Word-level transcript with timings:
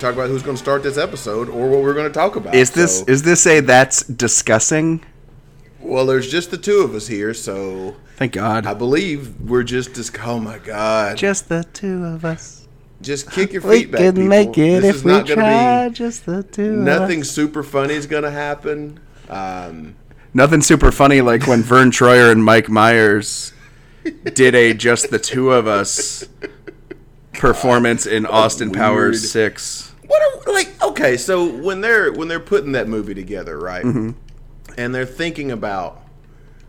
talk 0.00 0.14
about 0.14 0.28
who's 0.28 0.42
going 0.42 0.56
to 0.56 0.62
start 0.62 0.82
this 0.82 0.96
episode 0.98 1.48
or 1.48 1.68
what 1.68 1.82
we're 1.82 1.94
going 1.94 2.06
to 2.08 2.12
talk 2.12 2.36
about. 2.36 2.54
Is 2.54 2.70
this 2.70 3.00
so- 3.00 3.04
is 3.08 3.22
this 3.22 3.46
a 3.46 3.60
that's 3.60 4.02
discussing? 4.04 5.04
well? 5.80 6.06
There's 6.06 6.30
just 6.30 6.50
the 6.50 6.58
two 6.58 6.78
of 6.80 6.94
us 6.94 7.06
here, 7.06 7.32
so 7.34 7.96
Thank 8.16 8.32
God. 8.32 8.66
I 8.66 8.74
believe 8.74 9.40
we're 9.40 9.62
just 9.62 9.94
dis- 9.94 10.10
Oh 10.24 10.38
my 10.40 10.58
god! 10.58 11.16
Just 11.16 11.48
the 11.48 11.64
two 11.72 12.04
of 12.04 12.24
us. 12.24 12.66
Just 13.00 13.30
kick 13.30 13.52
your 13.52 13.62
We 13.62 13.78
feet 13.82 13.92
back. 13.92 14.00
can 14.00 14.14
people. 14.14 14.28
make 14.28 14.58
it 14.58 14.82
This 14.82 14.96
if 14.96 15.04
we 15.04 15.22
try. 15.22 15.88
Be, 15.88 15.94
Just 15.94 16.26
the 16.26 16.42
two. 16.42 16.72
nothing 16.76 17.22
super 17.22 17.62
funny 17.62 17.94
is 17.94 18.06
going 18.06 18.24
to 18.24 18.30
happen. 18.32 18.98
Um, 19.28 19.94
Nothing 20.34 20.60
super 20.62 20.90
funny 20.90 21.20
like 21.20 21.46
when 21.46 21.62
Vern 21.62 21.90
Troyer 21.92 22.32
and 22.32 22.44
Mike 22.44 22.68
Myers 22.68 23.52
did 24.34 24.54
a 24.56 24.74
just 24.74 25.10
the 25.10 25.18
two 25.20 25.52
of 25.52 25.66
us 25.68 26.24
performance 27.34 28.04
in 28.06 28.26
Austin. 28.26 28.72
Powers 28.72 29.30
six. 29.30 29.92
What 30.08 30.46
are, 30.48 30.52
like 30.52 30.82
okay 30.82 31.16
so 31.16 31.48
when 31.62 31.80
they're 31.80 32.12
when 32.12 32.26
they're 32.28 32.40
putting 32.40 32.72
that 32.72 32.88
movie 32.88 33.14
together 33.14 33.58
right 33.58 33.84
Mm-hmm. 33.84 34.10
and 34.76 34.94
they're 34.94 35.06
thinking 35.06 35.52
about 35.52 36.02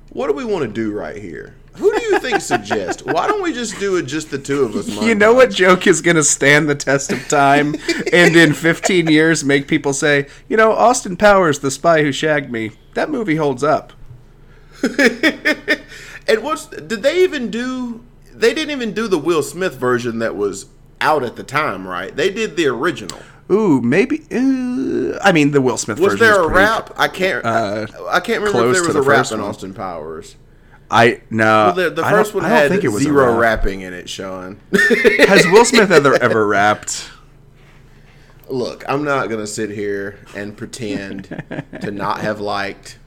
what 0.10 0.28
do 0.28 0.34
we 0.34 0.46
want 0.46 0.64
to 0.66 0.72
do 0.72 0.92
right 0.92 1.16
here 1.18 1.56
who 1.76 1.98
do 1.98 2.04
you 2.04 2.20
think 2.20 2.42
suggests? 2.42 3.04
why 3.04 3.26
don't 3.28 3.42
we 3.42 3.54
just 3.54 3.80
do 3.80 3.96
it 3.96 4.04
just 4.04 4.32
the 4.32 4.38
two 4.38 4.64
of 4.64 4.76
us 4.76 4.88
You 4.90 5.16
know 5.16 5.34
what 5.34 5.50
joke 5.52 5.88
is 5.88 6.02
going 6.02 6.18
to 6.18 6.24
stand 6.24 6.70
the 6.70 6.76
test 6.76 7.12
of 7.14 7.26
time 7.30 7.76
and 8.12 8.36
in 8.36 8.54
15 8.54 9.08
years 9.12 9.46
make 9.46 9.68
people 9.68 9.94
say, 9.94 10.28
you 10.50 10.58
know, 10.58 10.74
Austin 10.74 11.16
Powers, 11.16 11.60
the 11.60 11.72
spy 11.72 12.02
who 12.04 12.12
shagged 12.12 12.52
me, 12.52 12.72
that 12.96 13.10
movie 13.10 13.38
holds 13.38 13.64
up. 13.64 13.94
and 14.84 16.44
what's 16.44 16.66
did 16.68 17.02
they 17.04 17.24
even 17.24 17.50
do 17.50 18.04
they 18.34 18.54
didn't 18.54 18.72
even 18.72 18.94
do 18.94 19.08
the 19.08 19.18
will 19.18 19.44
smith 19.44 19.76
version 19.76 20.20
that 20.20 20.36
was 20.36 20.66
out 21.02 21.24
at 21.24 21.36
the 21.36 21.44
time 21.44 21.88
right 21.88 22.16
they 22.16 22.30
did 22.32 22.56
the 22.56 22.68
original 22.68 23.20
Ooh, 23.52 23.82
maybe. 23.82 24.20
Uh, 24.32 25.18
I 25.24 25.32
mean, 25.32 25.50
the 25.50 25.60
Will 25.60 25.78
Smith 25.78 26.00
was 26.00 26.20
there 26.20 26.36
a 26.36 26.46
pretty- 26.46 26.54
rap 26.60 26.94
i 26.98 27.08
can't 27.08 27.44
uh, 27.46 27.88
I, 28.08 28.18
I 28.18 28.20
can't 28.20 28.44
remember 28.44 28.68
if 28.68 28.74
there 28.74 28.84
was 28.84 28.94
the 28.94 29.00
a 29.00 29.04
rap 29.04 29.32
in 29.32 29.40
austin 29.40 29.74
powers 29.74 30.36
I 30.92 31.22
no. 31.30 31.46
well, 31.46 31.74
the, 31.74 31.90
the 31.92 32.04
first 32.04 32.34
one 32.36 32.44
had 32.44 32.70
think 32.70 32.84
it 32.84 32.90
was 32.90 33.04
zero 33.04 33.32
rap. 33.34 33.40
rapping 33.60 33.82
in 33.82 33.94
it 33.94 34.08
sean 34.10 34.60
Has 35.28 35.46
Will 35.48 35.66
Smith 35.66 35.92
ever 35.92 36.16
ever 36.16 36.46
rapped? 36.48 37.10
Look, 38.48 38.84
I'm 38.90 39.04
not 39.04 39.30
gonna 39.30 39.46
sit 39.48 39.70
here 39.72 40.20
and 40.36 40.56
pretend 40.58 41.26
to 41.82 41.92
not 41.92 42.22
have 42.22 42.40
liked. 42.40 42.99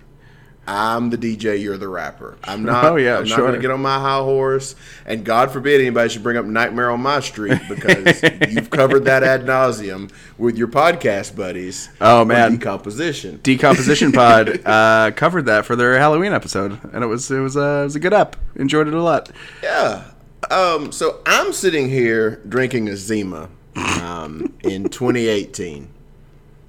I'm 0.66 1.10
the 1.10 1.18
DJ, 1.18 1.60
you're 1.60 1.76
the 1.76 1.88
rapper. 1.88 2.36
I'm 2.44 2.64
not. 2.64 2.84
Oh, 2.84 2.96
yeah, 2.96 3.18
I'm 3.18 3.28
not 3.28 3.36
sure. 3.36 3.46
gonna 3.46 3.60
get 3.60 3.70
on 3.70 3.82
my 3.82 3.98
high 3.98 4.20
horse, 4.20 4.76
and 5.04 5.24
God 5.24 5.50
forbid 5.50 5.80
anybody 5.80 6.08
should 6.08 6.22
bring 6.22 6.36
up 6.36 6.44
Nightmare 6.44 6.90
on 6.90 7.00
My 7.00 7.20
Street 7.20 7.60
because 7.68 8.22
you've 8.48 8.70
covered 8.70 9.04
that 9.06 9.22
ad 9.22 9.42
nauseum 9.42 10.10
with 10.38 10.56
your 10.56 10.68
podcast 10.68 11.34
buddies. 11.34 11.88
Oh, 12.00 12.24
man. 12.24 12.52
decomposition. 12.52 13.40
Decomposition 13.42 14.12
Pod 14.12 14.64
uh, 14.64 15.10
covered 15.16 15.46
that 15.46 15.66
for 15.66 15.74
their 15.74 15.98
Halloween 15.98 16.32
episode, 16.32 16.78
and 16.92 17.02
it 17.02 17.08
was 17.08 17.30
it 17.30 17.40
was 17.40 17.56
uh, 17.56 17.80
it 17.82 17.84
was 17.84 17.96
a 17.96 18.00
good 18.00 18.14
up. 18.14 18.36
Enjoyed 18.54 18.86
it 18.86 18.94
a 18.94 19.02
lot. 19.02 19.30
Yeah. 19.62 20.04
Um. 20.50 20.92
So 20.92 21.20
I'm 21.26 21.52
sitting 21.52 21.88
here 21.88 22.40
drinking 22.48 22.88
a 22.88 22.96
Zima, 22.96 23.48
um, 23.76 24.52
in 24.62 24.88
2018. 24.88 25.88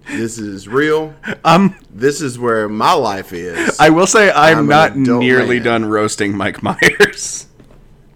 This 0.08 0.38
is 0.38 0.68
real. 0.68 1.14
Um, 1.44 1.76
This 1.90 2.22
is 2.22 2.38
where 2.38 2.68
my 2.68 2.94
life 2.94 3.34
is. 3.34 3.80
I 3.80 3.90
will 3.90 4.08
say 4.08 4.32
I'm, 4.32 4.60
I'm 4.60 4.68
not 4.68 4.96
nearly 4.96 5.58
man. 5.58 5.66
done 5.66 5.86
roasting 5.86 6.36
Mike 6.36 6.62
Myers. 6.64 7.48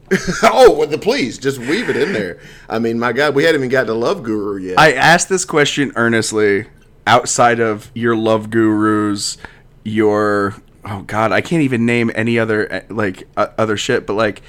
oh, 0.44 0.72
well, 0.78 0.88
the 0.88 0.98
please 0.98 1.38
just 1.38 1.60
weave 1.60 1.90
it 1.90 1.98
in 1.98 2.14
there. 2.14 2.40
I 2.70 2.80
mean, 2.80 2.98
my 2.98 3.12
God, 3.12 3.36
we 3.36 3.44
hadn't 3.44 3.62
even 3.62 3.70
got 3.70 3.86
to 3.86 3.94
Love 3.94 4.24
Guru 4.24 4.58
yet. 4.58 4.80
I 4.80 4.94
asked 4.94 5.28
this 5.28 5.44
question 5.44 5.92
earnestly, 5.96 6.68
outside 7.06 7.60
of 7.60 7.92
your 7.94 8.16
love 8.16 8.50
gurus, 8.50 9.38
your 9.84 10.56
oh 10.86 11.02
god, 11.04 11.32
I 11.32 11.42
can't 11.42 11.64
even 11.64 11.86
name 11.86 12.12
any 12.16 12.40
other 12.40 12.72
uh, 12.72 12.82
like 12.90 13.28
uh, 13.36 13.48
other 13.58 13.78
shit. 13.78 14.06
But 14.08 14.14
like, 14.14 14.42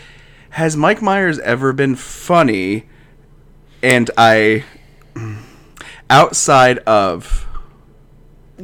has 0.50 0.76
Mike 0.76 1.02
Myers 1.02 1.38
ever 1.40 1.72
been 1.72 1.96
funny? 1.96 2.86
And 3.82 4.10
I, 4.16 4.64
outside 6.10 6.78
of 6.78 7.46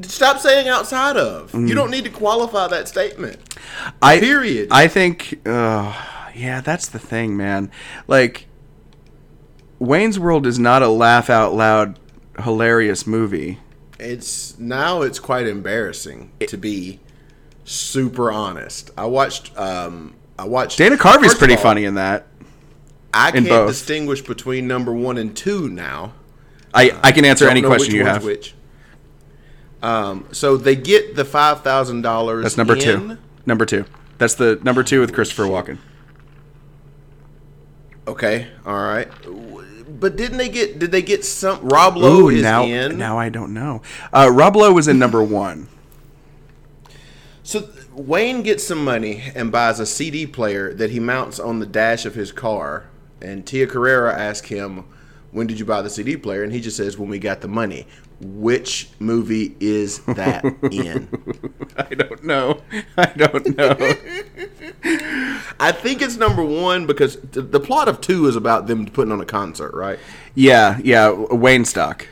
Stop 0.02 0.40
saying 0.40 0.66
outside 0.66 1.16
of. 1.16 1.52
Mm. 1.52 1.68
You 1.68 1.74
don't 1.74 1.90
need 1.90 2.04
to 2.04 2.10
qualify 2.10 2.66
that 2.66 2.88
statement. 2.88 3.38
I 4.02 4.18
Period. 4.18 4.68
I 4.72 4.88
think, 4.88 5.40
uh, 5.46 5.94
yeah, 6.34 6.60
that's 6.60 6.88
the 6.88 6.98
thing, 6.98 7.36
man. 7.36 7.70
Like, 8.08 8.46
Wayne's 9.78 10.18
World 10.18 10.46
is 10.46 10.58
not 10.58 10.82
a 10.82 10.88
laugh 10.88 11.30
out 11.30 11.54
loud 11.54 11.98
hilarious 12.42 13.06
movie. 13.06 13.60
It's 13.98 14.58
now 14.58 15.02
it's 15.02 15.20
quite 15.20 15.46
embarrassing 15.46 16.32
to 16.48 16.56
be 16.56 16.98
super 17.64 18.32
honest. 18.32 18.90
I 18.98 19.06
watched. 19.06 19.56
Um, 19.56 20.14
I 20.38 20.46
watched. 20.46 20.78
Dana 20.78 20.96
Carvey's 20.96 21.34
pretty 21.34 21.54
all, 21.54 21.62
funny 21.62 21.84
in 21.84 21.94
that. 21.94 22.26
I 23.12 23.28
in 23.28 23.34
can't 23.34 23.48
both. 23.48 23.68
distinguish 23.68 24.22
between 24.22 24.66
number 24.66 24.92
one 24.92 25.18
and 25.18 25.36
two 25.36 25.68
now. 25.68 26.14
I, 26.74 26.90
I 27.02 27.12
can 27.12 27.24
answer 27.24 27.48
any 27.48 27.62
question 27.62 27.94
you 27.94 28.04
have. 28.04 28.24
Which. 28.24 28.54
Um, 29.82 30.26
so 30.32 30.56
they 30.56 30.76
get 30.76 31.14
the 31.14 31.24
five 31.24 31.62
thousand 31.62 32.02
dollars. 32.02 32.42
That's 32.42 32.56
number 32.56 32.76
two. 32.76 33.18
Number 33.46 33.64
two. 33.64 33.84
That's 34.18 34.34
the 34.34 34.58
number 34.62 34.82
two 34.82 35.00
with 35.00 35.12
Christopher 35.12 35.44
Walken. 35.44 35.78
Okay, 38.06 38.48
all 38.66 38.74
right. 38.74 39.08
But 40.00 40.16
didn't 40.16 40.38
they 40.38 40.48
get? 40.48 40.78
Did 40.78 40.90
they 40.90 41.02
get 41.02 41.24
some? 41.24 41.60
Rob 41.66 41.96
Lowe 41.96 42.22
Ooh, 42.22 42.28
is 42.28 42.42
now 42.42 42.64
in. 42.64 42.98
now 42.98 43.18
I 43.18 43.28
don't 43.28 43.54
know. 43.54 43.82
Uh, 44.12 44.30
Rob 44.32 44.56
Lowe 44.56 44.72
was 44.72 44.88
in 44.88 44.98
number 44.98 45.22
one. 45.22 45.68
So 47.42 47.68
Wayne 47.92 48.42
gets 48.42 48.66
some 48.66 48.82
money 48.82 49.22
and 49.34 49.52
buys 49.52 49.78
a 49.78 49.86
CD 49.86 50.26
player 50.26 50.72
that 50.74 50.90
he 50.90 50.98
mounts 50.98 51.38
on 51.38 51.60
the 51.60 51.66
dash 51.66 52.06
of 52.06 52.14
his 52.14 52.32
car. 52.32 52.88
And 53.20 53.46
Tia 53.46 53.66
Carrere 53.66 54.10
asks 54.10 54.48
him, 54.48 54.84
"When 55.34 55.46
did 55.46 55.58
you 55.58 55.66
buy 55.66 55.82
the 55.82 55.90
CD 55.90 56.16
player?" 56.16 56.42
And 56.42 56.52
he 56.52 56.60
just 56.60 56.76
says, 56.78 56.96
"When 56.96 57.10
we 57.10 57.18
got 57.18 57.42
the 57.42 57.48
money." 57.48 57.86
Which 58.20 58.88
movie 59.00 59.56
is 59.60 59.98
that 60.06 60.44
in? 60.72 61.08
I 61.76 61.94
don't 61.94 62.24
know. 62.24 62.62
I 62.96 63.06
don't 63.06 63.56
know. 63.56 63.76
I 65.60 65.72
think 65.72 66.00
it's 66.00 66.16
number 66.16 66.42
one 66.44 66.86
because 66.86 67.16
the, 67.16 67.42
the 67.42 67.60
plot 67.60 67.88
of 67.88 68.00
two 68.00 68.26
is 68.26 68.36
about 68.36 68.66
them 68.66 68.86
putting 68.86 69.12
on 69.12 69.20
a 69.20 69.26
concert, 69.26 69.74
right? 69.74 69.98
yeah, 70.34 70.78
yeah. 70.82 71.10
Waynestock. 71.10 72.06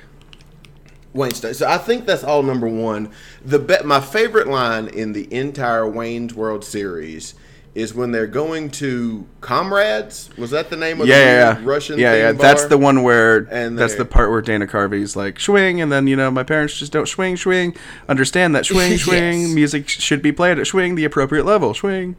Wayne 1.14 1.32
Stock. 1.32 1.54
So 1.54 1.68
I 1.68 1.78
think 1.78 2.06
that's 2.06 2.24
all 2.24 2.42
number 2.42 2.66
one. 2.66 3.10
The 3.44 3.58
be- 3.58 3.82
my 3.84 4.00
favorite 4.00 4.48
line 4.48 4.88
in 4.88 5.12
the 5.12 5.32
entire 5.32 5.86
Wayne's 5.86 6.34
World 6.34 6.64
series 6.64 7.34
is 7.74 7.94
when 7.94 8.12
they're 8.12 8.26
going 8.26 8.70
to 8.70 9.26
Comrades. 9.40 10.28
Was 10.36 10.50
that 10.50 10.68
the 10.68 10.76
name 10.76 11.00
of 11.00 11.06
Yeah, 11.06 11.54
the 11.54 11.60
yeah. 11.60 11.66
Russian? 11.66 11.98
Yeah, 11.98 12.14
yeah. 12.14 12.32
themed 12.32 12.40
That's 12.40 12.66
the 12.66 12.76
one 12.78 13.02
where 13.02 13.48
And 13.50 13.78
that's 13.78 13.94
the 13.94 14.04
part 14.04 14.30
where 14.30 14.42
Dana 14.42 14.66
Carvey's 14.66 15.16
like 15.16 15.40
swing, 15.40 15.80
and 15.80 15.90
then 15.90 16.06
you 16.06 16.16
know 16.16 16.30
my 16.30 16.42
parents 16.42 16.78
just 16.78 16.92
don't 16.92 17.08
swing, 17.08 17.36
swing. 17.36 17.74
Understand 18.08 18.54
that 18.54 18.66
swing, 18.66 18.98
swing. 18.98 19.40
Yes. 19.42 19.54
Music 19.54 19.88
should 19.88 20.22
be 20.22 20.32
played 20.32 20.58
at 20.58 20.66
swing 20.66 20.94
the 20.96 21.04
appropriate 21.04 21.44
level. 21.44 21.72
Swing. 21.72 22.16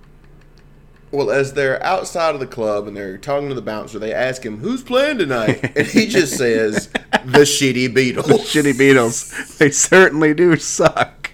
Well, 1.11 1.29
as 1.29 1.53
they're 1.53 1.81
outside 1.83 2.33
of 2.33 2.39
the 2.39 2.47
club 2.47 2.87
and 2.87 2.97
they're 2.97 3.19
talking 3.19 3.47
to 3.49 3.53
the 3.53 3.61
bouncer, 3.61 3.99
they 3.99 4.11
ask 4.11 4.43
him, 4.43 4.57
"Who's 4.57 4.81
playing 4.81 5.19
tonight?" 5.19 5.63
And 5.77 5.85
he 5.85 6.07
just 6.07 6.35
says, 6.35 6.87
"The 6.87 7.41
Shitty 7.45 7.93
Beatles." 7.93 8.25
The 8.25 8.33
Shitty 8.33 8.73
Beatles. 8.73 9.57
They 9.59 9.69
certainly 9.69 10.33
do 10.33 10.55
suck. 10.55 11.29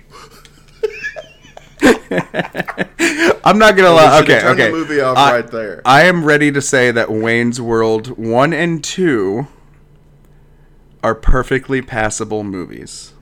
I'm 3.49 3.57
not 3.57 3.75
gonna 3.75 3.89
lie. 3.89 4.19
Okay, 4.21 4.39
the 4.39 4.49
okay. 4.49 4.71
movie 4.71 5.01
off 5.01 5.17
I, 5.17 5.33
right 5.37 5.47
there. 5.49 5.81
I 5.83 6.03
am 6.03 6.23
ready 6.23 6.51
to 6.51 6.61
say 6.61 6.91
that 6.91 7.11
Wayne's 7.11 7.59
World 7.59 8.09
one 8.09 8.53
and 8.53 8.83
two 8.83 9.47
are 11.03 11.15
perfectly 11.15 11.81
passable 11.81 12.43
movies. 12.43 13.13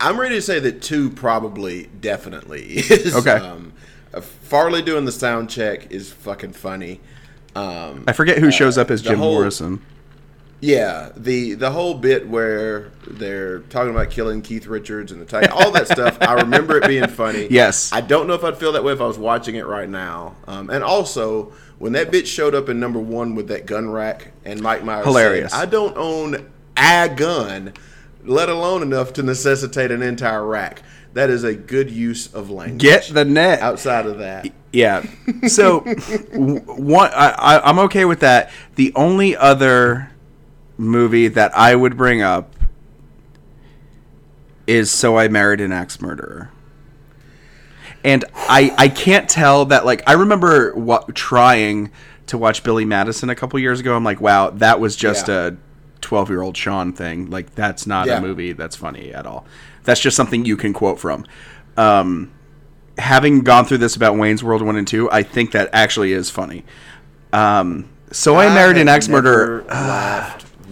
I'm 0.00 0.18
ready 0.18 0.34
to 0.34 0.42
say 0.42 0.58
that 0.58 0.82
two 0.82 1.08
probably 1.08 1.88
definitely 2.00 2.64
is. 2.78 3.14
Okay. 3.14 3.30
Um, 3.30 3.74
uh, 4.12 4.20
Farley 4.20 4.82
doing 4.82 5.04
the 5.04 5.12
sound 5.12 5.48
check 5.48 5.92
is 5.92 6.12
fucking 6.12 6.54
funny. 6.54 7.00
Um, 7.54 8.02
I 8.08 8.12
forget 8.14 8.38
who 8.38 8.50
shows 8.50 8.76
up 8.76 8.90
as 8.90 9.02
Jim 9.02 9.18
whole- 9.18 9.34
Morrison. 9.34 9.80
Yeah, 10.62 11.10
the 11.16 11.54
the 11.54 11.72
whole 11.72 11.94
bit 11.94 12.28
where 12.28 12.92
they're 13.08 13.58
talking 13.62 13.90
about 13.90 14.10
killing 14.10 14.42
Keith 14.42 14.68
Richards 14.68 15.10
and 15.10 15.20
the 15.20 15.26
Titan, 15.26 15.50
all 15.50 15.72
that 15.72 15.88
stuff. 15.88 16.16
I 16.20 16.34
remember 16.34 16.76
it 16.78 16.86
being 16.86 17.08
funny. 17.08 17.32
Yes. 17.50 17.92
I 17.92 18.00
don't 18.00 18.28
know 18.28 18.34
if 18.34 18.44
I'd 18.44 18.56
feel 18.56 18.70
that 18.72 18.84
way 18.84 18.92
if 18.92 19.00
I 19.00 19.06
was 19.06 19.18
watching 19.18 19.56
it 19.56 19.66
right 19.66 19.88
now. 19.88 20.36
Um, 20.46 20.70
and 20.70 20.84
also, 20.84 21.52
when 21.78 21.92
that 21.92 22.12
bitch 22.12 22.26
showed 22.26 22.54
up 22.54 22.68
in 22.68 22.78
number 22.78 23.00
one 23.00 23.34
with 23.34 23.48
that 23.48 23.66
gun 23.66 23.90
rack, 23.90 24.30
and 24.44 24.62
Mike 24.62 24.84
Myers 24.84 25.04
Hilarious. 25.04 25.52
said, 25.52 25.60
"I 25.60 25.66
don't 25.66 25.96
own 25.96 26.48
a 26.76 27.08
gun, 27.08 27.72
let 28.24 28.48
alone 28.48 28.82
enough 28.82 29.12
to 29.14 29.24
necessitate 29.24 29.90
an 29.90 30.00
entire 30.00 30.46
rack." 30.46 30.82
That 31.14 31.28
is 31.28 31.42
a 31.42 31.54
good 31.54 31.90
use 31.90 32.32
of 32.32 32.50
language. 32.50 32.80
Get 32.80 33.10
the 33.12 33.24
net. 33.24 33.60
outside 33.60 34.06
of 34.06 34.18
that. 34.18 34.46
Yeah. 34.72 35.04
So, 35.48 35.80
one, 36.32 37.10
I, 37.12 37.30
I, 37.36 37.68
I'm 37.68 37.80
okay 37.80 38.04
with 38.04 38.20
that. 38.20 38.50
The 38.76 38.92
only 38.94 39.36
other 39.36 40.11
movie 40.76 41.28
that 41.28 41.56
I 41.56 41.74
would 41.74 41.96
bring 41.96 42.22
up 42.22 42.54
is 44.66 44.90
So 44.90 45.18
I 45.18 45.28
Married 45.28 45.60
an 45.60 45.72
Axe 45.72 46.00
Murderer. 46.00 46.50
And 48.04 48.24
I, 48.34 48.74
I 48.78 48.88
can't 48.88 49.28
tell 49.28 49.66
that, 49.66 49.84
like, 49.84 50.02
I 50.08 50.14
remember 50.14 50.74
wa- 50.74 51.04
trying 51.14 51.90
to 52.26 52.36
watch 52.38 52.62
Billy 52.64 52.84
Madison 52.84 53.30
a 53.30 53.34
couple 53.34 53.58
years 53.60 53.80
ago. 53.80 53.94
I'm 53.94 54.02
like, 54.04 54.20
wow, 54.20 54.50
that 54.50 54.80
was 54.80 54.96
just 54.96 55.28
Yeah. 55.28 55.48
a 55.48 55.52
12 56.00 56.28
year 56.30 56.42
old 56.42 56.56
Sean 56.56 56.92
thing. 56.92 57.30
Like, 57.30 57.54
that's 57.54 57.86
not 57.86 58.06
Yeah. 58.08 58.18
a 58.18 58.20
movie 58.20 58.52
that's 58.52 58.74
funny 58.74 59.12
at 59.14 59.26
all. 59.26 59.46
That's 59.84 60.00
just 60.00 60.16
something 60.16 60.44
you 60.44 60.56
can 60.56 60.72
quote 60.72 60.98
from. 60.98 61.24
Um, 61.76 62.32
having 62.98 63.40
gone 63.42 63.64
through 63.66 63.78
this 63.78 63.94
about 63.96 64.16
Wayne's 64.16 64.42
World 64.42 64.62
1 64.62 64.76
and 64.76 64.86
2, 64.86 65.08
I 65.10 65.22
think 65.22 65.52
that 65.52 65.70
actually 65.72 66.12
is 66.12 66.28
funny. 66.28 66.64
Um, 67.32 67.88
so 68.10 68.36
I, 68.36 68.52
married 68.52 68.78
an 68.78 68.88
axe 68.88 69.08
murderer. 69.08 69.64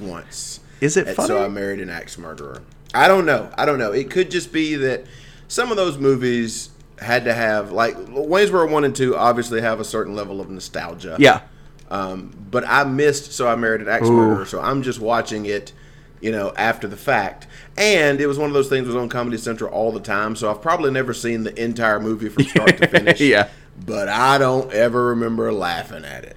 Once. 0.01 0.61
Is 0.81 0.97
it 0.97 1.09
funny? 1.09 1.29
So 1.29 1.45
I 1.45 1.49
married 1.49 1.81
an 1.81 1.91
axe 1.91 2.17
murderer. 2.19 2.63
I 2.95 3.09
don't 3.09 3.27
know. 3.27 3.51
I 3.57 3.67
don't 3.67 3.79
know. 3.79 3.93
It 3.93 4.11
could 4.11 4.31
just 4.31 4.53
be 4.53 4.77
that 4.77 5.05
some 5.49 5.71
of 5.71 5.77
those 5.77 5.99
movies 5.99 6.71
had 6.99 7.25
to 7.25 7.35
have 7.35 7.73
like 7.73 7.97
Wayne's 8.09 8.53
World 8.53 8.71
one 8.71 8.85
and 8.85 8.95
two 8.95 9.17
obviously 9.17 9.61
have 9.61 9.81
a 9.81 9.85
certain 9.85 10.15
level 10.15 10.41
of 10.41 10.51
nostalgia. 10.51 11.17
Yeah. 11.19 11.43
Um, 11.91 12.33
but 12.51 12.65
I 12.67 12.85
missed 12.85 13.33
So 13.33 13.49
I 13.49 13.57
Married 13.57 13.81
an 13.81 13.89
Axe 13.89 14.09
Ooh. 14.09 14.13
Murderer, 14.13 14.47
so 14.47 14.61
I'm 14.61 14.83
just 14.83 15.01
watching 15.01 15.47
it, 15.47 15.73
you 16.21 16.31
know, 16.31 16.53
after 16.57 16.87
the 16.87 16.97
fact. 16.97 17.47
And 17.77 18.21
it 18.21 18.27
was 18.27 18.39
one 18.39 18.49
of 18.49 18.55
those 18.55 18.69
things 18.69 18.87
that 18.87 18.95
was 18.95 19.03
on 19.03 19.09
Comedy 19.09 19.39
Central 19.39 19.73
all 19.73 19.91
the 19.91 20.01
time, 20.01 20.37
so 20.37 20.51
I've 20.51 20.63
probably 20.63 20.91
never 20.91 21.13
seen 21.13 21.43
the 21.43 21.63
entire 21.63 21.99
movie 21.99 22.29
from 22.29 22.45
start 22.49 22.77
to 22.79 22.87
finish. 22.87 23.21
Yeah. 23.21 23.49
But 23.85 24.09
I 24.09 24.39
don't 24.39 24.73
ever 24.73 25.07
remember 25.07 25.53
laughing 25.53 26.05
at 26.05 26.25
it. 26.25 26.37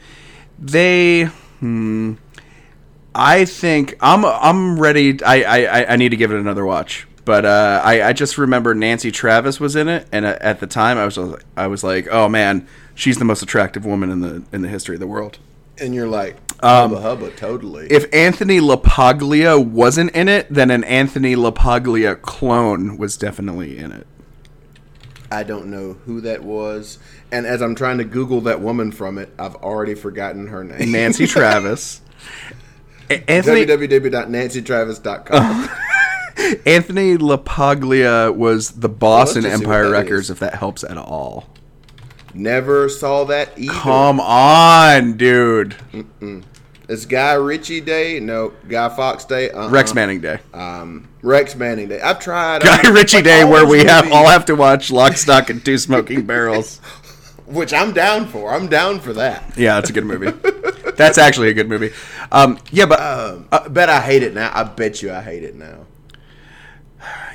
They. 0.57 1.25
Hmm, 1.59 2.13
I 3.15 3.45
think 3.45 3.95
I'm 4.01 4.25
I'm 4.25 4.79
ready. 4.79 5.21
I, 5.23 5.43
I 5.43 5.93
I 5.93 5.95
need 5.95 6.09
to 6.09 6.17
give 6.17 6.31
it 6.31 6.39
another 6.39 6.65
watch. 6.65 7.07
But 7.25 7.45
uh, 7.45 7.81
I 7.83 8.09
I 8.09 8.13
just 8.13 8.37
remember 8.37 8.73
Nancy 8.73 9.11
Travis 9.11 9.59
was 9.59 9.75
in 9.75 9.87
it, 9.87 10.07
and 10.11 10.25
uh, 10.25 10.37
at 10.41 10.59
the 10.59 10.67
time 10.67 10.97
I 10.97 11.05
was 11.05 11.17
I 11.55 11.67
was 11.67 11.83
like, 11.83 12.07
oh 12.11 12.27
man, 12.27 12.67
she's 12.95 13.17
the 13.17 13.25
most 13.25 13.41
attractive 13.41 13.85
woman 13.85 14.09
in 14.09 14.21
the 14.21 14.43
in 14.51 14.61
the 14.61 14.67
history 14.67 14.95
of 14.95 14.99
the 14.99 15.07
world. 15.07 15.39
And 15.79 15.95
you're 15.95 16.07
like, 16.07 16.37
hubba 16.61 17.01
hubba, 17.01 17.31
totally. 17.31 17.83
Um, 17.83 17.87
If 17.89 18.13
Anthony 18.13 18.59
LaPaglia 18.59 19.63
wasn't 19.65 20.11
in 20.11 20.27
it, 20.27 20.47
then 20.49 20.69
an 20.69 20.83
Anthony 20.83 21.35
LaPaglia 21.35 22.21
clone 22.21 22.97
was 22.97 23.17
definitely 23.17 23.77
in 23.77 23.91
it. 23.91 24.05
I 25.31 25.41
don't 25.41 25.67
know 25.67 25.93
who 26.05 26.21
that 26.21 26.43
was. 26.43 26.99
And 27.31 27.47
as 27.47 27.61
I'm 27.63 27.73
trying 27.73 27.97
to 27.97 28.03
Google 28.03 28.41
that 28.41 28.61
woman 28.61 28.91
from 28.91 29.17
it, 29.17 29.33
I've 29.39 29.55
already 29.55 29.95
forgotten 29.95 30.47
her 30.47 30.63
name. 30.63 30.91
Nancy 30.91 31.25
Travis. 31.27 32.01
Anthony 33.09 33.65
www.nancytravis.com. 33.65 35.69
Anthony 36.65 37.17
LaPaglia 37.17 38.35
was 38.35 38.71
the 38.71 38.89
boss 38.89 39.35
in 39.35 39.43
let's 39.43 39.53
just 39.53 39.59
see 39.59 39.65
Empire 39.65 39.91
Records, 39.91 40.25
is. 40.25 40.29
if 40.31 40.39
that 40.39 40.55
helps 40.55 40.83
at 40.83 40.97
all. 40.97 41.47
Never 42.33 42.89
saw 42.89 43.23
that 43.25 43.57
either. 43.57 43.71
Come 43.73 44.19
on, 44.19 45.17
dude. 45.17 45.75
It's 46.89 47.05
Guy 47.05 47.33
Ritchie 47.33 47.81
Day. 47.81 48.19
No, 48.19 48.53
Guy 48.67 48.89
Fawkes 48.89 49.25
Day. 49.25 49.51
Uh-uh. 49.51 49.69
Rex 49.69 49.93
Manning 49.93 50.19
Day. 50.19 50.39
Um, 50.53 51.07
Rex 51.21 51.55
Manning 51.55 51.87
Day. 51.87 52.01
I've 52.01 52.19
tried. 52.19 52.63
Guy 52.63 52.89
Ritchie 52.89 53.21
Day, 53.21 53.45
where 53.45 53.65
we 53.65 53.85
have 53.85 54.11
all 54.11 54.27
have 54.27 54.45
to 54.45 54.55
watch 54.55 54.91
Lock, 54.91 55.13
Stock, 55.13 55.49
and 55.49 55.63
Two 55.63 55.77
Smoking 55.77 56.25
Barrels. 56.25 56.81
Which 57.45 57.73
I'm 57.73 57.93
down 57.93 58.27
for. 58.27 58.51
I'm 58.53 58.67
down 58.67 58.99
for 58.99 59.13
that. 59.13 59.57
Yeah, 59.57 59.75
that's 59.75 59.89
a 59.89 59.93
good 59.93 60.05
movie. 60.05 60.31
That's 60.95 61.17
actually 61.17 61.49
a 61.49 61.53
good 61.53 61.67
movie. 61.69 61.91
Um, 62.31 62.59
yeah, 62.71 62.85
but 62.85 62.99
Um, 63.01 63.47
I 63.51 63.67
bet 63.67 63.89
I 63.89 63.99
hate 64.01 64.23
it 64.23 64.33
now. 64.33 64.51
I 64.53 64.63
bet 64.63 65.01
you 65.01 65.11
I 65.11 65.21
hate 65.21 65.43
it 65.43 65.55
now. 65.55 65.85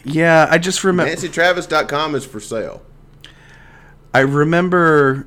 yeah, 0.05 0.47
I 0.51 0.59
just 0.59 0.85
remember. 0.85 1.13
NancyTravis.com 1.15 2.15
is 2.15 2.25
for 2.25 2.41
sale. 2.41 2.83
I 4.15 4.21
remember 4.21 5.27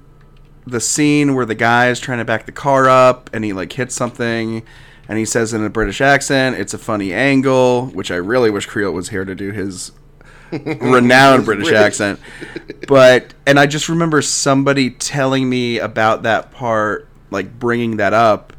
the 0.66 0.80
scene 0.80 1.36
where 1.36 1.46
the 1.46 1.56
guy 1.56 1.90
is 1.90 2.00
trying 2.00 2.20
to 2.20 2.26
back 2.26 2.46
the 2.46 2.52
car 2.52 2.88
up 2.90 3.30
and 3.34 3.44
he 3.44 3.52
like 3.54 3.74
hits 3.74 3.96
something 3.96 4.64
and 5.08 5.18
he 5.18 5.26
says 5.26 5.54
in 5.54 5.64
a 5.64 5.70
British 5.70 6.02
accent, 6.02 6.56
it's 6.58 6.74
a 6.74 6.78
funny 6.78 7.14
angle, 7.14 7.88
which 7.88 8.12
I 8.12 8.16
really 8.16 8.50
wish 8.50 8.66
Creel 8.66 8.92
was 8.92 9.10
here 9.10 9.26
to 9.26 9.36
do 9.36 9.52
his 9.52 9.92
renowned 10.82 11.46
British, 11.46 11.70
British. 11.70 11.86
accent. 11.86 12.20
But 12.88 13.34
and 13.46 13.60
I 13.60 13.66
just 13.66 13.90
remember 13.90 14.22
somebody 14.22 14.90
telling 14.90 15.50
me 15.50 15.80
about 15.80 16.24
that 16.24 16.52
part, 16.52 17.08
like 17.30 17.60
bringing 17.60 17.98
that 17.98 18.14
up 18.14 18.54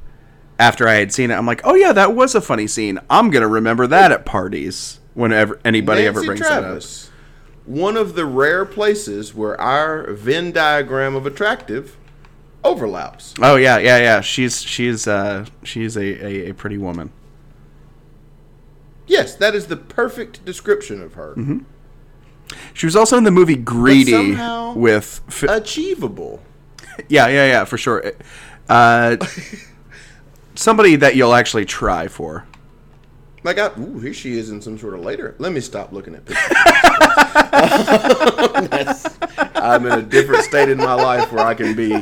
after 0.58 0.88
I 0.88 0.94
had 0.94 1.12
seen 1.12 1.30
it. 1.30 1.34
I'm 1.34 1.46
like, 1.46 1.60
"Oh 1.64 1.74
yeah, 1.74 1.92
that 1.92 2.14
was 2.14 2.34
a 2.34 2.40
funny 2.40 2.66
scene. 2.66 2.98
I'm 3.10 3.30
going 3.30 3.42
to 3.42 3.48
remember 3.48 3.86
that 3.88 4.12
at 4.12 4.24
parties 4.24 5.00
whenever 5.14 5.60
anybody 5.64 6.06
ever 6.06 6.20
Nancy 6.20 6.26
brings 6.26 6.40
that 6.48 6.64
up." 6.64 6.82
One 7.64 7.96
of 7.96 8.14
the 8.14 8.26
rare 8.26 8.64
places 8.64 9.34
where 9.34 9.60
our 9.60 10.10
Venn 10.12 10.50
diagram 10.52 11.14
of 11.14 11.26
attractive 11.26 11.96
overlaps. 12.64 13.34
Oh 13.40 13.56
yeah, 13.56 13.78
yeah, 13.78 13.98
yeah. 13.98 14.20
She's 14.20 14.62
she's 14.62 15.06
uh 15.06 15.46
she's 15.62 15.96
a, 15.96 16.24
a, 16.24 16.50
a 16.50 16.54
pretty 16.54 16.78
woman. 16.78 17.10
Yes, 19.06 19.34
that 19.36 19.54
is 19.54 19.66
the 19.66 19.76
perfect 19.76 20.44
description 20.44 21.02
of 21.02 21.14
her. 21.14 21.34
Mm-hmm. 21.36 21.58
She 22.74 22.86
was 22.86 22.96
also 22.96 23.16
in 23.18 23.24
the 23.24 23.30
movie 23.30 23.56
Greedy 23.56 24.12
somehow- 24.12 24.74
with 24.74 25.20
Fi- 25.28 25.56
Achievable. 25.56 26.40
yeah, 27.08 27.28
yeah, 27.28 27.46
yeah, 27.46 27.64
for 27.64 27.78
sure. 27.78 28.12
Uh, 28.68 29.16
somebody 30.54 30.96
that 30.96 31.16
you'll 31.16 31.34
actually 31.34 31.64
try 31.64 32.08
for. 32.08 32.44
Like, 33.44 33.58
I, 33.58 33.70
ooh, 33.78 33.98
here 33.98 34.14
she 34.14 34.38
is 34.38 34.50
in 34.50 34.60
some 34.62 34.78
sort 34.78 34.94
of 34.94 35.00
later. 35.00 35.34
Let 35.38 35.52
me 35.52 35.60
stop 35.60 35.92
looking 35.92 36.14
at 36.14 36.24
pictures. 36.24 36.46
I'm 39.54 39.86
in 39.86 39.92
a 39.98 40.02
different 40.02 40.44
state 40.44 40.68
in 40.68 40.78
my 40.78 40.94
life 40.94 41.32
where 41.32 41.44
I 41.44 41.54
can 41.54 41.74
be, 41.74 41.92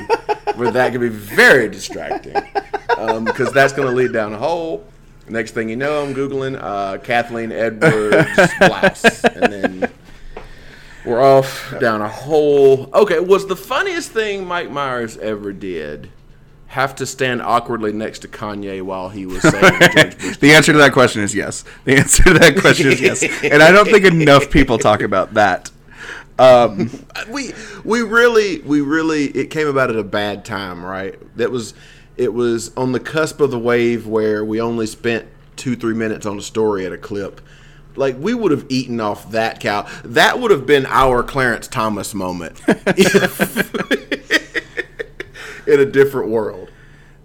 where 0.55 0.71
that 0.71 0.93
can 0.93 1.01
be 1.01 1.09
very 1.09 1.69
distracting, 1.69 2.35
because 3.25 3.53
that's 3.53 3.73
going 3.73 3.89
to 3.89 3.95
lead 3.95 4.13
down 4.13 4.33
a 4.35 4.39
hole. 4.39 4.85
Next 5.29 5.53
thing 5.53 5.69
you 5.69 5.77
know, 5.77 6.03
I'm 6.03 6.15
googling 6.15 6.59
uh, 6.61 6.99
Kathleen 6.99 7.53
Edwards 7.53 8.53
blouse, 8.59 9.25
and 9.25 9.53
then 9.53 9.91
we're 11.05 11.23
off 11.23 11.75
down 11.81 12.03
a 12.03 12.09
hole. 12.09 12.91
Okay, 12.95 13.21
was 13.21 13.47
the 13.47 13.57
funniest 13.57 14.11
thing 14.13 14.47
Mike 14.47 14.71
Myers 14.71 15.17
ever 15.19 15.53
did 15.53 16.11
have 16.69 16.95
to 16.95 17.05
stand 17.05 17.43
awkwardly 17.43 17.93
next 17.93 18.21
to 18.21 18.29
Kanye 18.29 18.83
while 18.83 19.09
he 19.09 19.27
was 19.27 19.43
saying? 19.43 20.15
The 20.41 20.53
answer 20.53 20.73
to 20.73 20.79
that 20.79 20.93
question 20.93 21.23
is 21.23 21.35
yes. 21.35 21.65
The 21.85 21.97
answer 21.97 22.23
to 22.25 22.35
that 22.35 22.57
question 22.61 22.89
is 22.89 23.01
yes. 23.01 23.23
And 23.43 23.63
I 23.63 23.73
don't 23.73 23.87
think 23.87 24.05
enough 24.05 24.51
people 24.51 24.79
talk 24.79 25.03
about 25.03 25.35
that. 25.35 25.71
Um, 26.39 26.91
we 27.29 27.53
we 27.85 28.03
really 28.03 28.61
we 28.61 28.81
really 28.81 29.27
it 29.27 29.51
came 29.51 29.69
about 29.69 29.91
at 29.91 29.97
a 29.97 30.05
bad 30.05 30.45
time, 30.45 30.85
right? 30.85 31.19
That 31.37 31.51
was 31.51 31.75
it 32.17 32.33
was 32.33 32.75
on 32.77 32.93
the 32.93 33.01
cusp 33.01 33.41
of 33.41 33.51
the 33.51 33.59
wave 33.59 34.07
where 34.07 34.45
we 34.45 34.61
only 34.61 34.87
spent 34.87 35.27
two 35.57 35.77
three 35.77 35.95
minutes 35.95 36.25
on 36.25 36.39
a 36.39 36.43
story 36.43 36.87
at 36.87 36.93
a 36.93 36.99
clip. 36.99 37.41
Like 38.01 38.17
we 38.19 38.33
would 38.33 38.51
have 38.51 38.65
eaten 38.71 38.99
off 38.99 39.31
that 39.31 39.61
cow. 39.61 39.87
That 40.03 40.41
would 40.41 40.51
have 40.51 40.65
been 40.65 40.87
our 40.87 41.23
Clarence 41.23 41.69
Thomas 41.69 42.15
moment 42.15 42.59
in 42.67 42.75
a 45.79 45.85
different 45.85 46.31
world. 46.31 46.71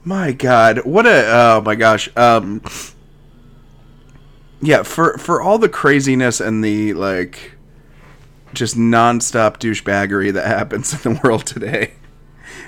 my 0.03 0.33
God, 0.33 0.85
what 0.85 1.07
a 1.07 1.25
oh 1.27 1.61
my 1.61 1.75
gosh. 1.75 2.09
Um, 2.17 2.61
yeah, 4.61 4.83
for 4.83 5.17
for 5.17 5.41
all 5.41 5.57
the 5.57 5.69
craziness 5.69 6.41
and 6.41 6.61
the 6.61 6.93
like, 6.93 7.53
just 8.53 8.75
nonstop 8.75 9.57
douchebaggery 9.57 10.33
that 10.33 10.45
happens 10.45 11.05
in 11.05 11.13
the 11.13 11.21
world 11.23 11.45
today, 11.45 11.93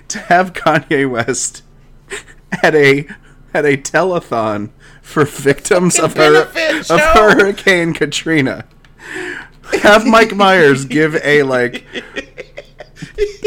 to 0.08 0.20
have 0.20 0.54
Kanye 0.54 1.10
West 1.10 1.62
at 2.64 2.74
a 2.74 3.06
at 3.54 3.66
a 3.66 3.76
telethon 3.76 4.70
for 5.08 5.24
victims 5.24 5.98
of 5.98 6.16
her 6.16 6.44
of. 6.44 6.54
Hurricane 7.00 7.94
Katrina. 7.94 8.66
Have 9.82 10.06
Mike 10.06 10.36
Myers 10.36 10.84
give 10.84 11.16
a 11.24 11.44
like 11.44 11.86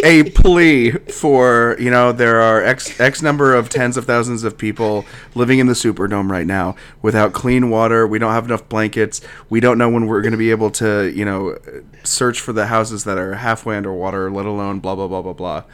a 0.03 0.23
plea 0.31 0.93
for 0.93 1.77
you 1.79 1.91
know 1.91 2.13
there 2.13 2.41
are 2.41 2.65
x 2.65 2.99
x 2.99 3.21
number 3.21 3.55
of 3.55 3.69
tens 3.69 3.99
of 3.99 4.07
thousands 4.07 4.43
of 4.43 4.57
people 4.57 5.05
living 5.35 5.59
in 5.59 5.67
the 5.67 5.75
Superdome 5.75 6.31
right 6.31 6.47
now 6.47 6.77
without 7.03 7.35
clean 7.35 7.69
water. 7.69 8.07
We 8.07 8.19
don't 8.19 8.33
have 8.33 8.47
enough 8.47 8.67
blankets. 8.71 9.21
We 9.51 9.61
don't 9.61 9.77
know 9.77 9.91
when 9.91 10.07
we're 10.07 10.23
going 10.23 10.33
to 10.33 10.39
be 10.39 10.51
able 10.51 10.71
to 10.73 11.13
you 11.15 11.27
know 11.27 11.59
search 12.05 12.41
for 12.41 12.55
the 12.55 12.69
houses 12.69 13.05
that 13.05 13.19
are 13.19 13.35
halfway 13.35 13.77
underwater, 13.77 14.31
let 14.31 14.47
alone 14.47 14.81
blah 14.81 14.95
blah 14.95 15.09
blah 15.09 15.21
blah 15.21 15.35
blah. 15.35 15.65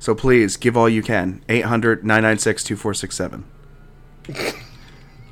So 0.00 0.14
please 0.14 0.56
give 0.56 0.76
all 0.76 0.88
you 0.88 1.02
can. 1.02 1.40
800-996-2467. 1.48 3.44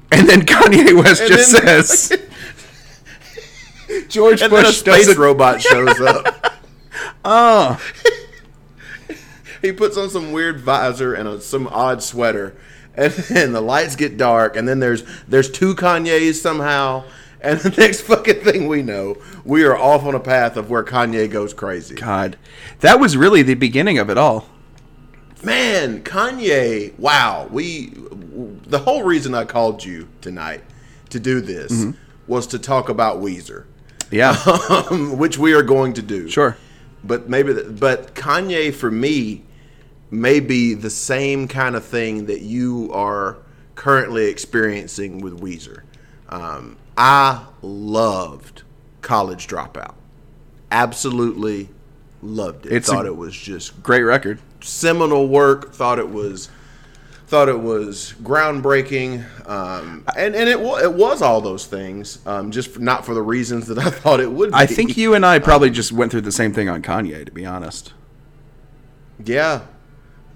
and 0.13 0.29
then 0.29 0.43
Kanye 0.43 0.97
West 1.03 1.23
And 1.23 1.31
just 1.31 1.53
then- 1.53 1.83
says 1.85 2.19
George 4.09 4.43
And 4.43 4.51
Bush 4.51 4.77
space 4.79 5.15
robot 5.17 5.61
shows 5.61 6.01
up. 6.01 6.41
Oh. 7.27 7.81
he 9.63 9.73
puts 9.73 9.97
on 9.97 10.11
some 10.11 10.31
weird 10.33 10.61
visor 10.61 11.15
and 11.15 11.27
a, 11.27 11.41
some 11.41 11.67
odd 11.69 12.03
sweater, 12.03 12.55
and 12.95 13.13
then 13.13 13.53
the 13.53 13.61
lights 13.63 13.97
get 13.97 14.17
dark, 14.19 14.57
and 14.57 14.69
then 14.69 14.79
there's 14.79 15.03
there's 15.27 15.51
two 15.51 15.75
Kanyes 15.75 16.35
somehow, 16.35 17.05
and 17.41 17.59
the 17.61 17.71
next 17.71 18.03
fucking 18.03 18.41
thing 18.41 18.69
we 18.69 18.83
know, 18.83 19.17
we 19.45 19.65
are 19.65 19.77
off 19.77 20.05
on 20.05 20.15
a 20.15 20.21
path 20.21 20.57
of 20.59 20.69
where 20.71 20.85
Kanye 20.85 21.31
goes 21.31 21.55
crazy. 21.55 21.95
God. 21.95 22.37
That 22.81 23.01
was 23.01 23.17
really 23.17 23.43
the 23.43 23.55
beginning 23.55 23.99
of 23.99 24.11
it 24.11 24.19
all. 24.19 24.47
Man, 25.43 26.03
Kanye! 26.03 26.97
Wow, 26.99 27.49
we 27.51 27.89
the 28.35 28.79
whole 28.81 29.03
reason 29.05 29.35
I 29.35 29.45
called 29.45 29.85
you 29.85 30.09
tonight 30.21 30.63
to 31.11 31.21
do 31.21 31.41
this 31.41 31.73
Mm-hmm. 31.73 31.91
was 32.27 32.47
to 32.49 32.59
talk 32.59 32.89
about 32.89 33.19
Weezer, 33.19 33.65
Yeah. 34.11 34.37
um, 34.91 35.17
which 35.19 35.39
we 35.39 35.53
are 35.55 35.63
going 35.63 35.93
to 35.95 36.03
do. 36.03 36.29
Sure. 36.29 36.57
but 37.05 37.29
maybe 37.29 37.53
the, 37.53 37.65
but 37.65 38.15
Kanye 38.15 38.73
for 38.75 38.91
me 38.91 39.43
may 40.11 40.41
be 40.41 40.75
the 40.75 40.91
same 40.91 41.47
kind 41.49 41.75
of 41.77 41.85
thing 41.85 42.27
that 42.27 42.41
you 42.41 42.91
are 42.93 43.37
currently 43.75 44.27
experiencing 44.27 45.19
with 45.21 45.41
Weezer. 45.41 45.83
Um, 46.29 46.77
I 46.97 47.45
loved 47.63 48.63
College 49.03 49.47
Dropout, 49.47 49.95
absolutely 50.71 51.69
loved 52.23 52.67
it. 52.67 52.73
It's 52.73 52.89
thought 52.89 53.07
it 53.07 53.17
was 53.17 53.35
just 53.37 53.83
Great 53.83 54.03
record. 54.03 54.39
seminal 54.61 55.29
work. 55.29 55.73
Thought 55.75 55.99
it 55.99 56.09
was 56.09 56.49
thought 57.35 57.49
it 57.49 57.59
was 57.59 58.15
groundbreaking, 58.23 59.25
um, 59.49 60.05
and 60.17 60.37
and 60.37 60.49
it 60.49 60.61
wa- 60.61 60.79
it 60.79 60.93
was 60.93 61.21
all 61.21 61.41
those 61.41 61.67
things, 61.67 62.25
um, 62.27 62.53
just 62.53 62.71
for, 62.71 62.79
not 62.79 63.05
for 63.05 63.13
the 63.13 63.23
reasons 63.23 63.67
that 63.67 63.77
I 63.77 63.91
thought 63.91 64.21
it 64.21 64.31
would. 64.31 64.51
Be. 64.51 64.55
I 64.55 64.67
think 64.67 64.97
you 64.97 65.15
and 65.15 65.27
I 65.27 65.41
probably 65.41 65.71
just 65.71 65.91
went 65.91 66.13
through 66.13 66.21
the 66.21 66.31
same 66.31 66.53
thing 66.53 66.69
on 66.69 66.81
Kanye, 66.81 67.27
to 67.27 67.33
be 67.33 67.45
honest. 67.45 67.93
Yeah. 69.25 69.63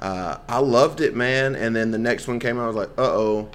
Uh, 0.00 0.38
I 0.48 0.58
loved 0.58 1.00
it, 1.00 1.14
man. 1.14 1.54
And 1.54 1.74
then 1.76 1.92
the 1.92 1.98
next 1.98 2.26
one 2.26 2.40
came 2.40 2.58
out, 2.58 2.64
I 2.64 2.66
was 2.66 2.76
like, 2.76 2.90
uh 2.98 3.02
oh, 3.02 3.48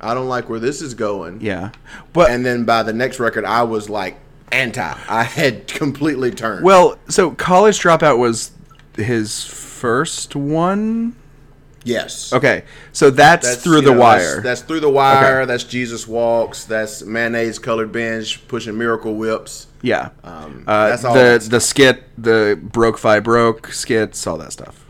I 0.00 0.14
don't 0.14 0.28
like 0.28 0.48
where 0.48 0.60
this 0.60 0.80
is 0.80 0.94
going. 0.94 1.42
Yeah. 1.42 1.72
But 2.14 2.30
And 2.30 2.46
then 2.46 2.64
by 2.64 2.82
the 2.82 2.94
next 2.94 3.20
record, 3.20 3.44
I 3.44 3.62
was 3.64 3.90
like 3.90 4.16
anti. 4.52 4.80
I 5.06 5.22
had 5.22 5.68
completely 5.68 6.30
turned. 6.30 6.64
well, 6.64 6.96
so 7.10 7.32
College 7.32 7.78
Dropout 7.78 8.18
was 8.18 8.52
his 8.96 9.44
first 9.44 10.34
one. 10.34 11.14
Yes. 11.86 12.32
Okay. 12.32 12.64
So 12.92 13.08
that's, 13.10 13.56
through 13.56 13.80
the 13.82 13.92
know, 13.94 14.00
wire. 14.00 14.34
That's, 14.34 14.42
that's 14.42 14.60
through 14.62 14.80
the 14.80 14.90
wire. 14.90 15.40
Okay. 15.40 15.46
That's 15.46 15.64
Jesus 15.64 16.06
Walks. 16.06 16.64
That's 16.64 17.02
mayonnaise 17.02 17.58
colored 17.58 17.92
binge 17.92 18.46
pushing 18.48 18.76
miracle 18.76 19.14
whips. 19.14 19.68
yeah. 19.82 20.10
Um, 20.24 20.64
uh, 20.66 20.88
that's 20.90 21.04
all 21.04 21.14
the 21.14 21.20
that 21.20 21.42
the 21.50 21.60
skit, 21.60 22.02
the 22.22 22.58
broke 22.62 22.98
five 22.98 23.24
broke 23.24 23.68
skits, 23.72 24.26
all 24.26 24.36
that 24.38 24.52
stuff. 24.52 24.84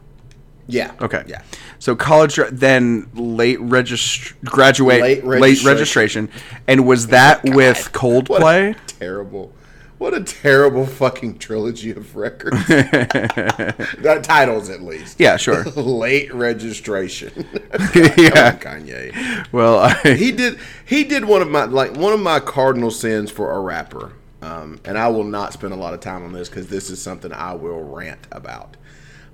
Yeah. 0.69 0.93
Okay. 1.01 1.23
Yeah. 1.29 1.43
So 1.79 1.95
college, 1.95 2.41
then 2.51 3.09
late 3.15 3.59
regist- 3.61 4.33
graduate, 4.45 5.01
Late 5.01 5.25
late 5.25 5.63
registration. 5.63 6.25
registration, 6.27 6.29
and 6.67 6.87
was 6.87 7.09
that 7.09 7.45
with 7.61 7.91
Coldplay? 7.93 8.75
terrible. 8.99 9.53
What 9.99 10.13
a 10.13 10.23
terrible 10.23 10.85
fucking 10.85 11.39
trilogy 11.39 11.91
of 11.91 12.17
records. 12.17 12.67
the 12.67 14.21
titles, 14.23 14.69
at 14.69 14.83
least. 14.83 15.19
Yeah, 15.19 15.39
sure. 15.39 15.65
Late 15.77 16.33
registration. 16.35 17.33
yeah. 17.95 18.57
Kanye. 18.59 19.51
Well, 19.53 19.79
I, 19.79 20.15
He 20.15 20.33
did. 20.33 20.59
He 20.85 21.05
did 21.05 21.25
one 21.25 21.41
of 21.41 21.49
my 21.49 21.65
like 21.65 21.97
one 21.97 22.13
of 22.13 22.21
my 22.21 22.41
cardinal 22.41 22.91
sins 22.91 23.31
for 23.31 23.53
a 23.53 23.61
rapper. 23.61 24.13
Um, 24.43 24.81
and 24.85 24.99
I 24.99 25.09
will 25.09 25.25
not 25.25 25.55
spend 25.55 25.73
a 25.73 25.77
lot 25.77 25.95
of 25.95 26.01
time 26.01 26.23
on 26.23 26.33
this 26.33 26.49
because 26.49 26.69
this 26.69 26.91
is 26.91 27.01
something 27.01 27.33
I 27.33 27.55
will 27.55 27.83
rant 27.83 28.27
about. 28.31 28.77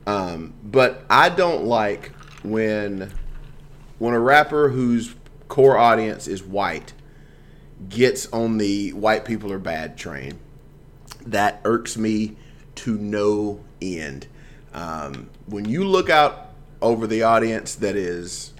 Um, 0.06 0.54
but 0.62 1.04
I 1.10 1.28
don't 1.28 1.64
like 1.64 2.12
when 2.44 3.12
when 3.98 4.14
a 4.14 4.20
rapper 4.20 4.68
whose 4.68 5.14
core 5.48 5.76
audience 5.76 6.28
is 6.28 6.42
white 6.42 6.92
gets 7.88 8.26
on 8.32 8.58
the 8.58 8.92
white 8.92 9.24
people 9.24 9.52
are 9.52 9.58
bad 9.58 9.98
train. 9.98 10.38
That 11.26 11.60
irks 11.64 11.96
me 11.96 12.36
to 12.76 12.96
no 12.96 13.60
end. 13.80 14.26
Um, 14.74 15.28
when 15.46 15.66
you 15.66 15.84
look 15.84 16.08
out 16.10 16.50
over 16.80 17.06
the 17.06 17.22
audience 17.22 17.74
that 17.76 17.96
is 17.96 18.52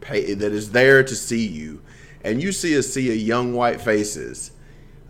pay, 0.00 0.34
that 0.34 0.52
is 0.52 0.72
there 0.72 1.02
to 1.02 1.14
see 1.14 1.46
you, 1.46 1.82
and 2.22 2.42
you 2.42 2.52
see 2.52 2.74
a 2.74 2.82
sea 2.82 3.10
of 3.10 3.16
young 3.16 3.54
white 3.54 3.80
faces, 3.80 4.50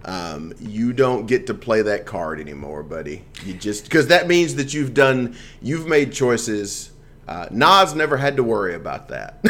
um, 0.05 0.53
you 0.61 0.93
don't 0.93 1.27
get 1.27 1.47
to 1.49 1.55
play 1.55 1.83
that 1.83 2.07
card 2.07 2.41
anymore, 2.41 2.83
buddy. 2.83 3.25
You 3.45 3.55
just 3.55 3.85
because 3.85 4.09
that 4.09 4.29
means 4.29 4.55
that 4.57 4.73
you've 4.73 4.95
done, 4.95 5.37
you've 5.61 5.87
made 5.87 6.13
choices. 6.13 6.91
Uh, 7.29 7.47
Nas 7.51 7.95
never 7.95 8.17
had 8.17 8.37
to 8.37 8.43
worry 8.43 8.75
about 8.75 9.09
that. 9.09 9.39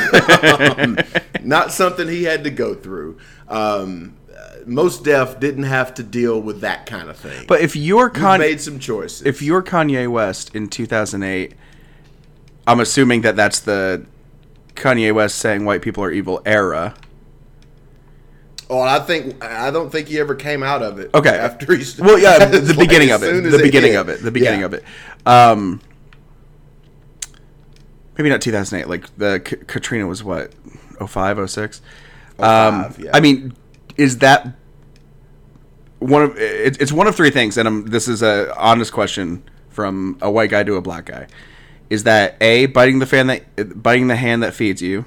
Um, 0.50 0.98
not 1.42 1.72
something 1.72 2.06
he 2.08 2.24
had 2.24 2.44
to 2.44 2.50
go 2.50 2.74
through. 2.74 3.18
Um, 3.48 4.16
Mos 4.66 4.98
Def 4.98 5.38
didn't 5.40 5.64
have 5.64 5.94
to 5.94 6.02
deal 6.02 6.40
with 6.40 6.60
that 6.60 6.86
kind 6.86 7.08
of 7.08 7.16
thing. 7.16 7.44
but 7.48 7.60
if 7.60 7.74
you're 7.76 8.12
you 8.14 8.38
made 8.38 8.60
some 8.60 8.78
choices. 8.78 9.26
if 9.26 9.42
you're 9.42 9.62
Kanye 9.62 10.10
West 10.10 10.54
in 10.54 10.68
2008, 10.68 11.54
I'm 12.66 12.80
assuming 12.80 13.22
that 13.22 13.36
that's 13.36 13.60
the 13.60 14.04
Kanye 14.74 15.14
West 15.14 15.38
saying 15.38 15.64
white 15.64 15.82
people 15.82 16.02
are 16.04 16.10
evil 16.12 16.40
era. 16.46 16.94
oh, 18.68 18.80
I 18.80 19.00
think 19.00 19.42
I 19.44 19.70
don't 19.70 19.90
think 19.90 20.08
he 20.08 20.18
ever 20.20 20.34
came 20.34 20.62
out 20.62 20.82
of 20.82 20.98
it. 21.00 21.10
Okay. 21.14 21.30
After 21.36 21.74
he, 21.74 21.84
Well, 22.00 22.18
yeah, 22.18 22.44
the, 22.46 22.60
like 22.60 22.78
beginning 22.78 23.10
of 23.10 23.22
it. 23.22 23.42
The 23.50 23.58
beginning 23.58 23.96
of 23.96 24.08
it. 24.08 24.22
The 24.22 24.30
beginning 24.30 24.60
Yeah. 24.60 24.66
of 24.66 24.74
it. 24.74 24.84
Um, 25.26 25.80
maybe 28.16 28.30
not 28.30 28.40
2008. 28.40 28.88
Like 28.88 29.16
the 29.16 29.40
K- 29.44 29.56
Katrina 29.66 30.06
was 30.06 30.22
what, 30.22 30.52
05, 31.04 31.50
06? 31.50 31.82
Um, 32.38 32.94
yeah. 32.98 33.10
I 33.12 33.20
mean, 33.20 33.52
is 33.96 34.18
that 34.18 34.54
one 36.00 36.22
of 36.22 36.36
it, 36.36 36.80
it's 36.80 36.92
one 36.92 37.06
of 37.06 37.14
three 37.14 37.30
things, 37.30 37.56
and 37.56 37.68
i 37.68 37.90
this 37.90 38.08
is 38.08 38.22
a 38.22 38.54
honest 38.58 38.92
question 38.92 39.42
from 39.68 40.18
a 40.20 40.30
white 40.30 40.50
guy 40.50 40.62
to 40.62 40.76
a 40.76 40.82
black 40.82 41.06
guy. 41.06 41.26
Is 41.88 42.04
that 42.04 42.36
a 42.40 42.66
biting 42.66 42.98
the 42.98 43.06
fan 43.06 43.26
that 43.28 43.82
biting 43.82 44.08
the 44.08 44.16
hand 44.16 44.42
that 44.42 44.54
feeds 44.54 44.80
you, 44.80 45.04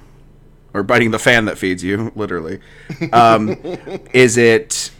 or 0.74 0.84
biting 0.84 1.12
the 1.12 1.20
fan 1.20 1.46
that 1.46 1.58
feeds 1.58 1.84
you, 1.84 2.12
literally? 2.16 2.60
Um, 3.12 3.50
is 4.14 4.38
it 4.38 4.92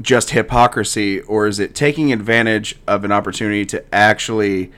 just 0.00 0.30
hypocrisy, 0.30 1.20
or 1.22 1.46
is 1.46 1.58
it 1.58 1.74
taking 1.74 2.12
advantage 2.12 2.78
of 2.86 3.04
an 3.04 3.12
opportunity 3.12 3.64
to 3.66 3.94
actually 3.94 4.70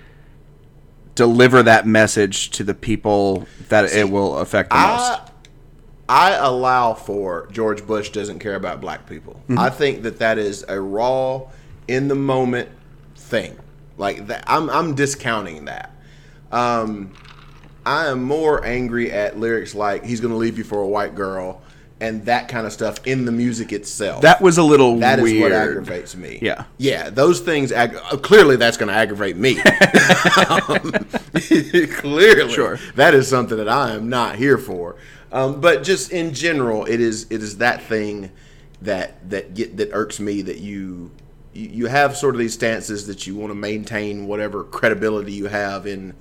deliver 1.15 1.63
that 1.65 1.87
message 1.87 2.51
to 2.51 2.63
the 2.63 2.75
people 2.75 3.47
that 3.69 3.93
it 3.93 4.09
will 4.09 4.39
affect 4.39 4.71
the 4.71 4.77
most? 4.77 5.21
I 6.09 6.33
allow 6.35 6.95
for 6.95 7.49
George 7.53 7.87
Bush 7.87 8.11
doesn't 8.11 8.39
care 8.39 8.55
about 8.55 8.81
black 8.81 9.07
people. 9.09 9.35
Mm-hmm. 9.49 9.59
I 9.59 9.71
think 9.71 10.03
that 10.05 10.19
that 10.21 10.39
is 10.39 10.65
a 10.69 10.81
raw, 10.81 11.43
in 11.87 12.09
the 12.09 12.15
moment 12.15 12.69
thing. 13.17 13.57
Like 13.97 14.27
that, 14.29 14.45
I'm 14.47 14.71
I'm 14.71 14.95
discounting 14.95 15.67
that. 15.67 15.91
Um, 16.53 17.13
I 17.85 18.07
am 18.07 18.23
more 18.23 18.65
angry 18.65 19.11
at 19.11 19.39
lyrics 19.39 19.75
like 19.75 20.05
"He's 20.05 20.21
gonna 20.21 20.37
leave 20.37 20.57
you 20.57 20.65
for 20.65 20.81
a 20.81 20.87
white 20.87 21.15
girl" 21.15 21.61
and 22.01 22.25
that 22.27 22.47
kind 22.49 22.65
of 22.65 22.73
stuff 22.73 23.05
in 23.07 23.25
the 23.25 23.33
music 23.33 23.73
itself. 23.73 24.23
That 24.23 24.41
was 24.41 24.57
a 24.57 24.63
little 24.63 24.99
That 25.01 25.19
is 25.19 25.25
weird. 25.25 25.43
what 25.43 25.53
aggravates 25.53 26.15
me. 26.15 26.39
Yeah. 26.41 26.63
yeah, 26.77 27.11
those 27.11 27.41
things. 27.41 27.73
Ag- 27.73 27.97
uh, 27.97 28.17
clearly, 28.19 28.55
that's 28.55 28.77
going 28.77 28.89
to 28.89 28.95
aggravate 28.95 29.37
me. 29.37 29.59
Um, 30.69 30.93
clearly, 31.97 32.53
Sure. 32.53 32.79
that 32.95 33.15
is 33.15 33.27
something 33.27 33.57
that 33.59 33.69
I 33.69 33.95
am 33.95 34.09
not 34.09 34.37
here 34.37 34.59
for. 34.59 34.95
Um, 35.31 35.61
but 35.61 35.83
just 35.83 36.11
in 36.11 36.33
general, 36.33 36.85
it 36.87 37.01
is 37.01 37.27
it 37.31 37.43
is 37.43 37.59
that 37.59 37.83
thing 37.83 38.31
that 38.83 39.29
that 39.31 39.55
get 39.55 39.77
that 39.77 39.91
irks 39.93 40.21
me 40.21 40.43
that 40.43 40.59
you 40.59 41.11
you 41.53 41.87
have 41.87 42.17
sort 42.17 42.35
of 42.35 42.39
these 42.39 42.55
stances 42.55 43.07
that 43.07 43.27
you 43.27 43.35
want 43.35 43.51
to 43.51 43.55
maintain 43.55 44.27
whatever 44.27 44.65
credibility 44.65 45.33
you 45.33 45.47
have 45.47 45.87
in 45.87 46.15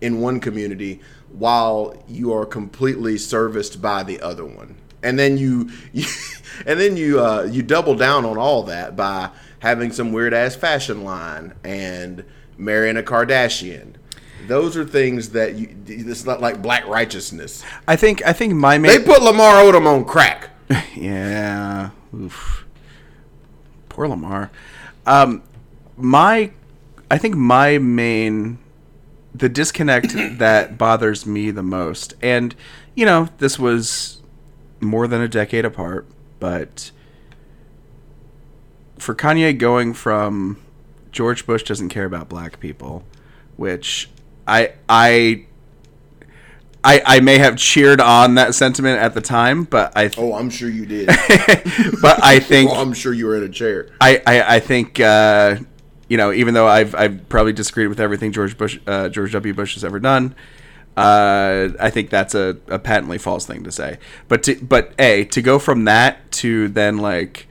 in 0.00 0.20
one 0.20 0.40
community 0.40 1.00
while 1.30 2.02
you 2.06 2.32
are 2.32 2.44
completely 2.44 3.16
serviced 3.16 3.80
by 3.80 4.02
the 4.02 4.20
other 4.20 4.44
one 4.44 4.76
and 5.02 5.18
then 5.18 5.36
you, 5.36 5.70
you 5.92 6.04
and 6.66 6.78
then 6.78 6.96
you 6.96 7.20
uh, 7.20 7.42
you 7.50 7.62
double 7.62 7.94
down 7.94 8.24
on 8.24 8.38
all 8.38 8.62
that 8.64 8.96
by 8.96 9.30
having 9.58 9.92
some 9.92 10.12
weird 10.12 10.34
ass 10.34 10.54
fashion 10.56 11.04
line 11.04 11.54
and 11.64 12.24
marrying 12.56 12.96
a 12.96 13.02
Kardashian. 13.02 13.94
Those 14.46 14.76
are 14.76 14.84
things 14.84 15.30
that 15.30 15.54
you. 15.54 15.74
It's 15.86 16.24
not 16.24 16.40
like 16.40 16.62
black 16.62 16.86
righteousness. 16.86 17.64
I 17.86 17.96
think 17.96 18.24
I 18.24 18.32
think 18.32 18.54
my 18.54 18.78
main, 18.78 18.98
They 18.98 19.04
put 19.04 19.22
Lamar 19.22 19.62
Odom 19.62 19.86
on 19.86 20.04
crack. 20.04 20.50
yeah. 20.94 21.90
Oof. 22.14 22.64
Poor 23.88 24.08
Lamar. 24.08 24.50
Um, 25.06 25.42
my, 25.96 26.50
I 27.10 27.18
think 27.18 27.34
my 27.34 27.78
main, 27.78 28.58
the 29.34 29.48
disconnect 29.48 30.12
that 30.38 30.78
bothers 30.78 31.26
me 31.26 31.50
the 31.50 31.62
most, 31.62 32.14
and 32.22 32.54
you 32.94 33.06
know, 33.06 33.28
this 33.38 33.58
was 33.58 34.20
more 34.80 35.06
than 35.06 35.20
a 35.20 35.28
decade 35.28 35.64
apart, 35.64 36.06
but 36.40 36.90
for 38.98 39.14
Kanye 39.14 39.56
going 39.56 39.94
from 39.94 40.58
George 41.10 41.46
Bush 41.46 41.62
doesn't 41.62 41.88
care 41.88 42.04
about 42.04 42.28
black 42.28 42.60
people, 42.60 43.04
which 43.56 44.08
I 44.46 44.72
I. 44.88 45.46
I, 46.84 47.00
I 47.06 47.20
may 47.20 47.38
have 47.38 47.56
cheered 47.56 48.00
on 48.00 48.34
that 48.34 48.56
sentiment 48.56 48.98
at 48.98 49.14
the 49.14 49.20
time, 49.20 49.62
but 49.62 49.92
I 49.96 50.10
Oh, 50.18 50.34
I'm 50.34 50.50
sure 50.50 50.68
you 50.68 50.84
did. 50.84 51.06
but 52.02 52.20
I 52.24 52.40
think 52.42 52.72
oh, 52.72 52.74
I'm 52.74 52.92
sure 52.92 53.12
you 53.12 53.26
were 53.26 53.36
in 53.36 53.44
a 53.44 53.48
chair. 53.48 53.90
I, 54.00 54.20
I, 54.26 54.56
I 54.56 54.58
think 54.60 54.98
uh, 54.98 55.58
you 56.08 56.16
know 56.16 56.32
even 56.32 56.54
though 56.54 56.66
I've 56.66 56.92
I've 56.96 57.28
probably 57.28 57.52
disagreed 57.52 57.86
with 57.86 58.00
everything 58.00 58.32
George 58.32 58.58
Bush 58.58 58.80
uh, 58.88 59.08
George 59.10 59.30
W. 59.30 59.54
Bush 59.54 59.74
has 59.74 59.84
ever 59.84 60.00
done, 60.00 60.34
uh, 60.96 61.68
I 61.78 61.90
think 61.90 62.10
that's 62.10 62.34
a, 62.34 62.56
a 62.66 62.80
patently 62.80 63.18
false 63.18 63.46
thing 63.46 63.62
to 63.62 63.70
say. 63.70 63.98
But 64.26 64.42
to, 64.42 64.56
but 64.56 64.92
a 64.98 65.24
to 65.26 65.40
go 65.40 65.60
from 65.60 65.84
that 65.84 66.32
to 66.32 66.66
then 66.66 66.98
like 66.98 67.46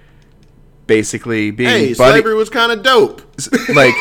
basically 0.88 1.52
being 1.52 1.70
Hey, 1.70 1.94
buddy- 1.94 1.94
slavery 2.20 2.36
was 2.36 2.50
kind 2.50 2.74
of 2.74 2.84
dope. 2.84 3.22
like 3.74 3.96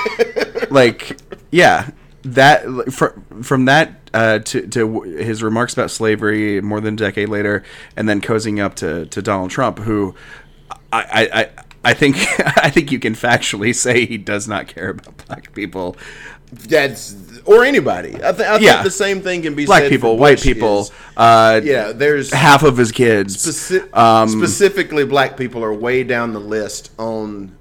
like 0.72 1.20
yeah 1.52 1.90
that 2.22 2.92
from 2.92 3.42
from 3.42 3.64
that 3.66 3.94
uh, 4.12 4.38
to 4.40 4.66
to 4.68 5.00
his 5.02 5.42
remarks 5.42 5.72
about 5.72 5.90
slavery 5.90 6.60
more 6.60 6.80
than 6.80 6.94
a 6.94 6.96
decade 6.96 7.28
later, 7.28 7.62
and 7.96 8.08
then 8.08 8.20
cozying 8.20 8.60
up 8.60 8.74
to, 8.76 9.06
to 9.06 9.22
Donald 9.22 9.50
Trump, 9.50 9.78
who 9.78 10.14
I, 10.92 11.02
I, 11.32 11.40
I 11.40 11.48
I 11.90 11.94
think 11.94 12.16
I 12.58 12.70
think 12.70 12.92
you 12.92 12.98
can 12.98 13.14
factually 13.14 13.74
say 13.74 14.04
he 14.06 14.18
does 14.18 14.46
not 14.48 14.66
care 14.68 14.90
about 14.90 15.26
black 15.26 15.52
people. 15.54 15.96
That's 16.52 17.14
or 17.44 17.64
anybody. 17.64 18.16
I, 18.16 18.32
th- 18.32 18.40
I 18.48 18.58
Yeah. 18.58 18.72
think 18.72 18.84
the 18.84 18.90
same 18.90 19.22
thing 19.22 19.42
can 19.42 19.54
be 19.54 19.66
Black 19.66 19.88
people, 19.88 20.18
white 20.18 20.40
people, 20.42 20.80
is- 20.80 20.90
uh, 21.16 21.60
yeah, 21.62 21.92
there's 21.92 22.32
half 22.32 22.64
of 22.64 22.76
his 22.76 22.90
kids. 22.90 23.36
speci- 23.36 23.96
um, 23.96 24.28
specifically 24.28 25.04
black 25.04 25.36
people 25.36 25.62
are 25.62 25.72
way 25.72 26.02
down 26.02 26.32
the 26.32 26.40
list 26.40 26.90
on 26.98 27.56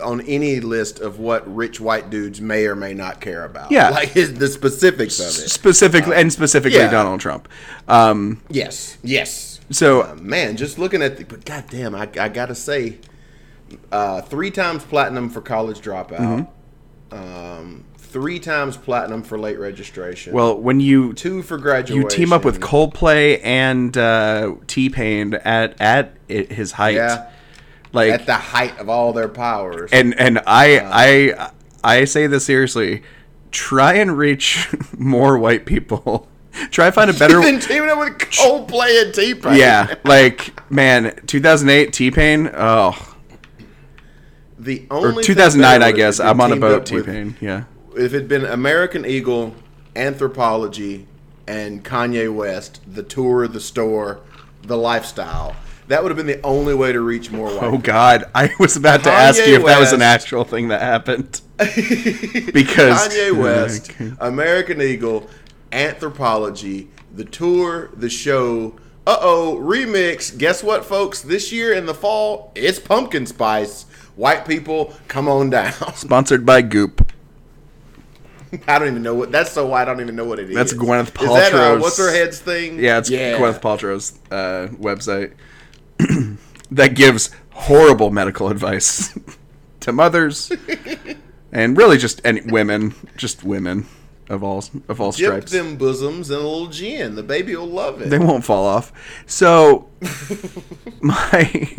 on 0.00 0.20
any 0.22 0.60
list 0.60 0.98
of 1.00 1.18
what 1.18 1.52
rich 1.54 1.80
white 1.80 2.10
dudes 2.10 2.40
may 2.40 2.66
or 2.66 2.74
may 2.74 2.94
not 2.94 3.20
care 3.20 3.44
about. 3.44 3.70
Yeah. 3.70 3.90
like 3.90 4.08
his, 4.08 4.34
the 4.34 4.48
specifics 4.48 5.20
of 5.20 5.26
it. 5.26 5.50
specifically 5.50 6.16
and 6.16 6.32
specifically 6.32 6.78
yeah. 6.80 6.90
Donald 6.90 7.20
Trump. 7.20 7.48
Um, 7.88 8.40
Yes, 8.50 8.98
yes. 9.02 9.60
so 9.70 10.02
Uh, 10.02 10.14
man, 10.20 10.56
just 10.56 10.78
looking 10.78 11.00
at 11.02 11.16
the 11.16 11.24
but 11.24 11.44
goddamn, 11.44 11.94
I, 11.94 12.08
I 12.18 12.28
gotta 12.28 12.54
say, 12.54 12.98
uh, 13.92 14.20
three 14.22 14.50
times 14.50 14.82
platinum 14.84 15.30
for 15.30 15.40
college 15.40 15.80
dropout, 15.80 16.48
Mm-hmm. 17.12 17.16
um, 17.16 17.84
three 17.98 18.38
times 18.38 18.76
platinum 18.76 19.22
for 19.22 19.38
late 19.38 19.58
registration. 19.58 20.32
well, 20.32 20.56
when 20.60 20.80
you 20.80 21.12
two 21.14 21.42
for 21.42 21.58
graduation. 21.58 22.02
you 22.02 22.08
team 22.08 22.32
up 22.32 22.44
with 22.44 22.60
Coldplay 22.60 23.40
and 23.44 23.96
uh, 23.96 24.54
T 24.66 24.88
Pain 24.88 25.34
at 25.34 25.80
at 25.80 26.14
his 26.28 26.72
height, 26.72 26.94
Yeah. 26.96 27.30
Like 27.94 28.12
at 28.12 28.26
the 28.26 28.34
height 28.34 28.78
of 28.78 28.88
all 28.88 29.12
their 29.12 29.28
powers. 29.28 29.90
and 29.92 30.18
and 30.18 30.40
I 30.46 30.78
uh, 30.78 30.90
I 30.92 31.50
I 32.00 32.04
say 32.04 32.26
this 32.26 32.44
seriously. 32.44 33.02
Try 33.50 33.94
and 33.94 34.18
reach 34.18 34.68
more 34.98 35.38
white 35.38 35.64
people. 35.64 36.28
Try 36.70 36.90
find 36.90 37.10
a 37.10 37.14
better. 37.14 37.40
then 37.40 37.60
teaming 37.60 37.88
up 37.88 37.98
with 37.98 38.18
Coldplay 38.18 39.04
and 39.04 39.14
T 39.14 39.34
Pain. 39.34 39.56
yeah, 39.56 39.94
like 40.04 40.70
man, 40.70 41.18
2008 41.26 41.92
T 41.92 42.10
Pain. 42.10 42.50
Oh, 42.52 43.16
the 44.58 44.86
or 44.90 45.08
only 45.08 45.24
2009, 45.24 45.82
I 45.82 45.92
guess. 45.92 46.20
I'm 46.20 46.40
on 46.40 46.52
a 46.52 46.56
boat. 46.56 46.86
T 46.86 47.02
Pain. 47.02 47.36
Yeah. 47.40 47.64
If 47.96 48.12
it'd 48.12 48.28
been 48.28 48.44
American 48.44 49.06
Eagle, 49.06 49.54
Anthropologie, 49.94 51.06
and 51.46 51.84
Kanye 51.84 52.32
West, 52.32 52.80
the 52.86 53.02
tour, 53.02 53.46
the 53.46 53.60
store, 53.60 54.20
the 54.62 54.76
lifestyle, 54.76 55.54
that 55.88 56.02
would 56.02 56.10
have 56.10 56.16
been 56.16 56.26
the 56.26 56.42
only 56.42 56.74
way 56.74 56.92
to 56.92 57.00
reach 57.00 57.30
more 57.30 57.48
white. 57.48 57.62
Oh 57.62 57.78
God, 57.78 58.24
I 58.34 58.50
was 58.58 58.76
about 58.76 59.04
to 59.04 59.10
ask 59.10 59.44
you 59.46 59.56
if 59.56 59.64
that 59.66 59.80
was 59.80 59.92
an 59.92 60.02
actual 60.02 60.44
thing 60.44 60.68
that 60.68 60.80
happened. 60.80 61.40
because 61.58 63.08
Kanye 63.08 63.32
West, 63.32 63.92
American 64.18 64.80
Eagle, 64.80 65.28
Anthropologie, 65.70 66.88
the 67.14 67.24
tour, 67.24 67.90
the 67.94 68.08
show. 68.08 68.76
Uh 69.06 69.18
oh, 69.20 69.58
remix. 69.60 70.36
Guess 70.36 70.62
what, 70.62 70.84
folks? 70.84 71.20
This 71.20 71.52
year 71.52 71.74
in 71.74 71.84
the 71.84 71.92
fall, 71.92 72.52
it's 72.54 72.78
pumpkin 72.78 73.26
spice. 73.26 73.84
White 74.16 74.46
people, 74.46 74.94
come 75.08 75.28
on 75.28 75.50
down. 75.50 75.72
sponsored 75.94 76.46
by 76.46 76.62
Goop. 76.62 77.12
I 78.66 78.78
don't 78.78 78.88
even 78.88 79.02
know 79.02 79.14
what. 79.14 79.30
That's 79.30 79.52
so 79.52 79.66
white. 79.66 79.82
I 79.82 79.84
don't 79.86 80.00
even 80.00 80.16
know 80.16 80.24
what 80.24 80.38
it 80.38 80.48
is. 80.48 80.54
That's 80.54 80.72
Gwyneth 80.72 81.20
Is 81.20 81.28
that, 81.28 81.52
uh, 81.52 81.56
Paltrow's- 81.56 81.82
what's 81.82 81.98
her 81.98 82.10
head's 82.10 82.38
thing? 82.38 82.78
Yeah, 82.78 82.98
it's 82.98 83.10
Gwyneth 83.10 83.60
Paltrow's 83.60 84.18
uh, 84.30 84.68
website 84.76 85.32
that 86.70 86.94
gives 86.94 87.30
horrible 87.50 88.10
medical 88.10 88.48
advice 88.48 89.16
to 89.80 89.92
mothers 89.92 90.52
and 91.52 91.76
really 91.76 91.98
just 91.98 92.20
any 92.24 92.40
women, 92.42 92.94
just 93.16 93.44
women 93.44 93.86
of 94.28 94.42
all 94.42 94.64
of 94.88 95.00
all 95.00 95.12
Dip 95.12 95.26
stripes. 95.26 95.52
them 95.52 95.76
bosoms 95.76 96.30
in 96.30 96.36
a 96.36 96.40
little 96.40 96.68
gin. 96.68 97.14
The 97.14 97.22
baby 97.22 97.54
will 97.56 97.66
love 97.66 98.00
it. 98.00 98.08
They 98.08 98.18
won't 98.18 98.44
fall 98.44 98.64
off. 98.64 98.92
So 99.26 99.88
my 101.00 101.76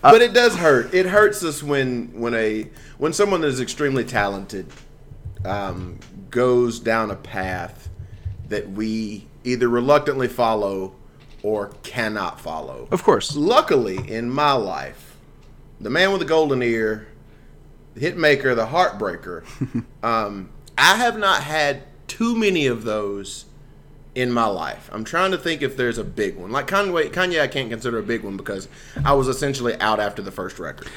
but 0.00 0.22
it 0.22 0.32
does 0.32 0.56
hurt. 0.56 0.94
It 0.94 1.06
hurts 1.06 1.42
us 1.42 1.62
when 1.62 2.12
when 2.18 2.34
a 2.34 2.68
when 2.98 3.12
someone 3.12 3.40
that 3.42 3.48
is 3.48 3.60
extremely 3.60 4.04
talented 4.04 4.66
um, 5.44 5.98
goes 6.30 6.80
down 6.80 7.10
a 7.10 7.16
path 7.16 7.88
that 8.48 8.70
we 8.70 9.26
either 9.44 9.68
reluctantly 9.68 10.28
follow 10.28 10.94
or 11.48 11.70
cannot 11.82 12.38
follow. 12.38 12.86
of 12.90 13.02
course. 13.02 13.34
Luckily, 13.34 13.96
in 14.06 14.28
my 14.28 14.52
life, 14.52 15.16
the 15.80 15.88
man 15.88 16.10
with 16.10 16.20
the 16.20 16.26
golden 16.26 16.62
ear, 16.62 17.08
the 17.94 18.00
hit 18.00 18.18
maker, 18.18 18.54
the 18.54 18.66
heartbreaker, 18.66 19.44
um, 20.02 20.50
I 20.76 20.96
have 20.96 21.18
not 21.18 21.42
had 21.42 21.84
too 22.06 22.36
many 22.36 22.66
of 22.66 22.84
those 22.84 23.46
in 24.14 24.30
my 24.30 24.44
life. 24.44 24.90
I'm 24.92 25.04
trying 25.04 25.30
to 25.30 25.38
think 25.38 25.62
if 25.62 25.74
there's 25.74 25.96
a 25.96 26.04
big 26.04 26.36
one. 26.36 26.52
Like 26.52 26.66
Kanye, 26.66 27.10
Kanye 27.10 27.40
I 27.40 27.46
can't 27.46 27.70
consider 27.70 27.98
a 27.98 28.02
big 28.02 28.24
one 28.24 28.36
because 28.36 28.68
I 29.02 29.14
was 29.14 29.26
essentially 29.26 29.74
out 29.80 30.00
after 30.00 30.20
the 30.20 30.32
first 30.32 30.58
record. 30.58 30.88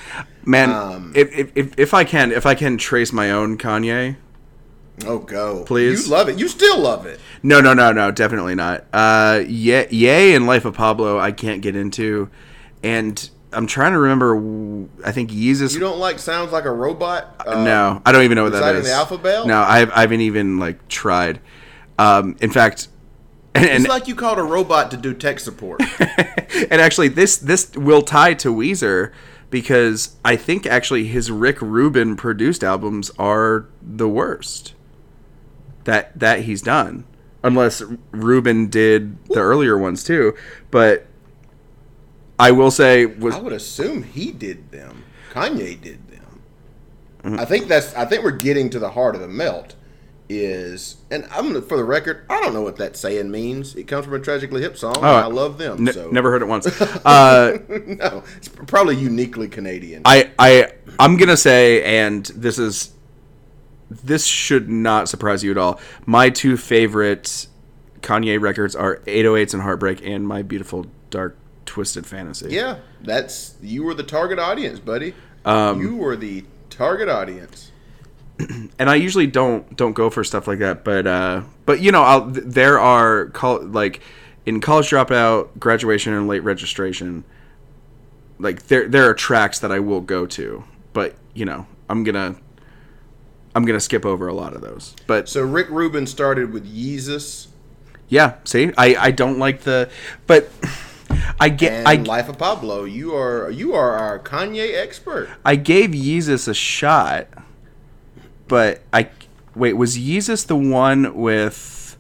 Man, 0.44 0.70
Um, 0.72 1.14
if, 1.16 1.32
if, 1.34 1.52
if, 1.56 1.80
if 1.80 1.94
I 1.94 2.04
can 2.04 2.32
if 2.34 2.46
I 2.46 2.56
can 2.56 2.78
trace 2.78 3.14
my 3.14 3.32
own 3.32 3.58
Kanye, 3.58 4.18
Oh, 5.06 5.20
go. 5.20 5.64
Please. 5.66 6.06
You 6.06 6.12
love 6.12 6.30
it. 6.30 6.38
You 6.38 6.48
still 6.48 6.80
love 6.80 7.06
it. 7.06 7.20
No, 7.44 7.60
no, 7.60 7.74
no, 7.74 7.92
no, 7.92 8.12
definitely 8.12 8.56
not. 8.56 8.86
Uh, 8.94 9.44
yeah, 9.48 9.86
Yay 9.90 10.36
and 10.36 10.46
Life 10.46 10.66
of 10.66 10.76
Pablo, 10.76 11.20
I 11.20 11.32
can't 11.32 11.62
get 11.62 11.76
into, 11.76 12.30
and 12.84 13.30
I'm 13.52 13.68
trying 13.68 13.94
to 13.94 14.00
remember. 14.00 14.88
I 15.04 15.12
think 15.12 15.32
Yeezus. 15.32 15.74
You 15.74 15.80
don't 15.80 16.00
like 16.00 16.20
Sounds 16.20 16.52
Like 16.52 16.66
a 16.66 16.72
Robot? 16.72 17.44
Uh, 17.46 17.64
no, 17.64 18.02
I 18.06 18.12
don't 18.12 18.24
even 18.24 18.36
know 18.36 18.44
what 18.44 18.54
that 18.54 18.76
is. 18.76 18.86
the 18.86 18.94
alphabet? 18.94 19.48
No, 19.48 19.60
I, 19.60 19.90
I 19.96 20.02
haven't 20.02 20.22
even 20.22 20.60
like 20.60 20.88
tried. 20.88 21.40
Um, 21.98 22.36
in 22.42 22.52
fact, 22.52 22.88
and, 23.56 23.66
and, 23.70 23.84
It's 23.84 23.90
like 23.90 24.08
you 24.08 24.16
called 24.16 24.38
a 24.38 24.44
robot 24.44 24.92
to 24.92 24.98
do 24.98 25.14
tech 25.14 25.40
support. 25.40 25.82
and 26.00 26.82
actually, 26.82 27.08
this 27.08 27.38
this 27.38 27.72
will 27.76 28.04
tie 28.04 28.36
to 28.36 28.54
Weezer 28.54 29.12
because 29.50 30.16
I 30.24 30.36
think 30.36 30.66
actually 30.66 31.08
his 31.08 31.32
Rick 31.32 31.62
Rubin 31.62 32.16
produced 32.16 32.64
albums 32.64 33.12
are 33.18 33.68
the 33.82 34.08
worst 34.08 34.76
that 35.86 36.18
that 36.20 36.42
he's 36.42 36.62
done, 36.62 37.06
unless 37.44 37.82
Rubin 38.12 38.70
did 38.70 39.24
the 39.26 39.40
earlier 39.40 39.78
ones 39.78 40.04
too. 40.04 40.36
But 40.70 41.08
I 42.40 42.52
will 42.52 42.72
say 42.72 43.06
was 43.06 43.36
I 43.36 43.40
would 43.40 43.54
assume 43.54 44.04
he 44.04 44.32
did 44.32 44.72
them. 44.72 45.04
Kanye 45.32 45.80
did 45.80 46.08
them. 46.10 46.42
Mm-hmm. 47.24 47.40
I 47.40 47.46
think 47.46 47.68
that's. 47.68 47.94
I 47.96 48.06
think 48.06 48.24
we're 48.24 48.32
getting 48.32 48.70
to 48.72 48.80
the 48.80 48.90
heart 48.92 49.16
of 49.16 49.22
the 49.22 49.28
melt. 49.28 49.76
Is 50.34 50.96
and 51.12 51.28
I'm 51.30 51.48
gonna 51.48 51.62
for 51.62 51.76
the 51.76 51.84
record. 51.84 52.26
I 52.30 52.40
don't 52.40 52.54
know 52.54 52.62
what 52.62 52.78
that 52.78 52.96
saying 52.96 53.30
means. 53.30 53.76
It 53.76 53.84
comes 53.84 54.06
from 54.06 54.14
a 54.14 54.20
tragically 54.20 54.62
hip 54.62 54.78
song. 54.78 54.96
and 54.96 55.06
I 55.06 55.26
love 55.26 55.58
them. 55.58 55.76
Oh, 55.78 55.84
ne- 55.84 55.92
so 55.92 56.10
never 56.10 56.32
heard 56.32 56.42
it 56.42 56.46
once. 56.48 56.68
Uh, 57.06 57.58
no, 57.68 58.24
it's 58.38 58.48
probably 58.48 58.96
uniquely 58.96 59.50
Canadian. 59.50 60.04
I 60.06 60.32
I 60.40 60.72
I'm 61.00 61.18
gonna 61.18 61.36
say, 61.36 61.84
and 61.84 62.26
this 62.28 62.58
is 62.58 62.94
this 63.92 64.26
should 64.26 64.70
not 64.70 65.10
surprise 65.10 65.44
you 65.44 65.52
at 65.52 65.58
all. 65.58 65.80
My 66.06 66.30
two 66.30 66.58
favorite 66.58 67.48
Kanye 68.02 68.40
records 68.40 68.76
are 68.76 68.98
808s 69.06 69.54
and 69.54 69.64
Heartbreak 69.64 70.02
and 70.06 70.28
My 70.28 70.42
Beautiful 70.42 70.86
Dark 71.10 71.38
Twisted 71.66 72.06
Fantasy. 72.06 72.50
yeah, 72.50 72.78
that's 73.02 73.56
you 73.62 73.84
were 73.84 73.94
the 73.94 74.04
target 74.04 74.40
audience, 74.40 74.80
buddy. 74.80 75.14
Um, 75.46 75.82
you 75.82 75.96
were 75.96 76.16
the 76.16 76.46
target 76.70 77.10
audience. 77.10 77.72
and 78.80 78.90
I 78.90 78.96
usually 78.96 79.28
don't 79.28 79.76
don't 79.76 79.94
go 79.94 80.10
for 80.10 80.24
stuff 80.24 80.48
like 80.48 80.60
that, 80.60 80.84
but 80.84 81.06
uh, 81.06 81.44
but 81.66 81.80
you 81.80 81.92
know, 81.92 82.02
I'll, 82.02 82.26
there 82.26 82.80
are 82.80 83.28
col- 83.28 83.64
like 83.64 84.02
in 84.46 84.62
college 84.62 84.90
dropout, 84.90 85.60
graduation, 85.60 86.14
and 86.14 86.28
late 86.28 86.44
registration. 86.44 87.24
Like 88.40 88.68
there 88.68 88.88
there 88.88 89.10
are 89.10 89.14
tracks 89.14 89.60
that 89.60 89.72
I 89.72 89.80
will 89.80 90.02
go 90.02 90.26
to, 90.26 90.64
but 90.94 91.16
you 91.34 91.46
know, 91.46 91.68
I'm 91.90 92.04
gonna 92.04 92.36
I'm 93.54 93.66
gonna 93.66 93.80
skip 93.80 94.06
over 94.06 94.28
a 94.28 94.34
lot 94.34 94.54
of 94.54 94.62
those. 94.62 94.96
But 95.08 95.28
So 95.28 95.42
Rick 95.42 95.70
Rubin 95.70 96.08
started 96.08 96.54
with 96.54 96.66
Yeezus 96.66 97.48
yeah, 98.12 98.36
see, 98.44 98.74
I 98.78 98.96
I 98.96 99.12
don't 99.12 99.40
like 99.40 99.62
the, 99.62 99.90
but 100.28 100.50
I 101.40 101.48
get 101.48 101.72
and 101.72 101.88
I 101.88 101.96
Life 101.96 102.28
of 102.28 102.38
Pablo. 102.38 102.84
You 102.84 103.16
are 103.16 103.50
you 103.50 103.74
are 103.74 103.96
our 103.96 104.20
Kanye 104.20 104.76
expert. 104.76 105.30
I 105.46 105.56
gave 105.56 105.92
Yeezus 105.92 106.50
a 106.50 106.54
shot, 106.54 107.30
but 108.50 108.82
I 108.92 109.10
wait. 109.56 109.74
Was 109.74 109.98
Yeezus 109.98 110.46
the 110.46 110.58
one 110.58 111.16
with? 111.16 111.98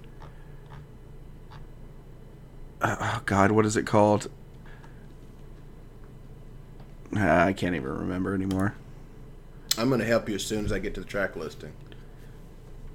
Uh, 2.81 2.97
oh 2.99 3.21
God, 3.25 3.51
what 3.51 3.65
is 3.65 3.77
it 3.77 3.87
called? 3.87 4.29
Uh, 7.15 7.25
I 7.25 7.53
can't 7.53 7.73
even 7.75 7.89
remember 7.89 8.35
anymore. 8.35 8.75
I'm 9.77 9.87
going 9.89 9.99
to 10.01 10.05
help 10.05 10.27
you 10.29 10.35
as 10.35 10.43
soon 10.43 10.65
as 10.65 10.71
I 10.71 10.79
get 10.79 10.93
to 10.95 11.01
the 11.01 11.05
track 11.07 11.35
listing. 11.35 11.71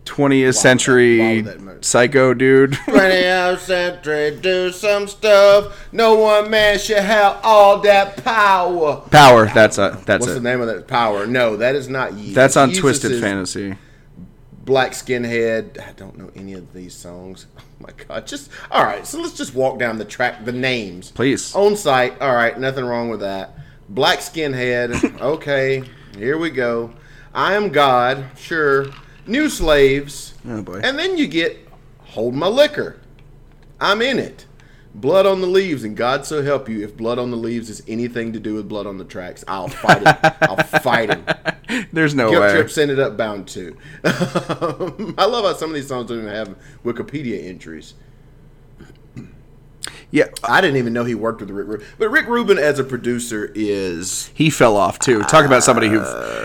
20th 0.05 0.45
Wow, 0.47 0.51
century 0.53 1.41
that 1.41 1.85
psycho 1.85 2.33
dude. 2.33 2.73
20th 2.87 3.59
century, 3.59 4.39
do 4.41 4.71
some 4.71 5.09
stuff. 5.09 5.89
No 5.91 6.15
one 6.15 6.49
man 6.49 6.79
should 6.79 6.99
have 6.99 7.41
all 7.43 7.81
that 7.81 8.23
power. 8.23 8.99
Power. 9.11 9.47
That's 9.47 9.79
a. 9.79 10.01
That's 10.07 10.21
What's 10.21 10.33
it. 10.33 10.35
the 10.35 10.49
name 10.49 10.61
of 10.61 10.69
that 10.69 10.87
power? 10.87 11.27
No, 11.27 11.57
that 11.57 11.75
is 11.75 11.89
not 11.89 12.13
Yeezus. 12.13 12.35
That's 12.35 12.57
on 12.57 12.71
Yeezus 12.71 12.79
Twisted 12.81 13.21
Fantasy. 13.21 13.75
Black 14.65 14.93
Skinhead. 14.93 15.81
I 15.81 15.91
don't 15.93 16.17
know 16.17 16.31
any 16.37 16.53
of 16.55 16.73
these 16.73 16.95
songs. 16.95 17.47
Oh 17.79 17.85
my 17.85 18.05
god! 18.09 18.27
Just 18.27 18.51
all 18.71 18.85
right. 18.85 19.07
So 19.07 19.21
let's 19.21 19.37
just 19.37 19.55
walk 19.55 19.79
down 19.79 19.99
the 19.99 20.05
track. 20.07 20.47
The 20.47 20.53
names, 20.53 21.11
Please. 21.11 21.55
On 21.55 21.77
site. 21.77 22.19
All 22.23 22.33
right. 22.35 22.59
Nothing 22.59 22.87
wrong 22.87 23.11
with 23.11 23.21
that. 23.21 23.55
Black 23.91 24.21
Skinhead. 24.21 25.21
Okay. 25.21 25.85
Here 26.17 26.39
we 26.39 26.49
go. 26.49 26.93
I 27.35 27.53
am 27.55 27.69
God. 27.69 28.25
Sure. 28.39 28.87
New 29.27 29.51
slaves. 29.51 30.33
Oh 30.49 30.63
boy. 30.63 30.81
And 30.83 30.99
then 30.99 31.19
you 31.19 31.27
get 31.27 31.69
Hold 31.99 32.35
My 32.35 32.47
Liquor. 32.47 33.01
I'm 33.79 34.01
in 34.01 34.19
it. 34.19 34.47
Blood 34.95 35.27
on 35.27 35.43
the 35.43 35.47
leaves, 35.47 35.85
and 35.85 35.95
God 35.95 36.25
so 36.25 36.43
help 36.43 36.71
you, 36.71 36.83
if 36.83 36.97
blood 36.97 37.19
on 37.19 37.31
the 37.31 37.37
leaves 37.37 37.69
is 37.69 37.83
anything 37.87 38.33
to 38.33 38.41
do 38.41 38.55
with 38.55 38.67
blood 38.67 38.87
on 38.87 38.97
the 38.97 39.05
tracks, 39.05 39.45
I'll 39.47 39.69
fight 39.69 40.01
it. 40.01 40.35
I'll 40.41 40.57
fight 40.81 41.11
him. 41.11 41.87
There's 41.93 42.15
no 42.15 42.31
Guilt 42.31 42.43
way. 42.43 42.53
Trips 42.53 42.79
ended 42.79 42.99
up 42.99 43.19
bound 43.19 43.47
to. 43.49 43.77
I 44.05 45.27
love 45.27 45.45
how 45.45 45.53
some 45.53 45.69
of 45.69 45.75
these 45.75 45.89
songs 45.89 46.09
don't 46.09 46.21
even 46.21 46.31
have 46.31 46.57
Wikipedia 46.83 47.45
entries. 47.45 47.93
Yeah, 50.17 50.29
I 50.43 50.63
didn't 50.63 50.79
even 50.79 50.95
know 50.95 51.05
he 51.05 51.15
worked 51.15 51.43
with 51.43 51.51
Rick 51.51 51.69
Rubin. 51.69 51.87
But 51.99 52.09
Rick 52.09 52.27
Rubin 52.27 52.57
as 52.57 52.79
a 52.79 52.85
producer 52.85 53.53
is 53.55 54.31
he 54.33 54.49
fell 54.49 54.75
off 54.75 54.99
too. 54.99 55.23
Talk 55.25 55.45
about 55.45 55.63
somebody 55.63 55.89
who 55.89 56.01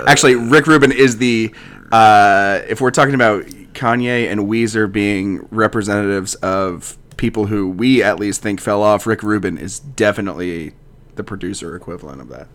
actually 0.06 0.36
Rick 0.36 0.68
Rubin 0.68 0.92
is 0.92 1.20
the 1.20 1.56
uh, 1.90 2.60
if 2.68 2.82
we're 2.82 2.92
talking 2.92 3.16
about 3.16 3.46
Kanye 3.72 4.30
and 4.30 4.42
Weezer 4.42 4.92
being 4.92 5.48
representatives 5.52 6.36
of 6.36 6.98
people 7.16 7.46
who 7.46 7.70
we 7.70 8.04
at 8.04 8.20
least 8.20 8.42
think 8.42 8.60
fell 8.60 8.84
off, 8.84 9.08
Rick 9.08 9.24
Rubin 9.24 9.58
is 9.58 9.80
definitely 9.80 10.74
the 11.16 11.24
producer 11.24 11.74
equivalent 11.74 12.20
of 12.20 12.28
that. 12.28 12.50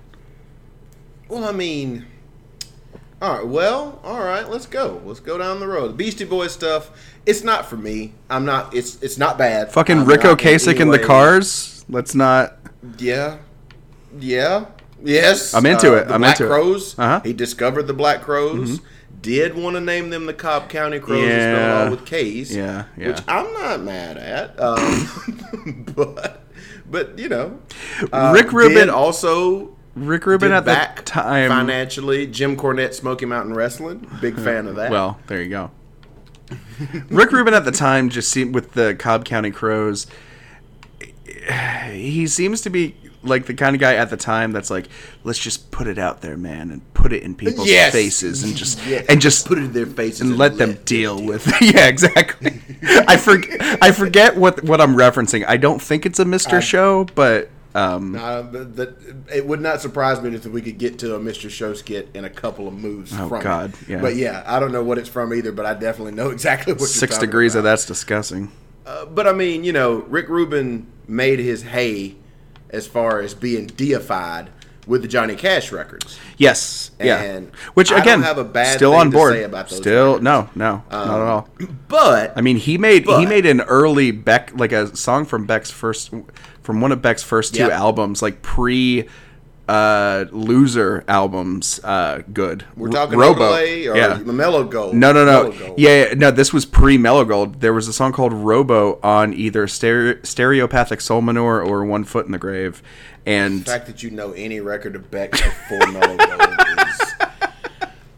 Well, 1.31 1.47
I 1.47 1.53
mean, 1.53 2.05
all 3.23 3.35
right. 3.39 3.47
Well, 3.47 4.01
all 4.05 4.21
right. 4.21 4.49
Let's 4.49 4.67
go. 4.67 5.01
Let's 5.05 5.21
go 5.21 5.39
down 5.39 5.61
the 5.61 5.67
road. 5.69 5.89
The 5.89 5.95
Beastie 5.95 6.25
Boys 6.25 6.53
stuff. 6.53 6.91
It's 7.25 7.43
not 7.43 7.67
for 7.67 7.77
me. 7.77 8.13
I'm 8.31 8.45
not. 8.45 8.75
It's 8.75 9.03
it's 9.03 9.19
not 9.19 9.39
bad. 9.39 9.73
Fucking 9.73 10.01
I'm 10.01 10.05
Ric 10.07 10.21
Ocasek 10.21 10.81
any 10.81 10.91
the 10.91 10.99
cars. 10.99 11.85
Let's 11.89 12.15
not. 12.15 12.57
Yeah. 12.99 13.39
Yeah. 14.19 14.67
Yes. 15.03 15.55
I'm 15.55 15.67
into 15.67 15.95
it. 15.95 16.09
The 16.09 16.15
I'm 16.15 16.21
Black 16.21 16.41
into 16.41 16.45
it. 16.45 16.49
Black 16.49 16.61
Crowes. 16.61 16.99
Uh-huh. 16.99 17.21
He 17.25 17.33
discovered 17.33 17.85
the 17.85 17.95
Black 17.95 18.23
Crowes. 18.23 18.81
Did 19.23 19.57
want 19.57 19.75
to 19.75 19.81
name 19.81 20.11
them 20.11 20.27
the 20.27 20.35
Cobb 20.35 20.69
County 20.69 21.01
Crows 21.01 21.23
and 21.23 21.29
Yeah. 21.31 21.85
all 21.85 21.91
with 21.91 22.07
K's. 22.07 22.55
Yeah, 22.55 22.85
yeah. 22.97 23.09
Which 23.09 23.21
I'm 23.27 23.53
not 23.55 23.81
mad 23.83 24.19
at. 24.19 24.61
Um, 24.61 25.85
but 25.97 26.45
but 26.89 27.19
you 27.19 27.29
know, 27.29 27.59
uh, 28.13 28.33
Rick 28.35 28.53
Rubin- 28.53 28.75
did 28.77 28.89
also 28.89 29.76
Rick 29.97 30.27
Rubin 30.27 30.53
at 30.53 30.65
back 30.65 30.97
the 30.97 31.03
time. 31.03 31.49
financially. 31.49 32.27
Jim 32.27 32.57
Cornette, 32.57 32.93
Smoky 32.95 33.25
Mountain 33.27 33.55
Wrestling, 33.55 34.07
big 34.21 34.37
fan 34.39 34.67
of 34.69 34.77
that. 34.77 34.91
Well, 34.91 35.19
there 35.27 35.43
you 35.43 35.49
go. 35.49 35.71
Rick 37.09 37.33
Rubin 37.33 37.55
at 37.55 37.65
the 37.65 37.73
time 37.73 38.09
just 38.11 38.31
seemed 38.31 38.55
with 38.55 38.73
the 38.73 38.95
Cobb 38.95 39.25
County 39.25 39.51
Crows. 39.51 40.07
He 41.93 42.27
seems 42.27 42.61
to 42.63 42.71
be 42.71 42.95
like 43.23 43.47
the 43.47 43.55
kind 43.55 43.75
of 43.75 43.81
guy 43.81 43.95
at 43.97 44.11
the 44.11 44.17
time 44.17 44.53
that's 44.53 44.71
like, 44.71 44.87
let's 45.25 45.39
just 45.39 45.71
put 45.73 45.87
it 45.89 45.99
out 45.99 46.21
there, 46.21 46.37
man, 46.37 46.71
and 46.71 46.95
put 46.95 47.13
it 47.13 47.23
in 47.23 47.35
people's 47.35 47.69
Yes. 47.69 47.93
faces 47.93 48.45
and 48.45 48.55
just 48.57 48.85
Yeah. 48.87 49.03
and 49.09 49.21
just 49.21 49.47
put 49.49 49.59
it 49.59 49.65
in 49.65 49.73
their 49.73 49.87
faces 49.87 50.21
and 50.21 50.39
let 50.39 50.57
them 50.59 50.75
them 50.75 50.83
deal 50.85 51.21
with. 51.23 51.47
yeah, 51.61 51.87
exactly. 51.87 52.61
I 53.09 53.17
forget. 53.17 53.79
I 53.83 53.91
forget 53.93 54.37
what 54.37 54.63
what 54.63 54.81
I'm 54.81 54.95
referencing. 54.95 55.45
I 55.49 55.57
don't 55.57 55.81
think 55.83 56.07
it's 56.07 56.19
a 56.19 56.25
Mister 56.25 56.61
Show, 56.61 57.05
but 57.15 57.49
um, 57.77 58.13
but 58.13 58.77
that, 58.77 58.97
it 59.33 59.47
would 59.47 59.61
not 59.61 59.81
surprise 59.81 60.21
me 60.21 60.35
if 60.35 60.47
we 60.47 60.63
could 60.63 60.79
get 60.79 60.99
to 61.01 61.15
a 61.15 61.19
Mr. 61.21 61.51
Show 61.51 61.75
skit 61.75 62.09
in 62.15 62.25
a 62.25 62.31
couple 62.31 62.67
of 62.69 62.75
moves 62.75 63.13
Oh, 63.19 63.29
from 63.29 63.43
God, 63.43 63.75
it. 63.83 63.89
yeah. 63.89 64.01
But 64.01 64.17
yeah, 64.17 64.43
I 64.47 64.59
don't 64.59 64.73
know 64.73 64.83
what 64.83 64.99
it's 64.99 65.09
from 65.09 65.33
either, 65.35 65.53
but 65.53 65.67
I 65.67 65.75
definitely 65.75 66.13
know 66.13 66.31
exactly 66.37 66.73
what 66.73 66.83
six 66.89 67.19
degrees 67.19 67.55
about. 67.55 67.59
of 67.61 67.65
that's 67.65 67.87
disgusting. 67.87 68.51
Uh, 68.87 69.05
but 69.07 69.27
I 69.27 69.33
mean, 69.33 69.65
you 69.65 69.73
know, 69.73 69.97
Rick 70.09 70.29
Rubin 70.29 70.87
made 71.09 71.39
his 71.39 71.63
hay 71.65 72.17
as 72.71 72.87
far 72.87 73.21
as 73.21 73.35
being 73.35 73.67
deified 73.67 74.51
with 74.87 75.03
the 75.03 75.09
Johnny 75.09 75.35
Cash 75.35 75.73
records. 75.73 76.17
Yes. 76.37 76.93
Yeah. 77.01 77.21
And 77.21 77.53
Which 77.75 77.91
I 77.91 77.95
don't 77.97 78.03
again, 78.03 78.23
have 78.23 78.39
a 78.39 78.45
bad 78.45 78.77
still 78.77 78.93
thing 78.93 79.01
on 79.01 79.11
to 79.11 79.17
board. 79.17 79.33
say 79.35 79.43
about 79.43 79.69
those 79.69 79.79
still, 79.79 80.07
records. 80.21 80.23
no, 80.25 80.49
no, 80.55 80.85
not 80.91 81.09
at 81.09 81.21
all. 81.27 81.49
But 81.89 82.33
I 82.37 82.41
mean, 82.41 82.57
he 82.57 82.79
made 82.79 83.05
he 83.07 83.27
made 83.27 83.47
an 83.47 83.63
early 83.63 84.13
Beck 84.13 84.53
like 84.57 84.71
a 84.71 84.95
song 84.97 85.25
from 85.25 85.45
Beck's 85.47 85.73
first 85.73 86.13
from 86.67 86.81
one 86.81 86.91
of 86.93 87.01
Beck's 87.01 87.23
first 87.23 87.55
two 87.55 87.63
Yep. 87.63 87.71
albums, 87.71 88.21
like 88.23 88.43
pre 88.43 89.07
uh 89.69 90.27
loser 90.31 91.03
albums. 91.09 91.81
Uh, 91.83 92.23
good. 92.33 92.65
we're 92.77 92.89
R- 92.89 92.93
talking 92.93 93.19
Robo. 93.19 93.43
Overlay 93.45 93.87
or 93.87 93.97
yeah. 93.97 94.19
Mellow 94.19 94.65
Gold. 94.65 94.95
No, 94.95 95.13
no, 95.13 95.25
no. 95.25 95.51
Gold. 95.53 95.75
Yeah, 95.79 96.05
yeah, 96.09 96.15
no. 96.15 96.31
This 96.31 96.53
was 96.53 96.65
pre 96.65 96.99
Mellow 96.99 97.25
Gold. 97.25 97.61
There 97.61 97.73
was 97.73 97.89
a 97.89 97.93
song 97.93 98.13
called 98.13 98.33
Robo 98.33 98.99
on 99.03 99.33
either 99.33 99.67
Stere- 99.67 100.21
Stereopathic 100.23 101.01
Soul 101.01 101.21
Manure 101.23 101.63
or 101.65 101.85
One 101.85 102.05
Foot 102.05 102.27
in 102.27 102.33
the 102.33 102.39
Grave, 102.39 102.83
and 103.25 103.61
The 103.61 103.71
fact 103.71 103.87
that 103.87 104.03
you 104.03 104.11
know 104.11 104.33
any 104.33 104.61
record 104.61 104.95
of 104.97 105.11
Beck 105.11 105.33
before 105.33 105.87
Mellow 105.93 106.17
Gold 106.17 106.61
is. 106.79 107.15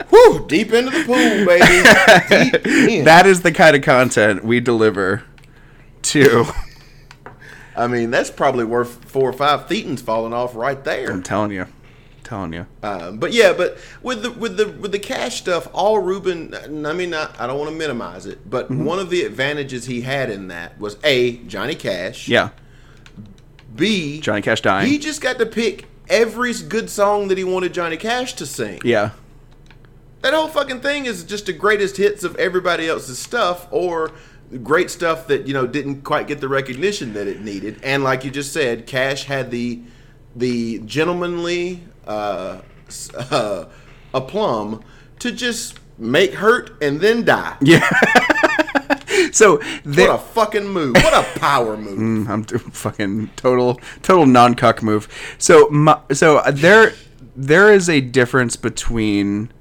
Whew, 0.11 0.45
deep 0.49 0.73
into 0.73 0.91
the 0.91 1.05
pool, 1.05 1.47
baby. 1.47 3.03
That 3.05 3.27
is 3.27 3.43
the 3.43 3.53
kind 3.53 3.75
of 3.77 3.83
content 3.83 4.43
we 4.45 4.61
deliver 4.61 5.23
to. 6.03 6.45
I 7.79 7.87
mean, 7.87 8.11
that's 8.11 8.31
probably 8.31 8.64
worth 8.64 9.05
four 9.05 9.29
or 9.29 9.33
five 9.33 9.69
thetans 9.69 10.01
falling 10.01 10.33
off 10.33 10.55
right 10.55 10.83
there. 10.85 11.11
I'm 11.12 11.23
telling 11.23 11.53
you, 11.53 11.67
telling 12.25 12.53
you. 12.53 12.67
Um, 12.83 13.19
but 13.19 13.33
yeah, 13.33 13.53
but 13.53 13.79
with 14.03 14.23
the 14.23 14.31
with 14.33 14.57
the 14.57 14.69
with 14.69 14.93
the 14.93 14.99
cash 14.99 15.38
stuff, 15.38 15.69
all 15.73 16.01
Rubin. 16.01 16.55
I 16.85 16.93
mean, 16.93 17.11
not, 17.11 17.41
I 17.41 17.47
don't 17.47 17.59
want 17.59 17.71
to 17.71 17.77
minimize 17.77 18.27
it, 18.27 18.51
but 18.51 18.67
Mm-hmm. 18.69 18.85
one 18.85 18.99
of 18.99 19.11
the 19.11 19.23
advantages 19.23 19.87
he 19.87 20.01
had 20.01 20.29
in 20.29 20.49
that 20.49 20.79
was 20.81 20.97
a 21.05 21.37
Johnny 21.47 21.75
Cash. 21.77 22.27
Yeah, 22.29 22.51
B 23.75 24.21
Johnny 24.21 24.43
Cash 24.43 24.62
dying. 24.62 24.88
He 24.88 24.99
just 24.99 25.21
got 25.21 25.38
to 25.38 25.47
pick 25.47 25.87
every 26.09 26.53
good 26.69 26.91
song 26.91 27.29
that 27.29 27.38
he 27.38 27.45
wanted 27.45 27.73
Johnny 27.75 27.97
Cash 27.97 28.33
to 28.35 28.47
sing. 28.47 28.81
yeah, 28.83 29.11
That 30.23 30.33
whole 30.35 30.49
fucking 30.49 30.81
thing 30.81 31.05
is 31.07 31.23
just 31.23 31.47
the 31.47 31.53
greatest 31.53 31.97
hits 31.99 32.25
of 32.25 32.35
everybody 32.37 32.88
else's 32.88 33.19
stuff 33.19 33.69
or 33.71 34.11
great 34.63 34.91
stuff 34.91 35.27
that, 35.29 35.47
you 35.47 35.55
know, 35.55 35.67
didn't 35.67 36.03
quite 36.03 36.27
get 36.27 36.41
the 36.41 36.49
recognition 36.49 37.13
that 37.15 37.27
it 37.27 37.41
needed. 37.41 37.81
And 37.83 38.03
like 38.03 38.25
you 38.25 38.31
just 38.31 38.53
said, 38.53 38.87
Cash 38.87 39.25
had 39.25 39.51
the 39.51 39.83
the 40.37 40.79
gentlemanly 40.81 41.83
uh, 42.07 42.61
uh, 43.15 43.65
aplomb 44.15 44.83
to 45.19 45.33
just 45.33 45.79
make 45.99 46.35
hurt 46.35 46.81
and 46.83 47.01
then 47.01 47.25
die. 47.25 47.57
yeah. 47.61 47.89
so 49.33 49.57
What 49.57 49.83
there, 49.85 50.13
a 50.13 50.19
fucking 50.19 50.69
move. 50.69 50.95
What 50.97 51.13
a 51.13 51.39
power 51.39 51.77
move. 51.77 52.29
I'm 52.31 52.43
doing 52.43 52.61
fucking 52.71 53.31
total 53.37 53.81
total 54.03 54.27
non 54.27 54.55
cuck 54.55 54.83
move. 54.83 55.09
So 55.39 55.69
my, 55.71 56.01
so 56.13 56.43
there 56.53 56.95
there 57.37 57.73
is 57.73 57.89
a 57.89 58.01
difference 58.01 58.57
between, 58.57 59.53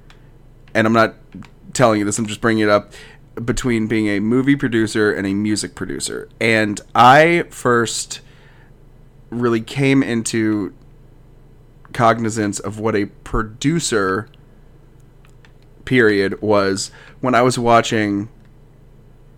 and 0.74 0.86
I'm 0.86 0.92
not 0.92 1.14
telling 1.72 1.98
you 1.98 2.04
this. 2.04 2.18
I'm 2.18 2.26
just 2.26 2.40
bringing 2.40 2.64
it 2.64 2.70
up 2.70 2.92
between 3.44 3.86
being 3.86 4.08
a 4.08 4.20
movie 4.20 4.56
producer 4.56 5.12
and 5.12 5.26
a 5.26 5.34
music 5.34 5.74
producer. 5.74 6.28
And 6.40 6.80
I 6.94 7.44
first 7.50 8.20
really 9.30 9.60
came 9.60 10.02
into 10.02 10.74
cognizance 11.92 12.58
of 12.58 12.78
what 12.78 12.94
a 12.94 13.06
producer 13.06 14.28
period 15.84 16.40
was 16.42 16.90
when 17.20 17.34
I 17.34 17.42
was 17.42 17.58
watching 17.58 18.28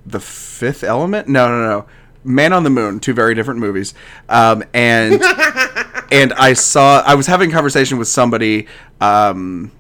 The 0.05 0.21
Fifth 0.21 0.83
Element. 0.83 1.29
No, 1.29 1.49
no, 1.49 1.69
no. 1.69 1.87
Man 2.23 2.53
on 2.53 2.65
the 2.65 2.71
Moon, 2.71 3.01
two 3.01 3.15
very 3.15 3.35
different 3.35 3.61
movies. 3.61 3.95
Um, 4.29 4.63
and 4.75 5.23
and 6.13 6.33
I 6.35 6.53
saw 6.53 7.03
I 7.03 7.15
was 7.15 7.27
having 7.27 7.51
a 7.51 7.53
conversation 7.53 7.99
with 7.99 8.09
somebody 8.09 8.67
um, 9.01 9.73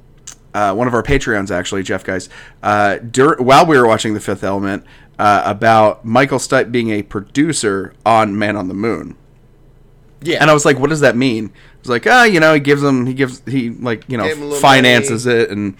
uh, 0.54 0.74
one 0.74 0.88
of 0.88 0.94
our 0.94 1.02
Patreons, 1.02 1.50
actually, 1.50 1.82
Jeff 1.82 2.04
Guys, 2.04 2.28
uh, 2.62 2.98
dur- 2.98 3.36
while 3.36 3.66
we 3.66 3.78
were 3.78 3.86
watching 3.86 4.14
The 4.14 4.20
Fifth 4.20 4.44
Element, 4.44 4.84
uh, 5.18 5.42
about 5.44 6.04
Michael 6.04 6.38
Stipe 6.38 6.72
being 6.72 6.90
a 6.90 7.02
producer 7.02 7.92
on 8.06 8.38
Man 8.38 8.56
on 8.56 8.68
the 8.68 8.74
Moon. 8.74 9.16
Yeah. 10.22 10.38
And 10.40 10.50
I 10.50 10.54
was 10.54 10.64
like, 10.64 10.78
what 10.78 10.90
does 10.90 11.00
that 11.00 11.16
mean? 11.16 11.46
I 11.46 11.78
was 11.80 11.88
like, 11.88 12.06
ah, 12.06 12.24
you 12.24 12.40
know, 12.40 12.54
he 12.54 12.60
gives 12.60 12.82
them, 12.82 13.06
he 13.06 13.14
gives, 13.14 13.42
he, 13.46 13.70
like, 13.70 14.04
you 14.08 14.18
Gave 14.18 14.36
him 14.36 14.44
a 14.44 14.46
know, 14.50 14.54
finances 14.56 15.26
it 15.26 15.50
and 15.50 15.76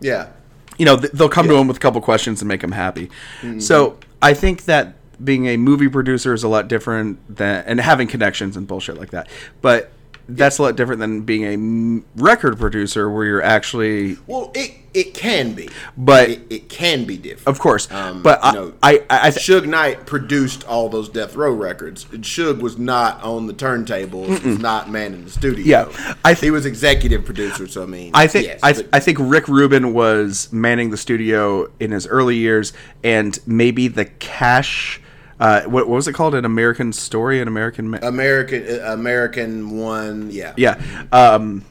yeah. 0.00 0.30
you 0.78 0.84
know 0.84 0.96
th- 0.96 1.12
they'll 1.12 1.28
come 1.28 1.48
to 1.48 1.54
him 1.54 1.68
with 1.68 1.78
a 1.78 1.80
couple 1.80 2.00
questions 2.00 2.40
and 2.40 2.48
make 2.48 2.62
him 2.62 2.72
happy. 2.72 3.10
So 3.58 3.98
I 4.20 4.34
think 4.34 4.64
that 4.64 4.94
being 5.24 5.46
a 5.46 5.56
movie 5.56 5.88
producer 5.88 6.32
is 6.34 6.44
a 6.44 6.48
lot 6.48 6.68
different 6.68 7.18
than 7.34 7.64
and 7.66 7.80
having 7.80 8.08
connections 8.08 8.56
and 8.56 8.66
bullshit 8.66 8.98
like 8.98 9.10
that. 9.10 9.28
But 9.60 9.90
that's 10.28 10.58
a 10.58 10.62
lot 10.62 10.76
different 10.76 11.00
than 11.00 11.22
being 11.22 12.04
a 12.18 12.22
record 12.22 12.58
producer 12.58 13.10
where 13.10 13.24
you're 13.24 13.42
actually, 13.42 14.16
Well, 14.26 14.50
it 14.54 14.72
it 14.94 15.14
can 15.14 15.52
be, 15.52 15.68
But- 15.96 16.28
it, 16.30 16.40
it 16.50 16.68
can 16.68 17.04
be 17.04 17.16
different. 17.16 17.46
of 17.46 17.58
course. 17.60 17.90
Um, 17.92 18.22
but 18.22 18.40
I, 18.42 18.52
know, 18.52 18.72
I, 18.82 19.04
I, 19.10 19.28
I 19.28 19.30
th- 19.30 19.44
Suge 19.46 19.66
Knight 19.66 20.06
produced 20.06 20.64
all 20.66 20.88
those 20.88 21.08
Death 21.08 21.36
Row 21.36 21.52
records. 21.52 22.06
And 22.12 22.24
Suge 22.24 22.60
was 22.60 22.78
not 22.78 23.22
on 23.22 23.46
the 23.46 23.54
turntables. 23.54 24.42
Was 24.44 24.58
not 24.58 24.90
man 24.90 25.14
in 25.14 25.24
the 25.24 25.30
studio. 25.30 25.64
Yeah, 25.64 26.16
I 26.24 26.34
th- 26.34 26.40
he 26.40 26.50
was 26.50 26.66
executive 26.66 27.24
producer. 27.24 27.66
So 27.68 27.82
I 27.82 27.86
mean, 27.86 28.10
I 28.14 28.26
think 28.26 28.46
yes, 28.46 28.60
I, 28.62 28.72
but- 28.72 28.88
I 28.92 29.00
think 29.00 29.18
Rick 29.20 29.46
Rubin 29.48 29.92
was 29.94 30.52
manning 30.52 30.90
the 30.90 30.96
studio 30.96 31.70
in 31.80 31.90
his 31.92 32.06
early 32.06 32.36
years, 32.36 32.72
and 33.04 33.38
maybe 33.46 33.88
the 33.88 34.04
cash. 34.06 35.00
Uh, 35.40 35.62
what, 35.62 35.88
what 35.88 35.94
was 35.94 36.08
it 36.08 36.14
called? 36.14 36.34
An 36.34 36.44
American 36.44 36.92
Story, 36.92 37.40
an 37.40 37.48
American. 37.48 37.90
Ma- 37.90 37.98
American 38.02 38.64
uh, 38.68 38.92
American 38.92 39.78
one. 39.78 40.30
Yeah, 40.30 40.54
yeah. 40.56 40.80
Um, 41.12 41.64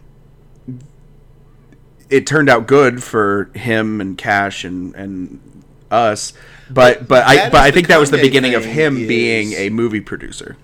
it 2.10 2.26
turned 2.26 2.50
out 2.50 2.68
good 2.68 3.04
for 3.04 3.50
him 3.54 4.00
and 4.00 4.18
Cash 4.18 4.64
and 4.64 4.96
and 4.96 5.64
us, 5.92 6.34
but 6.70 7.08
but 7.08 7.26
I 7.26 7.50
but 7.50 7.60
I 7.62 7.72
think 7.72 7.88
that 7.88 8.00
was 8.00 8.12
the 8.12 8.18
beginning 8.18 8.56
of 8.56 8.64
him 8.64 8.98
is- 8.98 9.08
being 9.08 9.54
a 9.54 9.70
movie 9.70 10.02
producer. 10.02 10.56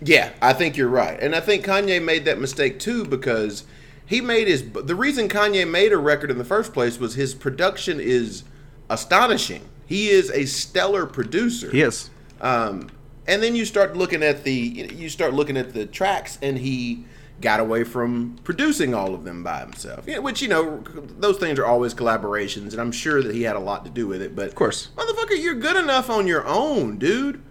Yeah, 0.00 0.30
I 0.40 0.52
think 0.52 0.76
you're 0.76 0.88
right, 0.88 1.18
and 1.20 1.34
I 1.34 1.40
think 1.40 1.64
Kanye 1.64 2.02
made 2.02 2.24
that 2.26 2.40
mistake 2.40 2.78
too 2.78 3.04
because 3.04 3.64
he 4.06 4.20
made 4.20 4.46
his. 4.48 4.68
The 4.70 4.94
reason 4.94 5.28
Kanye 5.28 5.68
made 5.68 5.92
a 5.92 5.98
record 5.98 6.30
in 6.30 6.38
the 6.38 6.44
first 6.44 6.72
place 6.72 6.98
was 6.98 7.14
his 7.14 7.34
production 7.34 8.00
is 8.00 8.44
astonishing. 8.88 9.68
He 9.88 10.10
is 10.10 10.30
a 10.30 10.44
stellar 10.44 11.06
producer. 11.06 11.70
Yes. 11.72 12.10
Um, 12.42 12.90
and 13.26 13.42
then 13.42 13.56
you 13.56 13.64
start 13.64 13.96
looking 13.96 14.22
at 14.22 14.44
the 14.44 14.52
you 14.52 15.08
start 15.08 15.32
looking 15.34 15.56
at 15.56 15.72
the 15.72 15.86
tracks, 15.86 16.38
and 16.42 16.58
he 16.58 17.04
got 17.40 17.60
away 17.60 17.84
from 17.84 18.36
producing 18.44 18.94
all 18.94 19.14
of 19.14 19.24
them 19.24 19.42
by 19.42 19.60
himself. 19.60 20.04
Yeah, 20.06 20.18
which 20.18 20.42
you 20.42 20.48
know, 20.48 20.82
those 21.18 21.38
things 21.38 21.58
are 21.58 21.64
always 21.64 21.94
collaborations, 21.94 22.72
and 22.72 22.80
I'm 22.80 22.92
sure 22.92 23.22
that 23.22 23.34
he 23.34 23.42
had 23.42 23.56
a 23.56 23.60
lot 23.60 23.84
to 23.86 23.90
do 23.90 24.06
with 24.06 24.20
it. 24.22 24.36
But 24.36 24.48
of 24.48 24.54
course. 24.54 24.90
motherfucker, 24.94 25.40
you're 25.40 25.54
good 25.54 25.76
enough 25.76 26.10
on 26.10 26.26
your 26.26 26.46
own, 26.46 26.98
dude. 26.98 27.42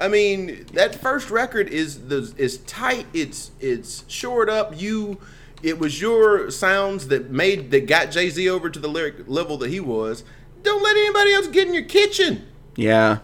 I 0.00 0.08
mean, 0.08 0.66
that 0.74 0.94
first 0.94 1.30
record 1.30 1.68
is 1.68 2.08
the 2.08 2.32
is 2.36 2.58
tight. 2.58 3.06
It's 3.12 3.52
it's 3.60 4.04
shored 4.08 4.50
up. 4.50 4.80
You, 4.80 5.18
it 5.62 5.78
was 5.78 6.00
your 6.00 6.50
sounds 6.50 7.08
that 7.08 7.30
made 7.30 7.70
that 7.72 7.86
got 7.86 8.10
Jay 8.10 8.28
Z 8.28 8.48
over 8.48 8.70
to 8.70 8.78
the 8.78 8.88
lyric 8.88 9.28
level 9.28 9.56
that 9.58 9.70
he 9.70 9.80
was. 9.80 10.24
Don't 10.62 10.82
let 10.82 10.96
anybody 10.96 11.32
else 11.34 11.46
get 11.48 11.68
in 11.68 11.74
your 11.74 11.84
kitchen. 11.84 12.46
Yeah. 12.76 13.18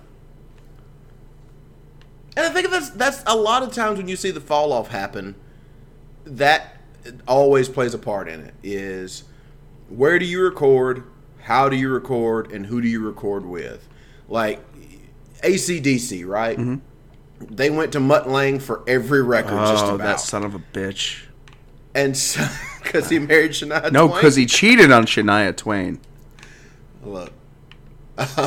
And 2.36 2.46
I 2.46 2.50
think 2.50 2.70
that's 2.70 2.90
that's 2.90 3.22
a 3.26 3.36
lot 3.36 3.62
of 3.62 3.72
times 3.72 3.98
when 3.98 4.08
you 4.08 4.16
see 4.16 4.30
the 4.30 4.40
fall 4.40 4.72
off 4.72 4.88
happen, 4.88 5.34
that 6.24 6.76
always 7.26 7.68
plays 7.68 7.94
a 7.94 7.98
part 7.98 8.28
in 8.28 8.40
it. 8.40 8.54
Is 8.62 9.24
where 9.88 10.18
do 10.18 10.24
you 10.24 10.42
record, 10.42 11.02
how 11.42 11.68
do 11.68 11.76
you 11.76 11.88
record, 11.90 12.52
and 12.52 12.66
who 12.66 12.80
do 12.80 12.88
you 12.88 13.04
record 13.04 13.44
with? 13.44 13.88
Like 14.28 14.60
ACDC, 15.42 16.26
right? 16.26 16.58
Mm-hmm. 16.58 17.54
They 17.54 17.70
went 17.70 17.92
to 17.92 18.00
Mutt 18.00 18.28
Lange 18.28 18.58
for 18.60 18.82
every 18.86 19.22
record, 19.22 19.52
just 19.68 19.84
Oh, 19.84 19.94
about. 19.94 20.04
that 20.04 20.20
son 20.20 20.44
of 20.44 20.54
a 20.54 20.58
bitch. 20.72 21.22
and 21.94 22.12
because 22.82 23.08
he 23.10 23.18
married 23.20 23.52
Shania 23.52 23.90
No, 23.92 24.06
Twain. 24.08 24.18
because 24.20 24.36
he 24.36 24.44
cheated 24.46 24.90
on 24.92 25.06
Shania 25.06 25.56
Twain. 25.56 26.00
Look. 27.04 27.32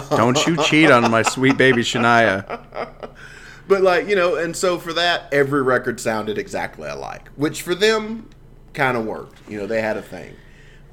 Don't 0.09 0.45
you 0.47 0.61
cheat 0.63 0.91
on 0.91 1.09
my 1.09 1.21
sweet 1.21 1.57
baby 1.57 1.81
Shania. 1.81 2.59
But 3.67 3.83
like 3.83 4.09
you 4.09 4.15
know, 4.17 4.35
and 4.35 4.53
so 4.57 4.77
for 4.77 4.91
that, 4.93 5.31
every 5.31 5.61
record 5.61 6.01
sounded 6.01 6.37
exactly 6.37 6.89
alike, 6.89 7.29
which 7.37 7.61
for 7.61 7.73
them 7.73 8.27
kind 8.73 8.97
of 8.97 9.05
worked. 9.05 9.37
You 9.47 9.59
know, 9.59 9.65
they 9.67 9.81
had 9.81 9.95
a 9.95 10.01
thing. 10.01 10.33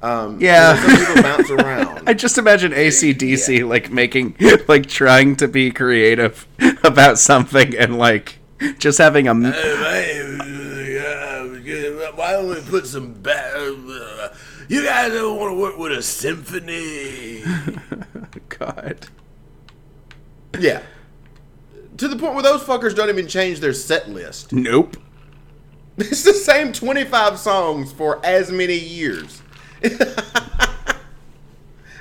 Um, 0.01 0.39
Yeah. 0.39 0.75
some 0.81 0.97
people 1.07 1.21
bounce 1.23 1.49
around. 1.51 2.07
I 2.07 2.13
just 2.13 2.37
imagine 2.37 2.71
ACDC 2.71 3.67
like 3.67 3.91
making, 3.91 4.37
like 4.69 4.85
trying 4.87 5.35
to 5.37 5.47
be 5.49 5.71
creative 5.71 6.47
about 6.85 7.19
something 7.19 7.75
and 7.75 7.97
like 7.97 8.39
just 8.77 8.97
having 8.97 9.27
a. 9.27 9.33
Why 12.15 12.31
don't 12.33 12.47
we 12.49 12.61
put 12.61 12.85
some? 12.87 13.13
Ba- 13.21 14.33
you 14.69 14.83
guys 14.83 15.11
don't 15.11 15.37
want 15.37 15.51
to 15.51 15.59
work 15.59 15.77
with 15.77 15.91
a 15.91 16.01
symphony. 16.01 17.43
God. 18.49 19.07
yeah. 20.59 20.81
To 21.97 22.07
the 22.07 22.15
point 22.15 22.35
where 22.35 22.43
those 22.43 22.61
fuckers 22.63 22.95
don't 22.95 23.09
even 23.09 23.27
change 23.27 23.59
their 23.59 23.73
set 23.73 24.09
list. 24.09 24.53
Nope. 24.53 24.95
It's 25.97 26.23
the 26.23 26.33
same 26.33 26.71
25 26.71 27.37
songs 27.37 27.91
for 27.91 28.25
as 28.25 28.51
many 28.51 28.77
years. 28.77 29.41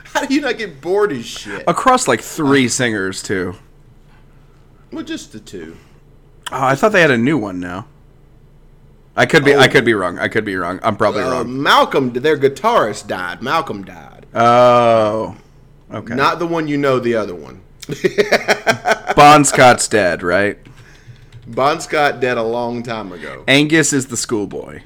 How 0.04 0.24
do 0.24 0.32
you 0.34 0.40
not 0.40 0.58
get 0.58 0.80
bored 0.80 1.10
as 1.12 1.26
shit? 1.26 1.64
Across 1.66 2.06
like 2.06 2.20
three 2.20 2.68
singers 2.68 3.22
too. 3.22 3.56
Well, 4.92 5.04
just 5.04 5.32
the 5.32 5.40
two. 5.40 5.76
Oh, 6.52 6.64
I 6.64 6.74
thought 6.74 6.92
they 6.92 7.00
had 7.00 7.10
a 7.10 7.18
new 7.18 7.38
one 7.38 7.60
now. 7.60 7.86
I 9.18 9.26
could 9.26 9.44
be. 9.44 9.54
I 9.54 9.66
could 9.68 9.84
be 9.84 9.94
wrong. 9.94 10.18
I 10.18 10.28
could 10.28 10.44
be 10.44 10.54
wrong. 10.56 10.78
I'm 10.82 10.96
probably 10.96 11.22
Uh, 11.22 11.30
wrong. 11.30 11.62
Malcolm, 11.62 12.12
their 12.12 12.38
guitarist 12.38 13.08
died. 13.08 13.42
Malcolm 13.42 13.84
died. 13.84 14.26
Oh. 14.32 15.36
Okay. 15.92 16.14
Not 16.14 16.38
the 16.38 16.46
one 16.46 16.68
you 16.68 16.76
know, 16.78 16.98
the 17.00 17.14
other 17.16 17.34
one. 17.34 17.60
Bon 19.16 19.44
Scott's 19.44 19.88
dead, 19.88 20.22
right? 20.22 20.58
Bon 21.46 21.80
Scott 21.80 22.20
dead 22.20 22.38
a 22.38 22.42
long 22.42 22.82
time 22.82 23.10
ago. 23.10 23.42
Angus 23.48 23.92
is 23.92 24.06
the 24.06 24.16
schoolboy. 24.16 24.82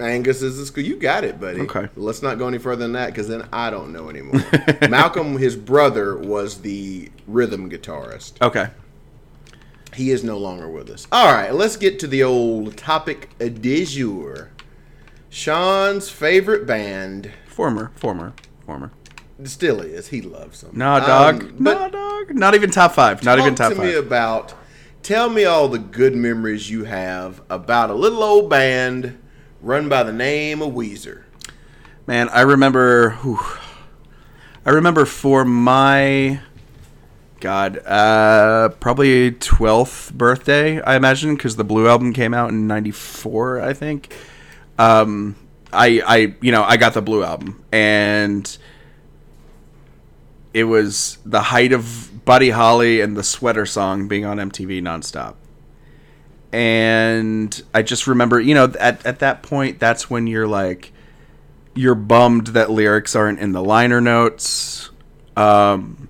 Angus 0.00 0.40
is 0.40 0.56
the 0.56 0.64
school. 0.66 0.82
You 0.84 0.96
got 0.96 1.24
it, 1.24 1.38
buddy. 1.40 1.60
Okay. 1.62 1.88
Let's 1.96 2.22
not 2.22 2.38
go 2.38 2.48
any 2.48 2.58
further 2.58 2.82
than 2.84 2.92
that 2.92 3.06
because 3.08 3.28
then 3.28 3.46
I 3.52 3.70
don't 3.70 3.92
know 3.92 4.08
anymore. 4.08 4.42
Malcolm, 4.88 5.36
his 5.36 5.54
brother, 5.56 6.16
was 6.16 6.62
the 6.62 7.10
rhythm 7.26 7.68
guitarist. 7.70 8.40
Okay. 8.40 8.68
He 9.94 10.10
is 10.10 10.24
no 10.24 10.38
longer 10.38 10.68
with 10.68 10.90
us. 10.90 11.06
All 11.12 11.32
right, 11.32 11.54
let's 11.54 11.76
get 11.76 11.98
to 12.00 12.06
the 12.06 12.22
old 12.22 12.76
topic 12.76 13.30
du 13.38 13.84
jour. 13.84 14.50
Sean's 15.28 16.10
favorite 16.10 16.66
band 16.66 17.32
Former. 17.54 17.92
Former. 17.94 18.34
Former. 18.66 18.90
still 19.44 19.80
is. 19.80 20.08
He 20.08 20.20
loves 20.20 20.62
them. 20.62 20.72
Nah, 20.76 20.98
dog. 20.98 21.42
Um, 21.44 21.56
nah, 21.60 21.88
dog. 21.88 22.34
Not 22.34 22.56
even 22.56 22.72
top 22.72 22.92
five. 22.94 23.22
Not 23.22 23.38
even 23.38 23.54
talk 23.54 23.74
top 23.74 23.78
to 23.78 23.84
me 23.84 23.94
about. 23.94 24.54
Tell 25.04 25.30
me 25.30 25.44
all 25.44 25.68
the 25.68 25.78
good 25.78 26.16
memories 26.16 26.68
you 26.68 26.82
have 26.84 27.42
about 27.48 27.90
a 27.90 27.94
little 27.94 28.24
old 28.24 28.50
band 28.50 29.20
run 29.60 29.88
by 29.88 30.02
the 30.02 30.12
name 30.12 30.62
of 30.62 30.72
Weezer. 30.72 31.22
Man, 32.08 32.28
I 32.30 32.40
remember. 32.40 33.10
whew, 33.22 33.38
I 34.66 34.70
remember 34.70 35.04
for 35.04 35.44
my. 35.44 36.40
God, 37.44 37.76
uh, 37.84 38.70
probably 38.80 39.32
twelfth 39.32 40.14
birthday, 40.14 40.80
I 40.80 40.96
imagine, 40.96 41.34
because 41.34 41.56
the 41.56 41.62
Blue 41.62 41.86
album 41.86 42.14
came 42.14 42.32
out 42.32 42.48
in 42.48 42.66
'94, 42.66 43.60
I 43.60 43.74
think. 43.74 44.16
Um, 44.78 45.36
I, 45.70 46.00
I, 46.06 46.34
you 46.40 46.52
know, 46.52 46.62
I 46.62 46.78
got 46.78 46.94
the 46.94 47.02
Blue 47.02 47.22
album, 47.22 47.62
and 47.70 48.56
it 50.54 50.64
was 50.64 51.18
the 51.26 51.42
height 51.42 51.74
of 51.74 52.24
Buddy 52.24 52.48
Holly 52.48 53.02
and 53.02 53.14
the 53.14 53.22
Sweater 53.22 53.66
song 53.66 54.08
being 54.08 54.24
on 54.24 54.38
MTV 54.38 54.80
nonstop. 54.80 55.34
And 56.50 57.62
I 57.74 57.82
just 57.82 58.06
remember, 58.06 58.40
you 58.40 58.54
know, 58.54 58.72
at 58.80 59.04
at 59.04 59.18
that 59.18 59.42
point, 59.42 59.78
that's 59.78 60.08
when 60.08 60.26
you're 60.26 60.48
like, 60.48 60.94
you're 61.74 61.94
bummed 61.94 62.46
that 62.48 62.70
lyrics 62.70 63.14
aren't 63.14 63.38
in 63.38 63.52
the 63.52 63.62
liner 63.62 64.00
notes. 64.00 64.88
Um, 65.36 66.03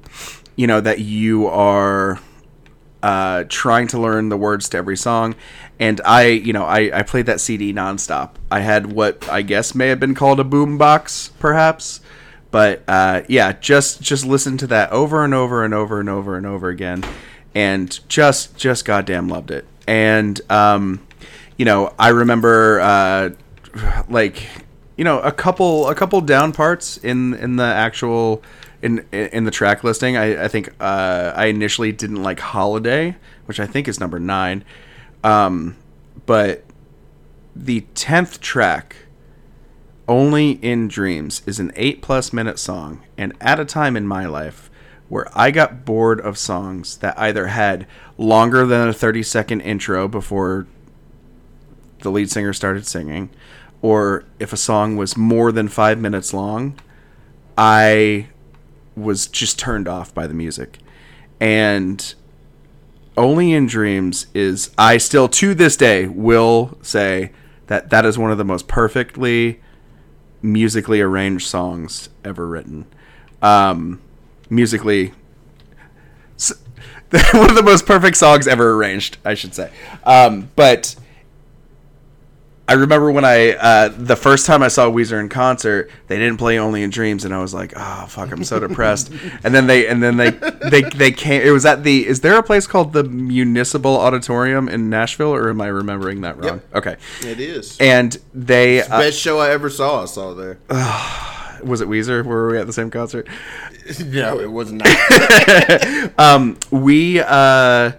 you 0.57 0.67
know 0.67 0.81
that 0.81 1.01
you 1.01 1.47
are 1.47 2.21
uh, 3.03 3.45
trying 3.49 3.87
to 3.89 4.01
learn 4.01 4.29
the 4.31 4.37
words 4.37 4.69
to 4.71 4.79
every 4.79 4.97
song, 4.97 5.35
and 5.79 6.01
I, 6.05 6.27
you 6.29 6.53
know, 6.53 6.65
I, 6.65 7.01
I 7.01 7.03
played 7.03 7.27
that 7.27 7.41
CD 7.41 7.73
nonstop. 7.73 8.31
I 8.51 8.61
had 8.61 8.93
what 8.93 9.29
I 9.29 9.43
guess 9.43 9.75
may 9.75 9.89
have 9.89 10.01
been 10.01 10.15
called 10.15 10.41
a 10.41 10.45
boombox, 10.45 11.31
perhaps, 11.39 12.01
But 12.55 12.85
uh, 12.87 13.23
yeah, 13.29 13.53
just 13.55 14.01
just 14.01 14.25
listen 14.25 14.57
to 14.59 14.69
that 14.69 14.93
over 14.93 15.25
and 15.25 15.35
over 15.35 15.65
and 15.65 15.75
over 15.75 15.99
and 15.99 16.09
over 16.09 16.37
and 16.37 16.47
over 16.47 16.69
again, 16.69 17.03
and 17.53 17.99
just 18.09 18.57
just 18.57 18.85
goddamn 18.85 19.29
loved 19.29 19.51
it. 19.51 19.67
And 19.89 20.41
um, 20.49 21.05
you 21.57 21.65
know, 21.65 21.93
I 21.99 22.11
remember 22.11 22.79
uh, 22.81 23.31
like 24.09 24.47
you 24.97 25.03
know 25.03 25.19
a 25.19 25.33
couple 25.33 25.89
a 25.89 25.97
couple 25.97 26.21
down 26.21 26.53
parts 26.53 26.97
in 26.97 27.35
in 27.35 27.57
the 27.57 27.65
actual 27.65 28.41
in 28.85 29.05
in 29.11 29.45
the 29.45 29.51
track 29.51 29.83
listing. 29.83 30.17
I, 30.17 30.45
I 30.45 30.49
think 30.49 30.69
uh, 30.79 31.33
I 31.35 31.47
initially 31.47 31.91
didn't 31.91 32.23
like 32.23 32.39
Holiday, 32.39 33.17
which 33.47 33.59
I 33.59 33.67
think 33.67 33.89
is 33.89 33.99
number 33.99 34.21
nine, 34.21 34.63
um, 35.25 35.77
but 36.27 36.63
the 37.57 37.81
tenth 37.95 38.41
track, 38.41 38.97
Only 40.07 40.51
in 40.63 40.89
Dreams, 40.89 41.43
is 41.47 41.59
an 41.59 41.73
eight 41.77 42.03
plus 42.03 42.33
minute 42.33 42.59
song, 42.59 43.03
and 43.17 43.33
at 43.41 43.59
a 43.59 43.65
time 43.65 43.97
in 43.97 44.07
my 44.07 44.27
life 44.27 44.71
where 45.09 45.27
I 45.35 45.51
got 45.51 45.85
bored 45.85 46.21
of 46.21 46.37
songs 46.37 46.99
that 46.99 47.19
either 47.19 47.47
had 47.49 47.87
longer 48.19 48.67
than 48.67 48.89
a 48.89 48.93
thirty 48.93 49.23
second 49.23 49.63
intro 49.63 50.09
before 50.09 50.67
the 52.01 52.11
lead 52.11 52.31
singer 52.31 52.53
started 52.53 52.87
singing, 52.87 53.31
or 53.81 54.25
if 54.39 54.53
a 54.53 54.59
song 54.59 54.97
was 54.97 55.17
more 55.17 55.53
than 55.53 55.69
five 55.69 55.99
minutes 55.99 56.35
long, 56.35 56.79
I 57.57 58.29
was 58.97 59.27
just 59.27 59.59
turned 59.59 59.89
off 59.89 60.15
by 60.15 60.27
the 60.27 60.35
music. 60.35 60.79
And 61.41 62.15
Only 63.17 63.53
in 63.53 63.67
Dreams 63.67 64.27
is, 64.35 64.71
I 64.79 64.99
still 64.99 65.29
to 65.29 65.55
this 65.55 65.77
day 65.77 66.07
will 66.07 66.79
say 66.83 67.33
that 67.67 67.91
that 67.91 68.05
is 68.05 68.19
one 68.19 68.31
of 68.31 68.39
the 68.39 68.45
most 68.45 68.69
perfectly 68.69 69.61
musically 70.43 71.01
arranged 71.01 71.47
songs 71.47 72.09
ever 72.25 72.47
written. 72.47 72.87
Um, 73.43 74.01
musically, 74.51 75.13
one 77.33 77.51
of 77.51 77.57
the 77.57 77.63
most 77.63 77.87
perfect 77.87 78.17
songs 78.17 78.47
ever 78.47 78.75
arranged, 78.75 79.19
I 79.25 79.35
should 79.35 79.55
say. 79.55 79.71
Um, 80.05 80.51
but 80.57 80.97
I 82.67 82.75
remember 82.75 83.11
when 83.11 83.27
I 83.27 83.51
uh, 83.53 83.89
the 83.89 84.17
first 84.17 84.47
time 84.47 84.63
I 84.63 84.69
saw 84.69 84.91
Weezer 84.91 85.21
in 85.21 85.29
concert, 85.29 85.91
they 86.07 86.19
didn't 86.19 86.39
play 86.39 86.59
Only 86.59 86.83
in 86.83 86.89
Dreams, 86.89 87.27
and 87.27 87.35
I 87.35 87.41
was 87.41 87.53
like, 87.53 87.75
"Oh 87.77 88.07
fuck, 88.09 88.33
I'm 88.33 88.43
so 88.43 88.59
depressed." 88.59 89.13
and 89.45 89.55
then 89.55 89.67
they 89.67 89.87
and 89.87 90.03
then 90.03 90.17
they 90.17 90.31
they 90.31 90.83
they 90.83 91.13
came. 91.13 91.43
It 91.43 91.51
was 91.51 91.67
at 91.67 91.85
the. 91.85 92.07
Is 92.07 92.23
there 92.23 92.39
a 92.39 92.43
place 92.43 92.67
called 92.67 92.95
the 92.95 93.05
Municipal 93.05 93.99
Auditorium 93.99 94.71
in 94.71 94.89
Nashville, 94.89 95.35
or 95.35 95.51
am 95.51 95.61
I 95.61 95.67
remembering 95.67 96.23
that 96.23 96.39
wrong? 96.39 96.63
Yep. 96.73 96.77
Okay. 96.77 96.97
It 97.21 97.39
is. 97.39 97.77
And 97.81 98.17
they 98.33 98.81
uh, 98.81 98.99
Best 98.99 99.19
show 99.19 99.41
I 99.41 99.51
ever 99.51 99.69
saw. 99.69 100.03
I 100.03 100.07
saw 100.07 100.33
there. 100.33 100.59
was 101.63 101.83
it 101.83 101.89
Weezer? 101.89 102.25
Were 102.25 102.51
we 102.51 102.59
at 102.59 102.67
the 102.67 102.73
same 102.73 102.91
concert? 102.91 103.29
no, 104.07 104.41
it 104.41 104.51
was 104.51 104.73
not. 104.73 104.89
Um, 106.19 106.59
we 106.71 107.21
uh 107.21 107.93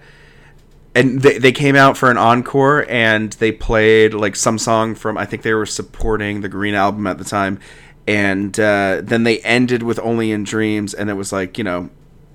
and 0.96 1.22
they, 1.22 1.38
they 1.38 1.52
came 1.52 1.76
out 1.76 1.98
for 1.98 2.10
an 2.10 2.18
encore 2.18 2.90
and 2.90 3.34
they 3.34 3.52
played 3.52 4.14
like 4.14 4.36
some 4.36 4.58
song 4.58 4.96
from 4.96 5.18
i 5.18 5.26
think 5.26 5.44
they 5.44 5.54
were 5.54 5.66
supporting 5.66 6.42
the 6.42 6.50
green 6.50 6.74
album 6.74 7.06
at 7.06 7.18
the 7.18 7.26
time. 7.26 7.60
And 8.08 8.60
uh, 8.60 9.02
then 9.04 9.24
they 9.24 9.40
ended 9.40 9.82
with 9.82 9.98
only 9.98 10.32
in 10.32 10.44
dreams 10.44 10.94
and 10.94 11.10
it 11.10 11.16
was 11.16 11.34
like 11.34 11.58
you 11.58 11.64
know 11.64 11.90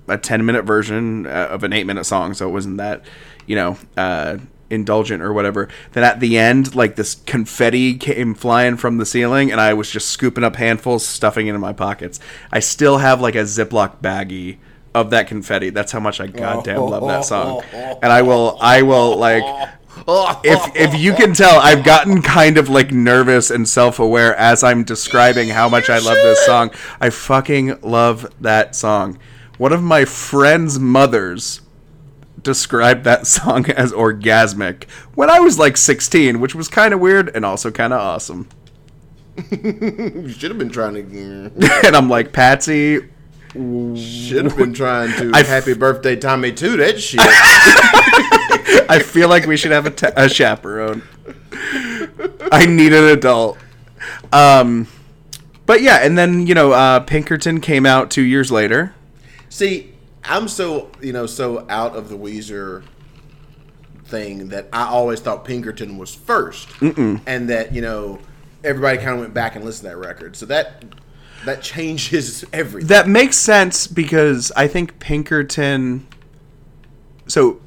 a 0.07 0.17
10 0.17 0.45
minute 0.45 0.63
version 0.63 1.25
uh, 1.25 1.47
of 1.49 1.63
an 1.63 1.71
8 1.71 1.85
minute 1.85 2.03
song 2.03 2.33
so 2.33 2.47
it 2.47 2.51
wasn't 2.51 2.77
that 2.77 3.05
you 3.45 3.55
know 3.55 3.77
uh, 3.95 4.37
indulgent 4.69 5.23
or 5.23 5.31
whatever. 5.31 5.69
Then 5.93 6.03
at 6.03 6.19
the 6.19 6.37
end 6.37 6.75
like 6.75 6.97
this 6.97 7.15
confetti 7.15 7.97
came 7.97 8.35
flying 8.35 8.75
from 8.75 8.97
the 8.97 9.05
ceiling 9.05 9.49
and 9.49 9.61
i 9.61 9.73
was 9.73 9.89
just 9.89 10.09
scooping 10.09 10.43
up 10.43 10.57
handfuls 10.57 11.05
stuffing 11.05 11.47
it 11.47 11.55
in 11.55 11.61
my 11.61 11.73
pockets. 11.73 12.19
I 12.51 12.59
still 12.59 12.97
have 12.97 13.21
like 13.21 13.35
a 13.35 13.43
ziploc 13.43 14.01
baggie 14.01 14.57
of 14.93 15.09
that 15.11 15.27
confetti 15.27 15.69
that's 15.69 15.91
how 15.91 15.99
much 15.99 16.19
i 16.19 16.27
goddamn 16.27 16.81
love 16.81 17.07
that 17.07 17.25
song 17.25 17.61
and 17.73 18.11
i 18.11 18.21
will 18.21 18.57
i 18.61 18.81
will 18.81 19.15
like 19.15 19.43
if 20.07 20.75
if 20.75 20.99
you 20.99 21.13
can 21.13 21.33
tell, 21.33 21.59
I've 21.59 21.83
gotten 21.83 22.21
kind 22.21 22.57
of 22.57 22.69
like 22.69 22.91
nervous 22.91 23.51
and 23.51 23.67
self-aware 23.67 24.35
as 24.35 24.63
I'm 24.63 24.83
describing 24.83 25.49
how 25.49 25.69
much 25.69 25.89
I 25.89 25.99
love 25.99 26.15
this 26.15 26.45
song. 26.45 26.71
I 26.99 27.09
fucking 27.09 27.81
love 27.81 28.33
that 28.41 28.75
song. 28.75 29.19
One 29.57 29.73
of 29.73 29.83
my 29.83 30.05
friend's 30.05 30.79
mothers 30.79 31.61
described 32.41 33.03
that 33.03 33.27
song 33.27 33.69
as 33.69 33.91
orgasmic 33.91 34.89
when 35.13 35.29
I 35.29 35.39
was 35.39 35.59
like 35.59 35.77
16, 35.77 36.39
which 36.39 36.55
was 36.55 36.67
kind 36.67 36.93
of 36.93 36.99
weird 36.99 37.29
and 37.35 37.45
also 37.45 37.69
kind 37.69 37.93
of 37.93 37.99
awesome. 37.99 38.49
you 39.51 40.29
should 40.29 40.51
have 40.51 40.57
been 40.57 40.69
trying 40.69 40.95
to. 40.95 41.51
and 41.85 41.95
I'm 41.95 42.09
like, 42.09 42.33
Patsy, 42.33 43.07
Should 43.53 44.45
have 44.45 44.57
been 44.57 44.73
trying 44.73 45.11
to. 45.17 45.31
I- 45.33 45.43
happy 45.43 45.73
birthday, 45.73 46.15
Tommy, 46.15 46.53
too. 46.53 46.77
That 46.77 47.01
shit. 47.01 47.19
I 48.89 48.99
feel 48.99 49.29
like 49.29 49.45
we 49.45 49.57
should 49.57 49.71
have 49.71 49.87
a, 50.17 50.29
chaperone. 50.29 51.03
I 52.51 52.65
need 52.65 52.93
an 52.93 53.05
adult. 53.05 53.57
Um, 54.31 54.87
but 55.65 55.81
yeah, 55.81 55.97
and 55.97 56.17
then 56.17 56.47
you 56.47 56.55
know, 56.55 56.71
uh, 56.71 57.01
Pinkerton 57.01 57.61
came 57.61 57.85
out 57.85 58.09
two 58.11 58.21
years 58.21 58.51
later. 58.51 58.93
See, 59.49 59.93
I'm 60.23 60.47
so 60.47 60.89
you 61.01 61.13
know 61.13 61.25
so 61.25 61.65
out 61.69 61.95
of 61.95 62.09
the 62.09 62.17
Weezer 62.17 62.83
thing 64.05 64.49
that 64.49 64.67
I 64.73 64.87
always 64.87 65.21
thought 65.21 65.45
Pinkerton 65.45 65.97
was 65.97 66.13
1st 66.15 67.21
and 67.25 67.49
that 67.49 67.73
you 67.73 67.81
know 67.81 68.19
everybody 68.63 68.97
kind 68.97 69.11
of 69.11 69.19
went 69.19 69.33
back 69.33 69.55
and 69.55 69.63
listened 69.63 69.89
to 69.89 69.95
that 69.95 69.97
record. 69.97 70.35
So 70.35 70.45
that 70.47 70.83
that 71.45 71.61
changes 71.61 72.45
everything. 72.53 72.87
That 72.87 73.07
makes 73.07 73.37
sense 73.37 73.87
because 73.87 74.51
I 74.55 74.67
think 74.67 74.99
Pinkerton. 74.99 76.07
So. 77.27 77.59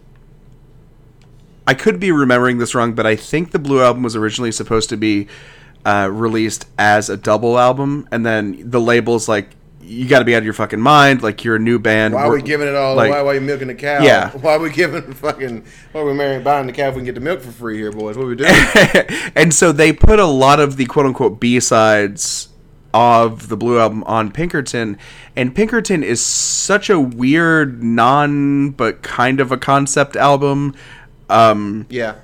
I 1.67 1.73
could 1.73 1.99
be 1.99 2.13
remembering 2.13 2.59
this 2.59 2.75
wrong, 2.75 2.93
but 2.93 3.07
I 3.07 3.17
think 3.17 3.53
the 3.53 3.59
Blue 3.59 3.81
Album 3.83 4.03
was 4.03 4.15
originally 4.15 4.53
supposed 4.53 4.91
to 4.91 4.99
be 4.99 5.29
uh, 5.87 6.09
released 6.13 6.67
as 6.79 7.09
a 7.09 7.17
double 7.17 7.59
album, 7.59 8.09
and 8.11 8.25
then 8.25 8.71
the 8.71 8.81
label's 8.81 9.29
like, 9.29 9.49
"You 9.81 10.07
got 10.07 10.19
to 10.19 10.25
be 10.27 10.35
out 10.35 10.39
of 10.39 10.45
your 10.45 10.53
fucking 10.55 10.81
mind! 10.81 11.23
Like 11.23 11.45
you're 11.45 11.57
a 11.57 11.61
new 11.61 11.79
band. 11.79 12.15
why 12.15 12.23
are 12.25 12.33
we 12.33 12.43
giving 12.43 12.69
it 12.69 12.75
all 12.75 12.95
like- 12.95 13.09
away? 13.09 13.23
Why 13.23 13.31
are 13.31 13.35
you 13.35 13.41
milking 13.41 13.69
the 13.69 13.75
cow? 13.75 14.03
Yeah. 14.03 14.31
Why 14.39 14.57
are 14.57 14.59
we 14.59 14.71
giving 14.71 15.13
fucking? 15.15 15.65
Why 15.93 16.01
are 16.01 16.05
we 16.05 16.15
marrying, 16.15 16.43
buying 16.43 16.67
the 16.67 16.73
cow 16.73 16.89
if 16.89 16.95
we 16.95 16.99
can 16.99 17.07
get 17.07 17.15
the 17.15 17.21
milk 17.23 17.41
for 17.41 17.51
free 17.51 17.79
here, 17.79 17.93
boys? 17.93 18.17
What 18.17 18.25
are 18.25 18.29
we 18.29 18.37
doing? 18.37 18.53
and 19.35 19.55
so 19.55 19.73
they 19.73 19.93
put 19.93 20.19
a 20.19 20.27
lot 20.27 20.61
of 20.61 20.77
the 20.77 20.87
quote 20.87 21.07
unquote 21.07 21.41
B 21.41 21.61
sides 21.61 22.49
of 22.95 23.49
the 23.49 23.57
Blue 23.57 23.81
Album 23.81 24.05
on 24.05 24.31
Pinkerton, 24.31 24.97
and 25.35 25.55
Pinkerton 25.55 26.05
is 26.05 26.25
such 26.25 26.89
a 26.89 26.99
weird, 26.99 27.83
non 27.83 28.71
but 28.71 29.03
kind 29.03 29.41
of 29.41 29.51
a 29.51 29.59
concept 29.59 30.15
album 30.15 30.75
um, 31.29 31.87
yeah. 31.91 32.15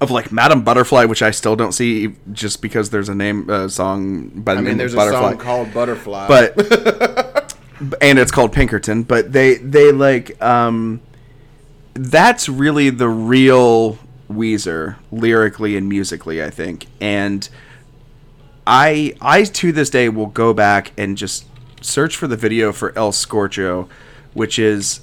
of 0.00 0.12
like 0.12 0.30
Madame 0.30 0.62
Butterfly, 0.62 1.06
which 1.06 1.22
I 1.22 1.32
still 1.32 1.56
don't 1.56 1.72
see 1.72 2.14
just 2.32 2.62
because 2.62 2.90
there's 2.90 3.08
a 3.08 3.14
name 3.16 3.50
uh, 3.50 3.66
song 3.66 4.28
by 4.28 4.54
the 4.54 4.60
I 4.60 4.62
name 4.62 4.70
mean, 4.70 4.78
there's 4.78 4.94
of 4.94 5.00
a 5.00 5.02
Butterfly 5.02 5.30
song 5.30 5.38
called 5.38 5.74
Butterfly. 5.74 6.28
but 6.28 7.56
and 8.00 8.18
it's 8.20 8.30
called 8.30 8.52
Pinkerton. 8.52 9.02
But 9.02 9.32
they 9.32 9.56
they 9.56 9.90
like 9.90 10.40
um, 10.40 11.00
that's 11.94 12.48
really 12.48 12.90
the 12.90 13.08
real 13.08 13.98
Weezer 14.30 14.96
lyrically 15.10 15.76
and 15.76 15.88
musically, 15.88 16.44
I 16.44 16.50
think. 16.50 16.86
And 17.00 17.48
I 18.70 19.14
I 19.20 19.42
to 19.42 19.72
this 19.72 19.90
day 19.90 20.08
will 20.08 20.26
go 20.26 20.54
back 20.54 20.92
and 20.96 21.16
just 21.16 21.44
search 21.80 22.16
for 22.16 22.28
the 22.28 22.36
video 22.36 22.72
for 22.72 22.96
El 22.96 23.10
Scorcho, 23.10 23.88
which 24.32 24.60
is 24.60 25.00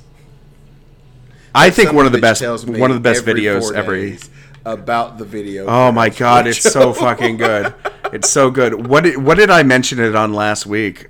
I 1.54 1.70
think 1.70 1.92
one 1.92 2.06
of 2.06 2.14
the 2.14 2.22
best 2.22 2.42
one 2.42 2.90
of 2.92 2.96
the 2.96 3.02
best 3.02 3.26
videos 3.26 3.74
ever. 3.74 4.18
about 4.64 5.18
the 5.18 5.26
video. 5.26 5.66
Oh 5.66 5.92
my 5.92 6.08
god, 6.08 6.48
it's 6.48 6.62
so 6.62 6.94
fucking 6.94 7.38
good. 7.38 7.76
It's 8.14 8.30
so 8.30 8.50
good. 8.50 8.88
What 8.88 9.04
did, 9.04 9.22
what 9.22 9.38
did 9.38 9.50
I 9.50 9.64
mention 9.64 10.00
it 10.00 10.16
on 10.16 10.32
last 10.32 10.66
week? 10.66 11.08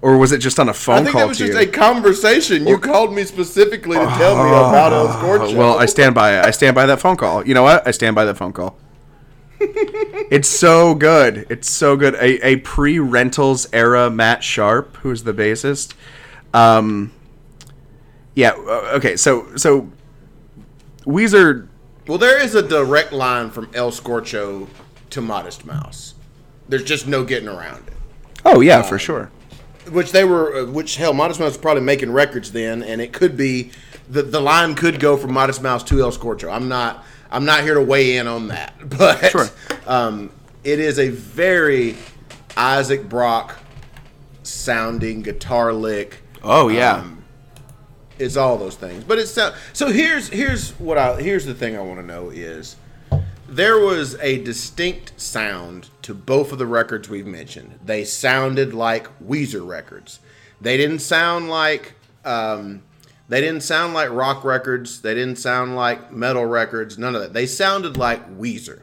Or 0.00 0.18
was 0.18 0.32
it 0.32 0.38
just 0.38 0.58
on 0.58 0.68
a 0.68 0.74
phone 0.74 0.96
call? 0.96 1.00
I 1.00 1.04
think 1.04 1.12
call 1.12 1.20
that 1.20 1.28
was 1.28 1.38
to 1.38 1.46
just 1.46 1.60
you? 1.60 1.68
a 1.68 1.72
conversation. 1.72 2.66
You 2.66 2.76
called 2.76 3.14
me 3.14 3.22
specifically 3.22 3.98
to 3.98 4.04
tell 4.04 4.34
me 4.34 4.50
oh, 4.50 4.68
about 4.68 4.92
El 4.92 5.06
Scorcho. 5.10 5.54
Oh, 5.54 5.56
Well, 5.56 5.78
I 5.78 5.86
stand 5.86 6.16
by 6.16 6.40
it. 6.40 6.44
I 6.44 6.50
stand 6.50 6.74
by 6.74 6.86
that 6.86 6.98
phone 6.98 7.16
call. 7.16 7.46
You 7.46 7.54
know 7.54 7.62
what? 7.62 7.86
I 7.86 7.92
stand 7.92 8.16
by 8.16 8.24
that 8.24 8.36
phone 8.36 8.52
call. 8.52 8.76
It's 10.30 10.48
so 10.48 10.94
good. 10.94 11.46
It's 11.50 11.70
so 11.70 11.96
good. 11.96 12.14
A, 12.14 12.46
a 12.46 12.56
pre 12.56 12.98
rentals 12.98 13.68
era 13.72 14.10
Matt 14.10 14.42
Sharp, 14.42 14.96
who's 14.98 15.24
the 15.24 15.32
bassist. 15.32 15.94
Um, 16.52 17.12
yeah. 18.34 18.50
uh, 18.50 18.92
Okay. 18.96 19.16
So 19.16 19.56
so 19.56 19.88
Weezer. 21.04 21.68
Well, 22.06 22.18
there 22.18 22.42
is 22.42 22.54
a 22.54 22.62
direct 22.62 23.12
line 23.12 23.50
from 23.50 23.70
El 23.74 23.90
Scorcho 23.92 24.68
to 25.10 25.20
Modest 25.20 25.64
Mouse. 25.64 26.14
There's 26.68 26.84
just 26.84 27.06
no 27.06 27.24
getting 27.24 27.48
around 27.48 27.86
it. 27.86 27.94
Oh 28.44 28.60
yeah, 28.60 28.82
for 28.82 28.98
sure. 28.98 29.30
Which 29.90 30.12
they 30.12 30.24
were, 30.24 30.56
uh, 30.62 30.66
which 30.66 30.96
hell, 30.96 31.12
Modest 31.12 31.40
Mouse 31.40 31.50
was 31.50 31.58
probably 31.58 31.82
making 31.82 32.12
records 32.12 32.52
then, 32.52 32.82
and 32.82 33.00
it 33.00 33.12
could 33.12 33.36
be 33.36 33.72
the 34.08 34.22
the 34.22 34.40
line 34.40 34.74
could 34.74 35.00
go 35.00 35.16
from 35.16 35.32
Modest 35.32 35.62
Mouse 35.62 35.82
to 35.84 36.00
El 36.00 36.10
Scorcho. 36.12 36.52
I'm 36.52 36.68
not, 36.68 37.04
I'm 37.32 37.44
not 37.44 37.62
here 37.62 37.74
to 37.74 37.82
weigh 37.82 38.16
in 38.18 38.26
on 38.28 38.48
that, 38.48 38.74
but 38.88 39.30
Sure. 39.30 39.48
um, 39.86 40.30
it 40.64 40.78
is 40.78 40.98
a 40.98 41.08
very 41.08 41.96
Isaac 42.56 43.08
Brock 43.08 43.58
sounding 44.42 45.22
guitar 45.22 45.72
lick. 45.72 46.18
Oh, 46.42 46.68
yeah. 46.68 46.96
Um, 46.96 47.24
it's 48.18 48.36
all 48.36 48.58
those 48.58 48.76
things. 48.76 49.02
But 49.04 49.18
it's 49.18 49.30
so, 49.30 49.54
so 49.72 49.88
here's 49.88 50.28
here's 50.28 50.72
what 50.78 50.98
I 50.98 51.20
here's 51.20 51.44
the 51.46 51.54
thing 51.54 51.76
I 51.76 51.80
want 51.80 51.98
to 52.00 52.06
know 52.06 52.30
is 52.30 52.76
there 53.48 53.78
was 53.78 54.14
a 54.20 54.42
distinct 54.44 55.18
sound 55.20 55.88
to 56.02 56.14
both 56.14 56.52
of 56.52 56.58
the 56.58 56.66
records 56.66 57.08
we've 57.08 57.26
mentioned. 57.26 57.78
They 57.84 58.04
sounded 58.04 58.74
like 58.74 59.08
Weezer 59.20 59.66
records. 59.66 60.20
They 60.60 60.76
didn't 60.76 61.00
sound 61.00 61.48
like 61.48 61.94
um, 62.24 62.82
they 63.32 63.40
didn't 63.40 63.62
sound 63.62 63.94
like 63.94 64.10
rock 64.10 64.44
records. 64.44 65.00
They 65.00 65.14
didn't 65.14 65.36
sound 65.36 65.74
like 65.74 66.12
metal 66.12 66.44
records. 66.44 66.98
None 66.98 67.14
of 67.14 67.22
that. 67.22 67.32
They 67.32 67.46
sounded 67.46 67.96
like 67.96 68.38
Weezer. 68.38 68.82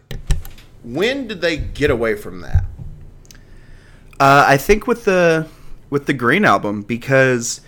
When 0.83 1.27
did 1.27 1.39
they 1.39 1.55
get 1.55 1.91
away 1.91 2.15
from 2.15 2.41
that? 2.41 2.63
Uh, 4.19 4.45
I 4.47 4.57
think 4.57 4.87
with 4.87 5.05
the 5.05 5.47
with 5.91 6.07
the 6.07 6.15
Green 6.15 6.45
album 6.45 6.81
because 6.81 7.61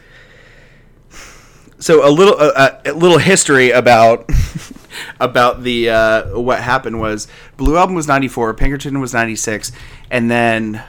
so 1.77 2.03
a 2.03 2.09
little 2.09 2.35
uh, 2.39 2.79
a 2.83 2.93
little 2.93 3.19
history 3.19 3.69
about 3.69 4.27
about 5.19 5.61
the 5.61 5.87
uh, 5.91 6.39
what 6.39 6.61
happened 6.61 6.99
was 6.99 7.27
Blue 7.57 7.77
album 7.77 7.93
was 7.93 8.07
94, 8.07 8.55
Pinkerton 8.55 8.99
was 8.99 9.13
96 9.13 9.71
and 10.09 10.31
then 10.31 10.83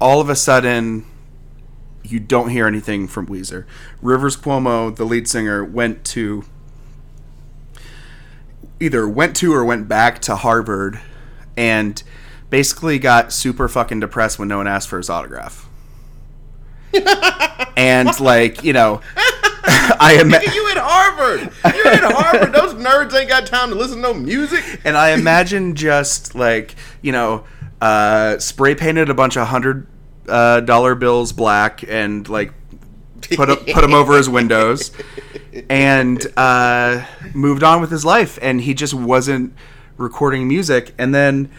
all 0.00 0.20
of 0.20 0.28
a 0.28 0.34
sudden 0.34 1.06
you 2.04 2.20
don't 2.20 2.50
hear 2.50 2.66
anything 2.66 3.06
from 3.08 3.26
Weezer. 3.26 3.64
Rivers 4.00 4.36
Cuomo, 4.36 4.94
the 4.94 5.04
lead 5.04 5.28
singer, 5.28 5.64
went 5.64 6.04
to 6.06 6.44
either 8.80 9.08
went 9.08 9.36
to 9.36 9.54
or 9.54 9.64
went 9.64 9.86
back 9.86 10.18
to 10.20 10.34
Harvard 10.34 11.00
and 11.56 12.02
basically 12.50 12.98
got 12.98 13.32
super 13.32 13.68
fucking 13.68 14.00
depressed 14.00 14.38
when 14.38 14.48
no 14.48 14.58
one 14.58 14.66
asked 14.66 14.88
for 14.88 14.96
his 14.98 15.08
autograph. 15.08 15.68
and 17.76 18.20
like, 18.20 18.64
you 18.64 18.72
know, 18.72 19.00
I 19.64 20.16
am 20.18 20.30
You 20.30 20.70
in 20.70 20.76
Harvard? 20.76 21.52
You're 21.74 21.92
in 21.92 22.12
Harvard. 22.12 22.52
Those 22.52 22.74
nerds 22.74 23.14
ain't 23.14 23.28
got 23.28 23.46
time 23.46 23.70
to 23.70 23.76
listen 23.76 23.96
to 23.96 24.02
no 24.02 24.14
music. 24.14 24.64
and 24.84 24.96
I 24.96 25.12
imagine 25.12 25.76
just 25.76 26.34
like, 26.34 26.74
you 27.00 27.12
know, 27.12 27.44
uh, 27.80 28.38
spray 28.38 28.74
painted 28.74 29.08
a 29.08 29.14
bunch 29.14 29.36
of 29.36 29.48
hundred 29.48 29.86
uh, 30.28 30.60
dollar 30.60 30.94
bills 30.94 31.32
black 31.32 31.82
and 31.88 32.28
like 32.28 32.52
put 33.30 33.50
a, 33.50 33.56
put 33.56 33.80
them 33.80 33.94
over 33.94 34.16
his 34.16 34.28
windows 34.28 34.90
and 35.68 36.24
uh, 36.36 37.04
moved 37.34 37.62
on 37.62 37.80
with 37.80 37.90
his 37.90 38.04
life. 38.04 38.38
And 38.42 38.60
he 38.60 38.74
just 38.74 38.94
wasn't 38.94 39.54
recording 39.96 40.48
music. 40.48 40.94
And 40.98 41.14
then 41.14 41.50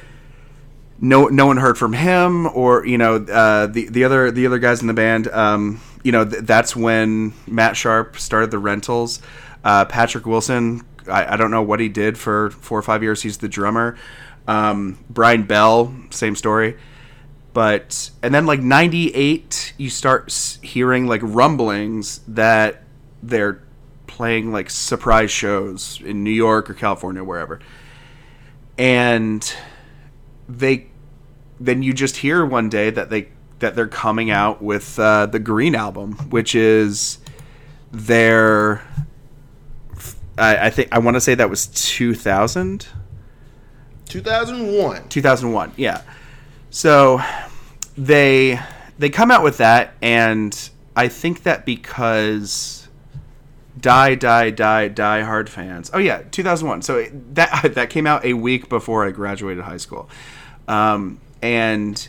no 1.00 1.28
no 1.28 1.46
one 1.46 1.58
heard 1.58 1.78
from 1.78 1.94
him 1.94 2.48
or 2.48 2.86
you 2.86 2.98
know 2.98 3.16
uh, 3.16 3.68
the 3.68 3.90
the 3.90 4.04
other 4.04 4.32
the 4.32 4.46
other 4.46 4.60
guys 4.60 4.82
in 4.82 4.88
the 4.88 4.94
band 4.94 5.28
um, 5.30 5.82
you 6.04 6.12
know 6.12 6.24
th- 6.24 6.44
that's 6.44 6.76
when 6.76 7.34
Matt 7.48 7.76
Sharp 7.76 8.18
started 8.18 8.52
the 8.52 8.60
rentals. 8.60 9.22
Uh, 9.64 9.86
Patrick 9.86 10.26
Wilson 10.26 10.82
I, 11.08 11.34
I 11.34 11.38
don't 11.38 11.52
know 11.52 11.62
what 11.62 11.80
he 11.80 11.90
did 11.90 12.18
for 12.18 12.52
four 12.52 12.80
or 12.80 12.82
five 12.82 13.04
years. 13.04 13.22
He's 13.22 13.40
the 13.40 13.50
drummer. 13.50 13.98
Um, 14.48 15.04
Brian 15.10 15.44
Bell 15.44 15.94
same 16.10 16.36
story 16.36 16.78
but 17.54 18.10
and 18.22 18.34
then 18.34 18.46
like 18.46 18.60
98 18.60 19.74
you 19.78 19.90
start 19.90 20.58
hearing 20.62 21.08
like 21.08 21.22
rumblings 21.24 22.20
that 22.28 22.84
they're 23.22 23.62
playing 24.08 24.52
like 24.52 24.70
surprise 24.70 25.32
shows 25.32 26.00
in 26.04 26.24
New 26.24 26.32
York 26.32 26.70
or 26.70 26.74
California 26.74 27.24
wherever. 27.24 27.60
And 28.78 29.56
they 30.50 30.88
then 31.60 31.84
you 31.84 31.94
just 31.94 32.18
hear 32.18 32.46
one 32.46 32.70
day 32.70 32.90
that 32.90 33.10
they 33.10 33.30
that 33.60 33.76
they're 33.76 33.88
coming 33.88 34.30
out 34.30 34.62
with 34.62 35.00
uh, 35.00 35.26
the 35.28 35.40
Green 35.40 35.76
album 35.76 36.14
which 36.30 36.54
is 36.56 37.20
their 37.92 38.82
I, 40.38 40.68
I 40.68 40.70
think 40.70 40.90
I 40.92 41.00
want 41.00 41.16
to 41.16 41.22
say 41.22 41.36
that 41.36 41.50
was 41.50 41.68
2000 41.68 42.88
2001. 44.06 45.10
2001 45.10 45.72
yeah 45.78 46.02
so 46.76 47.22
they 47.96 48.60
they 48.98 49.10
come 49.12 49.30
out 49.30 49.44
with 49.44 49.58
that 49.60 49.94
and 50.02 50.72
i 50.96 51.08
think 51.08 51.44
that 51.44 51.66
because 51.68 52.88
die 53.80 54.16
die 54.16 54.50
die 54.50 54.88
die 54.88 55.22
hard 55.22 55.48
fans 55.48 55.92
oh 55.94 56.00
yeah 56.00 56.24
2001 56.32 56.82
so 56.82 56.98
it- 56.98 57.36
that 57.36 57.72
that 57.76 57.92
came 57.92 58.08
out 58.08 58.26
a 58.26 58.34
week 58.34 58.70
before 58.70 59.06
i 59.06 59.12
graduated 59.12 59.64
high 59.64 59.78
school 59.78 60.10
um, 60.68 61.20
and 61.44 62.08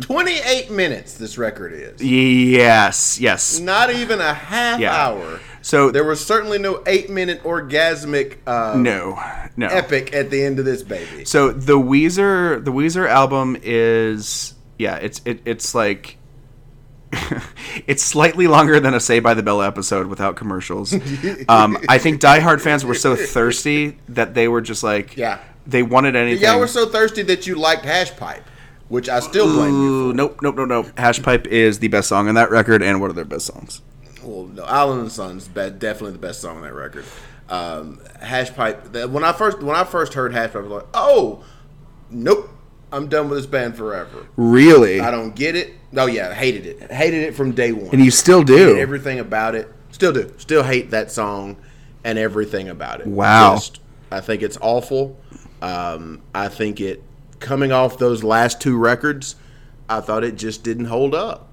28 0.00 0.70
minutes 0.70 1.18
this 1.18 1.36
record 1.36 1.72
is. 1.74 2.00
yes 2.02 3.20
yes 3.20 3.58
Not 3.60 3.92
even 3.92 4.20
a 4.20 4.32
half 4.32 4.80
Yeah. 4.80 4.94
hour. 4.94 5.40
So 5.62 5.90
There 5.90 6.04
was 6.04 6.24
certainly 6.24 6.58
no 6.58 6.82
eight 6.86 7.10
minute 7.10 7.42
orgasmic 7.42 8.38
uh, 8.46 8.76
no 8.76 9.18
no 9.56 9.66
epic 9.66 10.14
at 10.14 10.30
the 10.30 10.42
end 10.42 10.58
of 10.58 10.64
this 10.64 10.82
baby. 10.82 11.24
So 11.24 11.50
the 11.52 11.78
Weezer 11.78 12.64
the 12.64 12.72
Weezer 12.72 13.08
album 13.08 13.56
is 13.62 14.54
yeah, 14.78 14.96
it's 14.96 15.20
it, 15.24 15.40
it's 15.44 15.74
like 15.74 16.16
it's 17.86 18.02
slightly 18.02 18.46
longer 18.46 18.78
than 18.80 18.94
a 18.94 19.00
Saved 19.00 19.24
by 19.24 19.34
the 19.34 19.42
Bell 19.42 19.60
episode 19.62 20.06
without 20.06 20.36
commercials. 20.36 20.94
Um, 21.48 21.76
I 21.88 21.98
think 21.98 22.20
Die 22.20 22.40
Hard 22.40 22.62
fans 22.62 22.84
were 22.84 22.94
so 22.94 23.16
thirsty 23.16 23.98
that 24.10 24.34
they 24.34 24.46
were 24.48 24.60
just 24.60 24.82
like 24.82 25.16
Yeah. 25.16 25.40
they 25.66 25.82
wanted 25.82 26.14
anything. 26.16 26.42
Y'all 26.44 26.60
were 26.60 26.66
so 26.68 26.88
thirsty 26.88 27.22
that 27.24 27.46
you 27.46 27.56
liked 27.56 27.84
Hash 27.84 28.14
Pipe, 28.16 28.44
which 28.88 29.08
I 29.08 29.18
still 29.20 29.46
blame 29.52 29.74
you 29.74 30.10
Ooh, 30.10 30.12
nope, 30.12 30.38
nope, 30.42 30.56
nope, 30.56 30.68
nope. 30.68 30.98
Hash 30.98 31.20
Pipe 31.22 31.46
is 31.48 31.80
the 31.80 31.88
best 31.88 32.08
song 32.08 32.28
on 32.28 32.34
that 32.36 32.50
record, 32.50 32.82
and 32.82 33.00
one 33.00 33.10
of 33.10 33.16
their 33.16 33.24
best 33.24 33.46
songs. 33.46 33.82
Well, 34.22 34.44
no, 34.46 34.64
Island 34.64 35.00
in 35.00 35.04
the 35.06 35.10
Sun, 35.10 35.38
be- 35.54 35.70
definitely 35.70 36.12
the 36.12 36.18
best 36.18 36.40
song 36.40 36.56
on 36.58 36.62
that 36.62 36.74
record. 36.74 37.04
Um, 37.48 38.00
Hash 38.20 38.54
Pipe. 38.54 38.94
When 38.94 39.24
I 39.24 39.32
first 39.32 39.60
when 39.62 39.76
I 39.76 39.84
first 39.84 40.14
heard 40.14 40.32
Hash 40.32 40.52
Pipe, 40.52 40.56
I 40.56 40.60
was 40.60 40.70
like, 40.70 40.86
oh, 40.94 41.44
nope, 42.10 42.48
I'm 42.92 43.08
done 43.08 43.28
with 43.28 43.38
this 43.38 43.46
band 43.46 43.76
forever. 43.76 44.26
Really? 44.36 45.00
I 45.00 45.10
don't 45.10 45.34
get 45.34 45.56
it. 45.56 45.74
Oh 45.96 46.06
yeah, 46.06 46.32
hated 46.34 46.66
it. 46.66 46.92
Hated 46.92 47.22
it 47.22 47.34
from 47.34 47.52
day 47.52 47.72
one. 47.72 47.90
And 47.92 48.04
you 48.04 48.10
still 48.10 48.42
do. 48.42 48.78
everything 48.78 49.18
about 49.18 49.54
it. 49.54 49.72
Still 49.90 50.12
do. 50.12 50.32
Still 50.38 50.62
hate 50.62 50.90
that 50.90 51.10
song 51.10 51.56
and 52.04 52.18
everything 52.18 52.68
about 52.68 53.00
it. 53.00 53.06
Wow. 53.06 53.58
I 54.10 54.20
think 54.20 54.42
it's 54.42 54.58
awful. 54.60 55.18
Um, 55.62 56.22
I 56.34 56.48
think 56.48 56.80
it 56.80 57.02
coming 57.38 57.72
off 57.72 57.98
those 57.98 58.22
last 58.22 58.60
two 58.60 58.76
records, 58.76 59.36
I 59.88 60.00
thought 60.00 60.24
it 60.24 60.36
just 60.36 60.62
didn't 60.62 60.86
hold 60.86 61.14
up. 61.14 61.48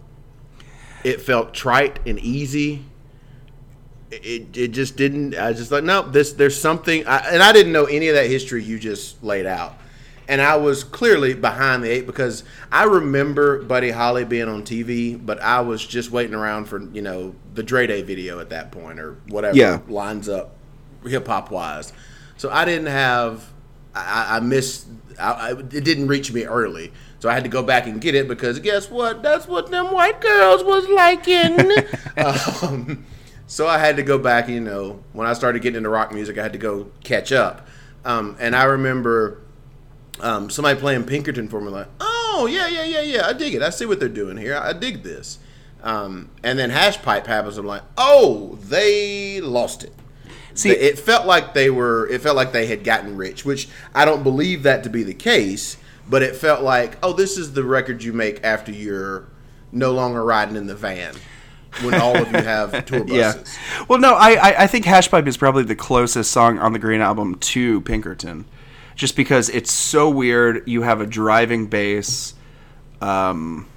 It 1.07 1.21
felt 1.21 1.53
trite 1.53 1.99
and 2.05 2.19
easy. 2.19 2.83
It, 4.11 4.55
it 4.57 4.67
just 4.69 4.95
didn't. 4.97 5.35
I 5.35 5.53
just 5.53 5.71
like 5.71 5.83
no. 5.83 6.01
This 6.01 6.33
there's 6.33 6.59
something, 6.59 7.05
I, 7.07 7.17
and 7.31 7.41
I 7.43 7.51
didn't 7.53 7.71
know 7.71 7.85
any 7.85 8.07
of 8.09 8.15
that 8.15 8.27
history 8.29 8.63
you 8.63 8.79
just 8.79 9.21
laid 9.23 9.45
out, 9.45 9.73
and 10.29 10.41
I 10.41 10.55
was 10.55 10.83
clearly 10.83 11.33
behind 11.33 11.83
the 11.83 11.89
eight 11.89 12.05
because 12.07 12.43
I 12.71 12.83
remember 12.85 13.61
Buddy 13.63 13.91
Holly 13.91 14.23
being 14.23 14.47
on 14.47 14.63
TV, 14.63 15.17
but 15.23 15.41
I 15.41 15.59
was 15.61 15.85
just 15.85 16.09
waiting 16.11 16.33
around 16.35 16.65
for 16.65 16.81
you 16.93 17.01
know 17.01 17.35
the 17.53 17.63
Dre 17.63 17.85
Day 17.87 18.01
video 18.01 18.39
at 18.39 18.49
that 18.49 18.71
point 18.71 18.99
or 18.99 19.17
whatever 19.27 19.57
Yeah. 19.57 19.79
lines 19.89 20.29
up 20.29 20.55
hip 21.05 21.27
hop 21.27 21.51
wise. 21.51 21.91
So 22.37 22.49
I 22.49 22.63
didn't 22.65 22.87
have. 22.87 23.45
I, 23.93 24.37
I 24.37 24.39
missed. 24.39 24.87
I, 25.19 25.31
I, 25.31 25.51
it 25.51 25.83
didn't 25.83 26.07
reach 26.07 26.31
me 26.31 26.43
early, 26.45 26.93
so 27.19 27.29
I 27.29 27.33
had 27.33 27.43
to 27.43 27.49
go 27.49 27.63
back 27.63 27.87
and 27.87 27.99
get 27.99 28.15
it 28.15 28.27
because 28.27 28.59
guess 28.59 28.89
what? 28.89 29.23
That's 29.23 29.47
what 29.47 29.71
them 29.71 29.91
white 29.91 30.21
girls 30.21 30.63
was 30.63 30.87
liking. 30.87 31.71
um, 32.63 33.05
so 33.47 33.67
I 33.67 33.77
had 33.77 33.97
to 33.97 34.03
go 34.03 34.17
back. 34.17 34.49
You 34.49 34.59
know, 34.59 35.03
when 35.13 35.27
I 35.27 35.33
started 35.33 35.61
getting 35.61 35.77
into 35.77 35.89
rock 35.89 36.13
music, 36.13 36.37
I 36.37 36.43
had 36.43 36.53
to 36.53 36.59
go 36.59 36.91
catch 37.03 37.31
up. 37.31 37.67
Um, 38.05 38.37
and 38.39 38.55
I 38.55 38.65
remember 38.65 39.41
um, 40.19 40.49
somebody 40.49 40.79
playing 40.79 41.03
Pinkerton 41.05 41.47
for 41.47 41.59
me, 41.59 41.69
like, 41.69 41.87
oh 41.99 42.47
yeah, 42.49 42.67
yeah, 42.67 42.83
yeah, 42.83 43.01
yeah, 43.01 43.27
I 43.27 43.33
dig 43.33 43.53
it. 43.53 43.61
I 43.61 43.69
see 43.69 43.85
what 43.85 43.99
they're 43.99 44.09
doing 44.09 44.37
here. 44.37 44.55
I 44.55 44.73
dig 44.73 45.03
this. 45.03 45.39
Um, 45.83 46.29
and 46.43 46.57
then 46.57 46.69
Hash 46.69 47.01
Pipe 47.01 47.27
happens. 47.27 47.57
I'm 47.57 47.65
like, 47.65 47.83
oh, 47.97 48.57
they 48.63 49.41
lost 49.41 49.83
it. 49.83 49.93
See- 50.53 50.71
it 50.71 50.97
felt 50.97 51.25
like 51.27 51.53
they 51.53 51.69
were. 51.69 52.07
It 52.09 52.21
felt 52.21 52.35
like 52.35 52.51
they 52.51 52.65
had 52.65 52.83
gotten 52.83 53.15
rich, 53.15 53.45
which 53.45 53.69
I 53.93 54.05
don't 54.05 54.23
believe 54.23 54.63
that 54.63 54.83
to 54.83 54.89
be 54.89 55.03
the 55.03 55.13
case. 55.13 55.77
But 56.09 56.23
it 56.23 56.35
felt 56.35 56.61
like, 56.63 56.97
oh, 57.03 57.13
this 57.13 57.37
is 57.37 57.53
the 57.53 57.63
record 57.63 58.01
you 58.03 58.13
make 58.13 58.43
after 58.43 58.71
you're 58.71 59.27
no 59.71 59.91
longer 59.91 60.23
riding 60.23 60.55
in 60.55 60.67
the 60.67 60.75
van 60.75 61.13
when 61.81 61.93
all 61.95 62.15
of 62.15 62.31
you 62.31 62.37
have 62.37 62.85
tour 62.85 63.03
buses. 63.03 63.57
Yeah. 63.77 63.85
Well, 63.89 63.99
no, 63.99 64.13
I, 64.15 64.31
I 64.35 64.63
I 64.63 64.67
think 64.67 64.85
Hash 64.85 65.11
Pipe 65.11 65.27
is 65.27 65.35
probably 65.37 65.63
the 65.63 65.75
closest 65.75 66.31
song 66.31 66.57
on 66.59 66.71
the 66.73 66.79
Green 66.79 67.01
album 67.01 67.35
to 67.35 67.81
Pinkerton, 67.81 68.45
just 68.95 69.15
because 69.17 69.49
it's 69.49 69.71
so 69.71 70.09
weird. 70.09 70.63
You 70.67 70.83
have 70.83 71.01
a 71.01 71.05
driving 71.05 71.67
bass. 71.67 72.33
Um, 73.01 73.67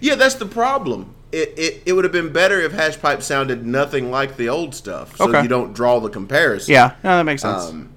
Yeah, 0.00 0.16
that's 0.16 0.34
the 0.34 0.46
problem. 0.46 1.14
It, 1.30 1.52
it, 1.58 1.82
it 1.86 1.92
would 1.92 2.04
have 2.04 2.12
been 2.12 2.32
better 2.32 2.58
if 2.60 2.72
Hash 2.72 2.98
Pipe 3.00 3.22
sounded 3.22 3.64
nothing 3.66 4.10
like 4.10 4.36
the 4.36 4.48
old 4.48 4.74
stuff, 4.74 5.16
so 5.16 5.28
Okay. 5.28 5.42
you 5.42 5.48
don't 5.48 5.74
draw 5.74 6.00
the 6.00 6.08
comparison. 6.08 6.72
yeah, 6.72 6.94
no, 7.04 7.16
that 7.18 7.24
makes 7.24 7.42
sense. 7.42 7.66
Um, 7.68 7.90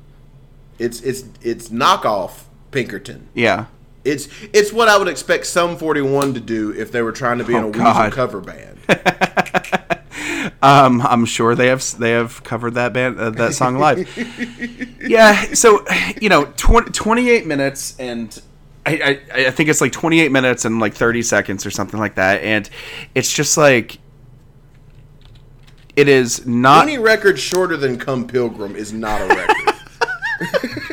it's 0.78 1.02
it's 1.02 1.24
it's 1.42 1.70
knockoff 1.70 2.44
Pinkerton. 2.72 3.28
yeah, 3.34 3.66
It's 4.04 4.28
it's 4.54 4.72
what 4.74 4.88
I 4.88 4.98
would 4.98 5.08
expect 5.08 5.46
Sum 5.46 5.78
41 5.78 6.34
to 6.36 6.40
do 6.40 6.72
if 6.72 6.92
they 6.92 7.02
were 7.02 7.12
trying 7.12 7.38
to 7.38 7.44
be 7.44 7.54
in 7.56 7.64
Oh, 7.64 7.70
a 7.70 7.72
Weezer 7.72 7.78
God. 7.78 8.12
cover 8.14 8.42
band. 8.42 8.78
Um, 10.64 11.02
I'm 11.02 11.26
sure 11.26 11.56
they 11.56 11.68
have 11.68 11.84
they 11.98 12.12
have 12.12 12.44
covered 12.44 12.76
that 12.76 12.94
band 12.94 13.20
uh, 13.20 13.30
that 13.32 13.54
song 13.54 13.78
live. 13.78 14.08
yeah, 15.02 15.54
so 15.54 15.84
you 16.22 16.30
know, 16.30 16.46
20, 16.58 16.92
28 16.92 17.46
minutes 17.48 17.96
and. 18.00 18.40
I, 18.86 19.20
I, 19.36 19.46
I 19.48 19.52
think 19.52 19.70
it's 19.70 19.82
like 19.82 19.92
28 19.92 20.32
minutes 20.32 20.66
and 20.66 20.80
like 20.80 20.94
30 20.96 21.22
seconds 21.24 21.66
or 21.68 21.72
something 21.72 22.00
like 22.00 22.16
that, 22.16 22.42
and 22.42 22.68
it's 23.16 23.32
just 23.32 23.56
like 23.58 24.00
it 25.96 26.08
is 26.08 26.46
not. 26.48 26.88
Any 26.88 26.98
record 26.98 27.40
shorter 27.40 27.78
than 27.78 27.98
"Come 28.00 28.28
Pilgrim" 28.28 28.76
is 28.76 28.92
not 28.94 29.22
a 29.22 29.28
record. 29.28 29.76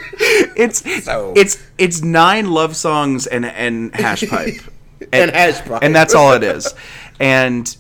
It's 0.59 1.05
So- 1.05 1.33
it's 1.37 1.57
it's 1.79 2.03
nine 2.03 2.51
love 2.51 2.77
songs 2.77 3.27
and 3.27 3.47
and 3.47 3.95
hash 3.95 4.29
pipe, 4.29 4.61
And 5.13 5.31
hash 5.31 5.65
pipe. 5.65 5.83
and 5.83 5.95
that's 5.95 6.15
all 6.15 6.33
it 6.35 6.43
is. 6.43 6.75
And 7.21 7.75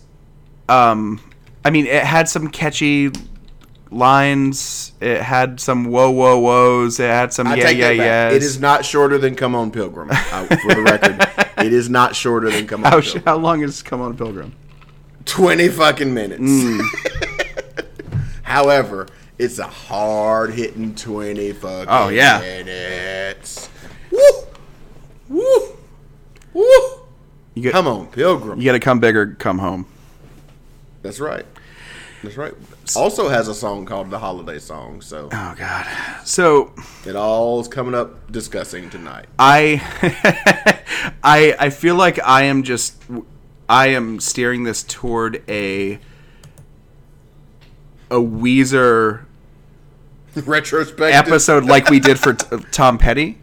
um, 0.68 1.20
I 1.64 1.70
mean, 1.70 1.86
it 1.86 2.04
had 2.04 2.28
some 2.28 2.48
catchy 2.48 3.10
lines. 3.90 4.92
It 5.00 5.20
had 5.20 5.58
some 5.60 5.86
whoa 5.86 6.10
whoa 6.10 6.40
whoas. 6.40 7.00
It 7.00 7.08
had 7.08 7.32
some 7.32 7.48
I 7.48 7.56
yeah 7.56 7.70
yeah 7.70 7.90
yes. 7.90 8.34
It 8.34 8.42
is 8.42 8.60
not 8.60 8.84
shorter 8.84 9.18
than 9.18 9.34
"Come 9.34 9.54
On 9.54 9.70
Pilgrim." 9.70 10.08
Uh, 10.10 10.44
for 10.46 10.74
the 10.74 10.82
record, 10.82 11.26
it 11.66 11.72
is 11.72 11.88
not 11.90 12.14
shorter 12.14 12.50
than 12.50 12.66
"Come 12.66 12.84
On 12.84 12.92
How, 12.92 13.00
Pilgrim." 13.00 13.22
how 13.24 13.36
long 13.38 13.62
is 13.62 13.82
Come 13.82 14.00
On 14.00 14.16
Pilgrim? 14.16 14.54
Twenty 15.24 15.68
fucking 15.68 16.12
minutes. 16.14 16.40
Mm. 16.42 16.80
However, 18.42 19.06
it's 19.38 19.58
a 19.58 19.66
hard 19.66 20.52
hitting 20.54 20.94
twenty 20.94 21.52
fucking 21.52 21.86
Oh, 21.88 22.08
yeah. 22.08 22.40
minutes. 22.40 23.68
Woo, 24.10 24.20
woo, 25.28 25.76
woo. 26.52 27.00
You 27.54 27.62
get 27.62 27.72
Come 27.72 27.86
on, 27.86 28.06
Pilgrim. 28.08 28.58
you 28.60 28.64
got 28.64 28.72
to 28.72 28.80
come 28.80 29.00
bigger, 29.00 29.34
come 29.38 29.58
home. 29.58 29.86
That's 31.02 31.20
right. 31.20 31.44
That's 32.22 32.36
right. 32.36 32.54
Also 32.96 33.28
has 33.28 33.46
a 33.48 33.54
song 33.54 33.86
called 33.86 34.10
the 34.10 34.18
Holiday 34.18 34.58
Song, 34.58 35.00
so 35.00 35.28
Oh 35.30 35.54
God. 35.56 35.86
So 36.24 36.72
it 37.06 37.14
all's 37.14 37.68
coming 37.68 37.94
up 37.94 38.32
discussing 38.32 38.90
tonight. 38.90 39.26
I 39.38 39.80
I 41.22 41.54
I 41.58 41.70
feel 41.70 41.94
like 41.94 42.18
I 42.24 42.44
am 42.44 42.64
just 42.64 43.00
I 43.68 43.88
am 43.88 44.18
steering 44.18 44.64
this 44.64 44.82
toward 44.82 45.42
a 45.48 46.00
a 48.10 48.16
Weezer 48.16 49.26
Retrospective. 50.46 51.14
Episode 51.14 51.64
like 51.64 51.88
we 51.90 52.00
did 52.00 52.18
for 52.18 52.34
t- 52.34 52.56
Tom 52.70 52.98
Petty. 52.98 53.38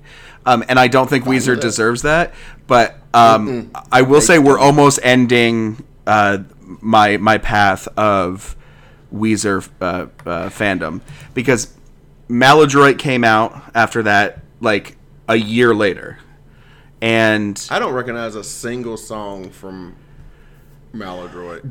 Um, 0.45 0.63
and 0.69 0.79
I 0.79 0.87
don't 0.87 1.09
think 1.09 1.25
Weezer 1.25 1.59
deserves 1.59 2.03
that, 2.03 2.33
but 2.67 2.99
um, 3.15 3.71
I 3.91 4.03
will 4.03 4.21
say 4.21 4.37
we're 4.37 4.59
almost 4.59 4.99
ending 5.01 5.83
uh, 6.05 6.39
my 6.59 7.17
my 7.17 7.39
path 7.39 7.87
of 7.97 8.55
Weezer 9.11 9.67
uh, 9.81 9.85
uh, 9.85 10.49
fandom 10.49 11.01
because 11.33 11.73
Maladroit 12.27 12.99
came 12.99 13.23
out 13.23 13.71
after 13.73 14.03
that 14.03 14.41
like 14.61 14.97
a 15.27 15.35
year 15.35 15.73
later, 15.73 16.19
and 17.01 17.65
I 17.71 17.79
don't 17.79 17.93
recognize 17.93 18.35
a 18.35 18.43
single 18.43 18.97
song 18.97 19.49
from 19.49 19.95
Maladroit. 20.95 21.63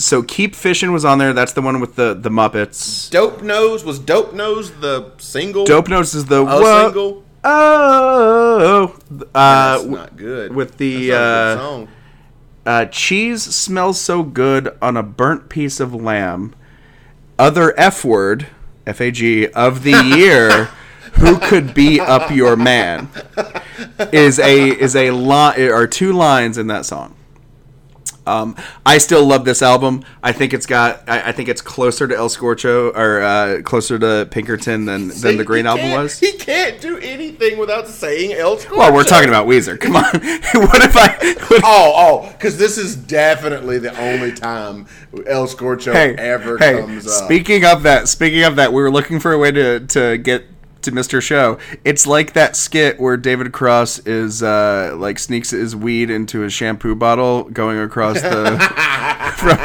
so 0.00 0.22
Keep 0.22 0.54
Fishing 0.54 0.92
was 0.92 1.04
on 1.04 1.18
there. 1.18 1.32
That's 1.32 1.52
the 1.52 1.62
one 1.62 1.80
with 1.80 1.96
the 1.96 2.14
the 2.14 2.30
Muppets. 2.30 3.10
Dope 3.10 3.42
Nose 3.42 3.84
was 3.84 3.98
Dope 3.98 4.32
Nose 4.32 4.70
the 4.80 5.12
single. 5.18 5.64
Dope 5.64 5.88
Nose 5.88 6.14
is 6.14 6.24
the 6.26 6.40
a 6.40 6.44
wha- 6.44 6.84
single. 6.84 7.24
Oh, 7.42 8.96
uh, 9.34 9.76
That's 9.78 9.84
not 9.84 10.16
good. 10.16 10.54
with 10.54 10.76
the, 10.76 11.08
That's 11.10 11.60
not 11.60 11.80
a 11.80 11.82
uh. 11.84 11.86
Uh, 12.66 12.84
cheese 12.86 13.42
smells 13.42 13.98
so 13.98 14.22
good 14.22 14.76
on 14.82 14.96
a 14.96 15.02
burnt 15.02 15.48
piece 15.48 15.80
of 15.80 15.94
lamb. 15.94 16.54
Other 17.38 17.72
F 17.80 18.04
word, 18.04 18.48
F 18.86 19.00
A 19.00 19.10
G, 19.10 19.46
of 19.48 19.82
the 19.82 19.92
year. 20.16 20.68
Who 21.14 21.38
could 21.38 21.74
be 21.74 21.98
up 21.98 22.30
your 22.30 22.54
man? 22.56 23.08
Is 24.12 24.38
a 24.38 24.68
is 24.68 24.94
a 24.94 25.10
line 25.10 25.58
or 25.60 25.86
two 25.86 26.12
lines 26.12 26.56
in 26.58 26.66
that 26.68 26.84
song. 26.86 27.16
Um, 28.30 28.56
I 28.86 28.98
still 28.98 29.26
love 29.26 29.44
this 29.44 29.62
album. 29.62 30.04
I 30.22 30.32
think 30.32 30.54
it's 30.54 30.66
got. 30.66 31.08
I, 31.08 31.28
I 31.28 31.32
think 31.32 31.48
it's 31.48 31.60
closer 31.60 32.06
to 32.06 32.16
El 32.16 32.28
Scorcho 32.28 32.94
or 32.94 33.22
uh, 33.22 33.62
closer 33.62 33.98
to 33.98 34.28
Pinkerton 34.30 34.84
than 34.84 35.08
than 35.08 35.36
the 35.36 35.44
Green 35.44 35.66
album 35.66 35.90
was. 35.90 36.20
He 36.30 36.32
can't 36.32 36.80
do 36.80 36.98
anything 36.98 37.58
without 37.58 37.88
saying 37.88 38.32
El 38.32 38.56
Scorcho. 38.56 38.76
Well, 38.76 38.94
we're 38.94 39.04
talking 39.04 39.28
about 39.28 39.46
Weezer. 39.46 39.80
Come 39.80 39.96
on. 39.96 40.04
what 40.12 40.82
if 40.82 40.96
I? 40.96 41.08
What, 41.48 41.62
Oh, 41.64 41.92
oh, 41.96 42.32
because 42.32 42.58
this 42.58 42.78
is 42.78 42.96
definitely 42.96 43.78
the 43.78 43.98
only 44.00 44.32
time 44.32 44.86
El 45.26 45.46
Scorcho 45.46 45.92
hey, 45.92 46.14
ever 46.16 46.58
hey, 46.58 46.80
comes 46.80 47.06
up. 47.06 47.24
Speaking 47.24 47.64
of 47.64 47.82
that, 47.82 48.08
speaking 48.08 48.42
of 48.44 48.56
that, 48.56 48.72
we 48.72 48.82
were 48.82 48.90
looking 48.90 49.20
for 49.20 49.32
a 49.32 49.38
way 49.38 49.50
to 49.50 49.80
to 49.80 50.18
get 50.18 50.46
to 50.82 50.92
Mr. 50.92 51.20
Show. 51.22 51.58
It's 51.84 52.06
like 52.06 52.32
that 52.34 52.56
skit 52.56 52.98
where 53.00 53.16
David 53.16 53.52
Cross 53.52 54.00
is 54.00 54.42
uh, 54.42 54.94
like 54.98 55.18
sneaks 55.18 55.50
his 55.50 55.74
weed 55.76 56.10
into 56.10 56.40
his 56.40 56.52
shampoo 56.52 56.94
bottle 56.94 57.44
going 57.44 57.78
across 57.78 58.20
the 58.20 58.58
from 59.36 59.56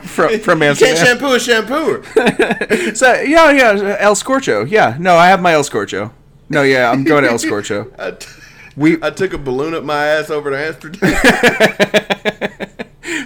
from, 0.00 0.38
from 0.40 0.62
You 0.62 0.74
can't 0.74 0.98
shampoo 0.98 1.34
a 1.34 1.40
shampoo. 1.40 2.02
So 2.94 3.14
yeah, 3.20 3.50
yeah, 3.50 3.96
El 3.98 4.14
Scorcho. 4.14 4.68
Yeah, 4.68 4.96
no, 4.98 5.16
I 5.16 5.28
have 5.28 5.40
my 5.40 5.52
El 5.52 5.62
Scorcho. 5.62 6.10
No, 6.48 6.62
yeah, 6.62 6.90
I'm 6.90 7.04
going 7.04 7.24
to 7.24 7.30
El 7.30 7.38
Scorcho. 7.38 7.92
I, 7.98 8.12
t- 8.12 8.28
We 8.76 9.02
I 9.02 9.10
took 9.10 9.32
a 9.32 9.38
balloon 9.38 9.74
up 9.74 9.84
my 9.84 10.06
ass 10.06 10.30
over 10.30 10.50
to 10.50 10.58
Amsterdam. 10.58 11.14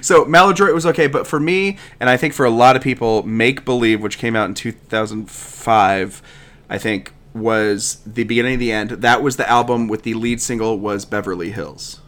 So 0.01 0.25
Maladroit 0.25 0.75
was 0.75 0.85
okay, 0.87 1.07
but 1.07 1.29
for 1.29 1.39
me, 1.39 1.79
and 2.01 2.11
I 2.11 2.17
think 2.17 2.35
for 2.35 2.45
a 2.45 2.51
lot 2.51 2.75
of 2.75 2.83
people, 2.83 3.23
Make 3.25 3.65
Believe, 3.65 4.01
which 4.03 4.19
came 4.19 4.35
out 4.35 4.49
in 4.49 4.55
2005, 4.55 6.23
I 6.69 6.79
think 6.79 7.13
was 7.35 8.01
the 8.07 8.25
beginning 8.25 8.55
of 8.55 8.61
the 8.61 8.73
end. 8.73 8.91
That 8.91 9.23
was 9.23 9.37
the 9.37 9.49
album 9.49 9.89
with 9.89 10.03
the 10.03 10.15
lead 10.15 10.41
single 10.41 10.79
was 10.79 11.05
Beverly 11.05 11.51
Hills. 11.51 12.01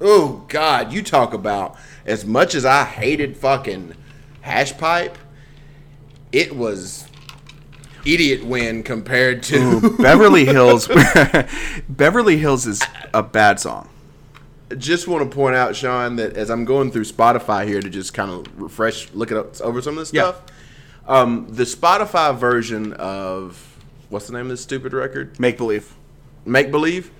oh 0.00 0.44
God, 0.48 0.92
you 0.92 1.02
talk 1.02 1.32
about 1.34 1.76
as 2.06 2.24
much 2.24 2.54
as 2.54 2.64
I 2.64 2.84
hated 2.84 3.36
fucking 3.36 3.94
hash 4.42 4.76
pipe. 4.78 5.16
It 6.32 6.54
was 6.56 7.06
idiot 8.04 8.44
win 8.44 8.82
compared 8.82 9.42
to 9.44 9.96
Beverly 9.98 10.44
Hills, 10.46 10.88
Beverly 11.88 12.38
Hills 12.38 12.66
is 12.66 12.80
a 13.12 13.22
bad 13.22 13.60
song. 13.60 13.88
just 14.78 15.06
want 15.08 15.28
to 15.28 15.34
point 15.34 15.56
out, 15.56 15.74
Sean, 15.76 16.16
that 16.16 16.34
as 16.36 16.50
I'm 16.50 16.64
going 16.64 16.90
through 16.92 17.04
Spotify 17.04 17.66
here 17.66 17.80
to 17.80 17.90
just 17.90 18.14
kind 18.14 18.30
of 18.30 18.60
refresh, 18.60 19.12
look 19.12 19.30
it 19.30 19.36
up 19.36 19.60
over 19.60 19.82
some 19.82 19.94
of 19.94 19.98
this 20.00 20.12
Yeah. 20.12 20.22
stuff, 20.30 20.42
um, 21.08 21.46
the 21.50 21.64
Spotify 21.64 22.34
version 22.38 22.92
of 22.94 23.69
what's 24.10 24.26
the 24.26 24.32
name 24.34 24.42
of 24.42 24.48
this 24.50 24.60
stupid 24.60 24.92
record? 24.92 25.40
Make 25.40 25.56
Believe. 25.56 25.94
Make 26.44 26.70
Believe 26.70 27.10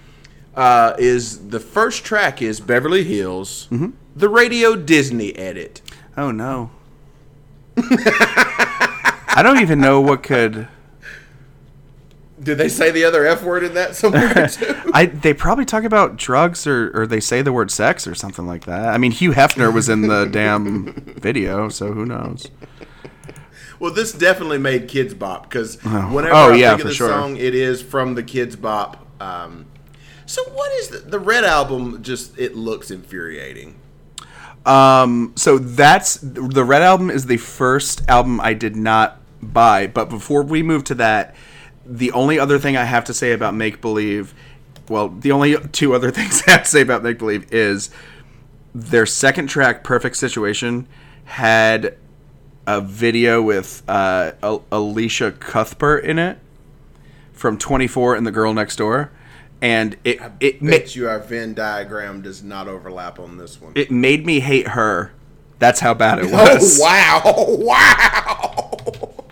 uh, 0.55 0.95
is 0.99 1.49
the 1.49 1.61
first 1.61 2.05
track 2.05 2.43
is 2.43 2.61
Beverly 2.61 3.05
Hills, 3.05 3.67
Mm-hmm. 3.71 3.91
the 4.15 4.29
Radio 4.29 4.77
Disney 4.77 5.35
edit. 5.37 5.81
Oh 6.17 6.31
no. 6.31 6.71
I 7.77 9.41
don't 9.43 9.61
even 9.61 9.81
know 9.81 10.01
what 10.01 10.23
could. 10.23 10.69
Did 12.43 12.57
they 12.57 12.69
say 12.71 12.91
the 12.91 13.05
other 13.05 13.27
F 13.27 13.43
word 13.43 13.63
in 13.63 13.75
that 13.75 13.95
somewhere 13.95 14.49
too? 14.49 14.75
I 14.95 15.07
they 15.07 15.35
probably 15.35 15.65
talk 15.67 15.85
about 15.85 16.17
drugs 16.17 16.67
or 16.67 16.91
or 16.95 17.07
they 17.07 17.21
say 17.21 17.43
the 17.43 17.53
word 17.53 17.71
sex 17.71 18.07
or 18.07 18.15
something 18.15 18.47
like 18.47 18.65
that. 18.65 18.89
I 18.89 18.99
mean, 18.99 19.13
Hugh 19.13 19.33
Hefner 19.33 19.73
was 19.73 19.89
in 19.89 20.03
the 20.03 20.25
damn 20.25 20.93
video, 21.19 21.69
so 21.69 21.93
who 21.93 22.07
knows? 22.07 22.51
Well, 23.81 23.93
this 23.93 24.13
definitely 24.13 24.59
made 24.59 24.89
Kidz 24.89 25.19
Bop 25.19 25.49
because 25.49 25.79
Oh. 25.85 26.13
whenever 26.15 26.35
Oh, 26.35 26.53
I 26.53 26.57
yeah, 26.57 26.71
think 26.71 26.83
of 26.83 26.89
the 26.89 26.95
sure. 26.95 27.09
song, 27.09 27.37
it 27.37 27.55
is 27.55 27.83
from 27.83 28.15
the 28.15 28.23
Kidz 28.23 28.61
Bop. 28.61 29.05
Um, 29.21 29.67
so 30.27 30.43
what 30.51 30.71
is 30.81 30.89
the, 30.89 30.99
the 30.99 31.19
Red 31.19 31.45
album? 31.45 32.03
Just 32.03 32.39
it 32.39 32.55
looks 32.55 32.91
infuriating. 32.93 33.77
Um, 34.67 35.33
so 35.37 35.59
that's 35.59 36.19
the 36.23 36.63
Red 36.65 36.83
album 36.83 37.11
is 37.11 37.27
the 37.27 37.39
first 37.39 38.03
album 38.09 38.41
I 38.41 38.53
did 38.55 38.77
not 38.77 39.19
buy. 39.43 39.87
But 39.87 40.11
before 40.11 40.43
we 40.43 40.63
move 40.63 40.85
to 40.85 40.95
that, 40.97 41.35
the 41.87 42.13
only 42.13 42.39
other 42.39 42.59
thing 42.59 42.77
I 42.77 42.85
have 42.85 43.05
to 43.07 43.15
say 43.15 43.33
about 43.33 43.55
Make 43.55 43.81
Believe, 43.81 44.35
well, 44.89 45.09
the 45.09 45.33
only 45.33 45.57
two 45.73 45.95
other 45.95 46.11
things 46.13 46.43
I 46.47 46.51
have 46.53 46.65
to 46.65 46.69
say 46.71 46.83
about 46.83 47.03
Make 47.03 47.19
Believe 47.19 47.51
is 47.53 47.91
their 48.75 49.07
second 49.07 49.47
track, 49.49 49.83
Perfect 49.83 50.17
Situation, 50.17 50.87
had 51.25 51.97
a 52.67 52.81
video 52.81 53.41
with 53.43 53.83
uh, 53.89 54.33
Al- 54.43 54.65
Elisha 54.71 55.33
Cuthbert 55.33 56.05
in 56.05 56.19
it 56.19 56.39
from 57.33 57.59
24 57.59 58.15
and 58.17 58.27
the 58.27 58.31
Girl 58.31 58.53
Next 58.55 58.77
Door. 58.77 59.11
And 59.63 59.97
it 60.05 60.21
it 60.41 60.63
ma- 60.63 60.77
you 60.89 61.09
our 61.09 61.19
Venn 61.19 61.53
diagram 61.53 62.23
does 62.23 62.43
not 62.43 62.67
overlap 62.67 63.19
on 63.19 63.37
this 63.37 63.61
one. 63.61 63.73
it 63.75 63.91
made 63.91 64.25
me 64.25 64.41
hate 64.41 64.69
her. 64.69 65.13
That's 65.59 65.81
how 65.81 65.93
bad 65.93 66.19
it 66.21 66.27
oh 66.29 66.55
was. 66.55 66.79
wow! 66.81 67.57
Wow! 67.59 69.25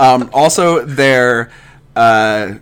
Um, 0.00 0.28
also, 0.32 0.84
their 0.84 1.52
uh, 1.94 2.54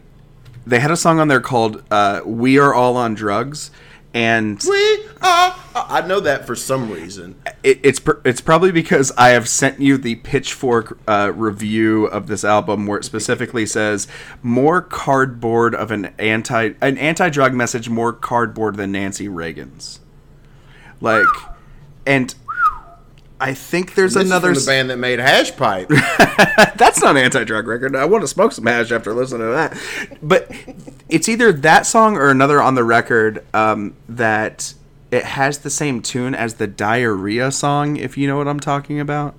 they 0.67 0.81
had 0.81 0.91
a 0.91 0.97
song 0.97 1.19
on 1.19 1.29
there 1.29 1.41
called 1.41 1.83
uh, 1.91 2.21
"We 2.27 2.59
Are 2.59 2.75
All 2.75 2.99
on 2.99 3.15
Drugs," 3.15 3.71
and 4.15 4.63
We 4.69 5.07
are. 5.23 5.55
I 5.75 6.05
know 6.07 6.21
that 6.21 6.47
for 6.47 6.55
some 6.55 6.91
reason. 6.91 7.41
it, 7.63 7.81
it's 7.83 8.01
pr- 8.01 8.21
it's 8.25 8.41
probably 8.41 8.71
because 8.73 9.11
I 9.17 9.31
have 9.31 9.49
sent 9.49 9.81
you 9.81 9.97
the 9.97 10.17
Pitchfork 10.17 10.99
uh, 11.09 11.33
review 11.35 12.07
of 12.07 12.27
this 12.27 12.45
album 12.45 12.87
where 12.87 12.99
it 12.99 13.05
specifically 13.05 13.65
says 13.65 14.07
more 14.43 14.83
cardboard 14.83 15.75
of 15.75 15.91
an 15.91 16.07
anti 16.19 16.73
an 16.81 16.99
anti 16.99 17.31
drug 17.31 17.55
message 17.55 17.89
more 17.89 18.13
cardboard 18.13 18.77
than 18.77 18.93
Nancy 18.93 19.29
Reagan's. 19.29 20.01
Like, 21.01 21.27
and 22.07 22.35
I 23.43 23.55
think 23.55 23.95
there's 23.97 24.15
This 24.15 24.25
another. 24.25 24.53
is 24.53 24.65
the 24.65 24.71
band 24.71 24.91
that 24.91 24.99
made 24.99 25.19
Hash 25.19 25.55
Pipe. 25.57 25.89
That's 26.77 27.01
not 27.03 27.17
an 27.17 27.25
anti-drug 27.25 27.67
record. 27.67 27.97
I 27.97 28.05
want 28.05 28.23
to 28.23 28.29
smoke 28.29 28.53
some 28.53 28.67
hash 28.67 28.93
after 28.93 29.13
listening 29.13 29.49
to 29.49 29.53
that. 29.53 29.77
But 30.23 30.49
it's 31.09 31.29
either 31.29 31.53
that 31.53 31.85
song 31.85 32.17
or 32.17 32.31
another 32.31 32.63
on 32.63 32.77
the 32.77 32.85
record 32.85 33.45
um, 33.53 33.95
that 34.09 34.75
it 35.11 35.25
has 35.25 35.59
the 35.59 35.71
same 35.71 36.03
tune 36.03 36.35
as 36.37 36.55
the 36.55 36.69
diarrhea 36.69 37.51
song. 37.51 37.97
If 37.97 38.17
you 38.17 38.29
know 38.29 38.37
what 38.37 38.47
I'm 38.47 38.61
talking 38.61 39.01
about. 39.01 39.35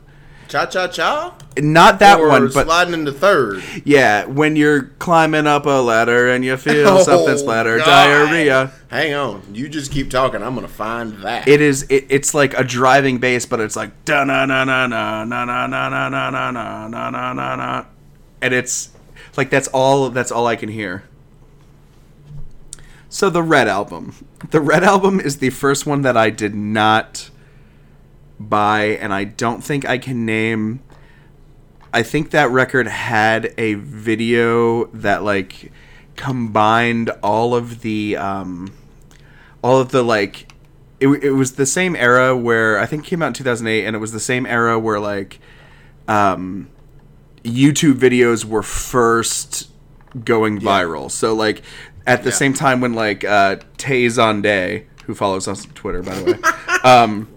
Cha 0.53 0.67
cha 0.67 0.87
cha. 0.87 1.33
Not 1.57 1.97
that 1.97 2.19
or 2.19 2.29
one, 2.29 2.43
but 2.53 2.67
sliding 2.67 2.93
into 2.93 3.11
third. 3.11 3.63
yeah, 3.83 4.25
when 4.25 4.55
you're 4.55 4.83
climbing 4.99 5.47
up 5.47 5.65
a 5.65 5.81
ladder 5.81 6.29
and 6.29 6.45
you 6.45 6.55
feel 6.57 6.87
Oh, 6.89 7.01
something 7.01 7.39
splatter, 7.39 7.79
God. 7.79 7.85
diarrhea. 7.87 8.71
Hang 8.89 9.15
on, 9.15 9.41
you 9.51 9.67
just 9.67 9.91
keep 9.91 10.11
talking. 10.11 10.43
I'm 10.43 10.53
gonna 10.53 10.67
find 10.67 11.13
that. 11.23 11.47
It 11.47 11.59
is. 11.59 11.87
It, 11.89 12.05
it's 12.07 12.35
like 12.35 12.53
a 12.53 12.63
driving 12.63 13.17
bass, 13.17 13.47
but 13.47 13.61
it's 13.61 13.75
like 13.75 14.05
da 14.05 14.25
na 14.25 14.45
na 14.45 14.63
na 14.63 14.85
na 14.85 15.23
na 15.25 15.43
na 15.43 15.65
na 15.65 15.89
na 15.89 15.89
na 15.89 16.29
na 16.29 16.51
na 16.51 16.87
na 16.87 17.09
na 17.09 17.33
na 17.33 17.55
na, 17.55 17.85
and 18.39 18.53
it's 18.53 18.91
like 19.35 19.49
that's 19.49 19.69
all. 19.69 20.11
That's 20.11 20.31
all 20.31 20.45
I 20.45 20.55
can 20.55 20.69
hear. 20.69 21.03
So 23.09 23.31
the 23.31 23.41
Red 23.41 23.67
album, 23.67 24.13
the 24.51 24.61
Red 24.61 24.83
album 24.83 25.19
is 25.19 25.37
the 25.39 25.49
first 25.49 25.87
one 25.87 26.03
that 26.03 26.15
I 26.15 26.29
did 26.29 26.53
not 26.53 27.31
buy, 28.49 28.97
and 29.01 29.13
I 29.13 29.23
don't 29.23 29.63
think 29.63 29.85
I 29.87 29.97
can 29.97 30.25
name. 30.25 30.81
I 31.93 32.01
think 32.03 32.31
that 32.31 32.49
record 32.49 32.87
had 32.87 33.53
a 33.57 33.75
video 33.75 34.85
that 34.87 35.23
like 35.23 35.71
combined 36.15 37.09
all 37.21 37.53
of 37.55 37.81
the 37.81 38.17
um, 38.17 38.73
all 39.63 39.79
of 39.79 39.89
the 39.89 40.03
like 40.03 40.51
it, 40.99 41.07
it 41.07 41.31
was 41.31 41.53
the 41.53 41.65
same 41.65 41.95
era 41.95 42.35
where 42.35 42.79
I 42.79 42.85
think 42.85 43.05
it 43.05 43.09
came 43.09 43.21
out 43.21 43.27
in 43.27 43.33
2008 43.33 43.85
and 43.85 43.95
it 43.95 43.99
was 43.99 44.11
the 44.11 44.19
same 44.19 44.45
era 44.45 44.79
where 44.79 44.99
like 44.99 45.39
um 46.07 46.69
YouTube 47.43 47.95
videos 47.95 48.45
were 48.45 48.63
first 48.63 49.69
going 50.23 50.59
viral. 50.59 51.11
So 51.11 51.33
like 51.33 51.61
at 52.07 52.23
the 52.23 52.29
Yeah. 52.29 52.35
same 52.35 52.53
time 52.53 52.79
when 52.81 52.93
like 52.93 53.23
uh 53.23 53.57
Tay 53.77 54.05
Zonday, 54.05 54.85
who 55.05 55.13
follows 55.13 55.47
us 55.47 55.65
on 55.65 55.73
Twitter 55.73 56.01
by 56.01 56.15
the 56.15 56.25
way, 56.31 56.39
um 56.89 57.27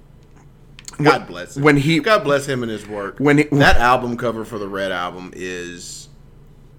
God 1.03 1.27
bless 1.27 1.57
him. 1.57 1.63
when 1.63 1.77
he- 1.77 1.99
God 2.01 2.25
bless 2.25 2.47
him 2.47 2.63
and 2.63 2.71
his 2.73 2.87
work. 2.87 3.17
When 3.19 3.39
he- 3.39 3.45
that 3.53 3.77
album 3.77 4.17
cover 4.17 4.45
for 4.45 4.59
the 4.59 4.69
Red 4.69 4.93
album 4.93 5.31
is 5.35 6.09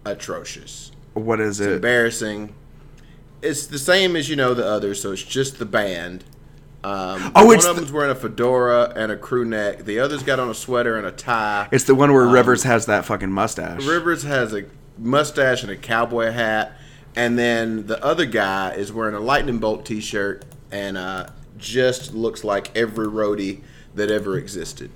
atrocious, 0.05 0.91
what 1.13 1.39
is 1.39 1.59
it? 1.59 1.71
embarrassing. 1.73 2.53
It's 3.41 3.67
the 3.67 3.77
same 3.79 4.15
as 4.15 4.29
you 4.29 4.35
know 4.35 4.53
the 4.53 4.65
others, 4.65 5.01
so 5.01 5.11
it's 5.11 5.21
just 5.23 5.59
the 5.59 5.65
band. 5.65 6.23
Um, 6.83 7.31
Oh, 7.35 7.45
one 7.47 7.55
it's 7.55 7.65
of 7.65 7.75
the- 7.75 7.81
them's 7.81 7.91
wearing 7.91 8.11
a 8.11 8.15
fedora 8.15 8.93
and 8.95 9.11
a 9.11 9.17
crew 9.17 9.43
neck. 9.45 9.85
The 9.85 9.99
other's 9.99 10.23
got 10.23 10.39
on 10.39 10.49
a 10.49 10.53
sweater 10.53 10.95
and 10.95 11.05
a 11.05 11.11
tie. 11.11 11.67
It's 11.71 11.83
the 11.83 11.95
one 11.95 12.13
where 12.13 12.25
Rivers 12.25 12.63
has 12.63 12.85
that 12.85 13.05
fucking 13.05 13.31
mustache. 13.31 13.83
Rivers 13.85 14.23
has 14.23 14.53
a 14.53 14.63
mustache 14.97 15.63
and 15.63 15.71
a 15.71 15.75
cowboy 15.75 16.31
hat, 16.31 16.77
and 17.15 17.37
then 17.37 17.87
the 17.87 18.03
other 18.03 18.25
guy 18.25 18.71
is 18.71 18.91
wearing 18.93 19.15
a 19.15 19.19
lightning 19.19 19.57
bolt 19.59 19.85
T-shirt 19.85 20.45
and 20.71 20.97
uh, 20.97 21.27
just 21.57 22.13
looks 22.13 22.43
like 22.43 22.75
every 22.75 23.07
roadie 23.07 23.61
that 23.97 24.09
ever 24.11 24.37
existed. 24.37 24.89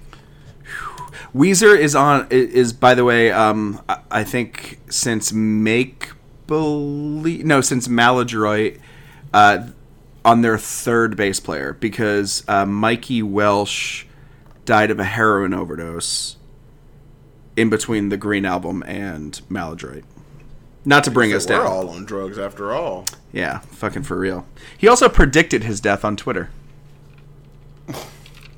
Weezer 1.35 1.77
is 1.77 1.95
on 1.95 2.27
is 2.29 2.73
by 2.73 2.93
the 2.95 3.03
way 3.03 3.31
um 3.31 3.81
I- 4.09 4.23
think 4.23 4.79
since 4.89 5.31
Make 5.33 6.11
Believe 6.47 7.45
no 7.45 7.61
since 7.61 7.87
Maladroit 7.87 8.77
uh 9.33 9.67
on 10.23 10.41
their 10.41 10.57
third 10.57 11.15
bass 11.17 11.39
player 11.39 11.73
because 11.79 12.43
uh, 12.47 12.65
Mikey 12.65 13.23
Welsh 13.23 14.05
died 14.65 14.91
of 14.91 14.99
a 14.99 15.03
heroin 15.03 15.53
overdose 15.53 16.35
in 17.57 17.69
between 17.69 18.09
the 18.09 18.17
Green 18.17 18.45
album 18.45 18.83
and 18.85 19.41
Maladroit. 19.49 20.03
Not 20.85 21.03
to 21.05 21.11
bring 21.11 21.33
us 21.33 21.45
So 21.45 21.57
we're 21.57 21.63
down. 21.63 21.71
all 21.73 21.89
on 21.89 22.05
drugs 22.05 22.37
after 22.37 22.71
all. 22.71 23.05
Yeah, 23.33 23.59
fucking 23.59 24.03
for 24.03 24.17
real. 24.17 24.45
He 24.77 24.87
also 24.87 25.09
predicted 25.09 25.63
his 25.63 25.79
death 25.81 26.05
on 26.05 26.15
Twitter. 26.17 26.49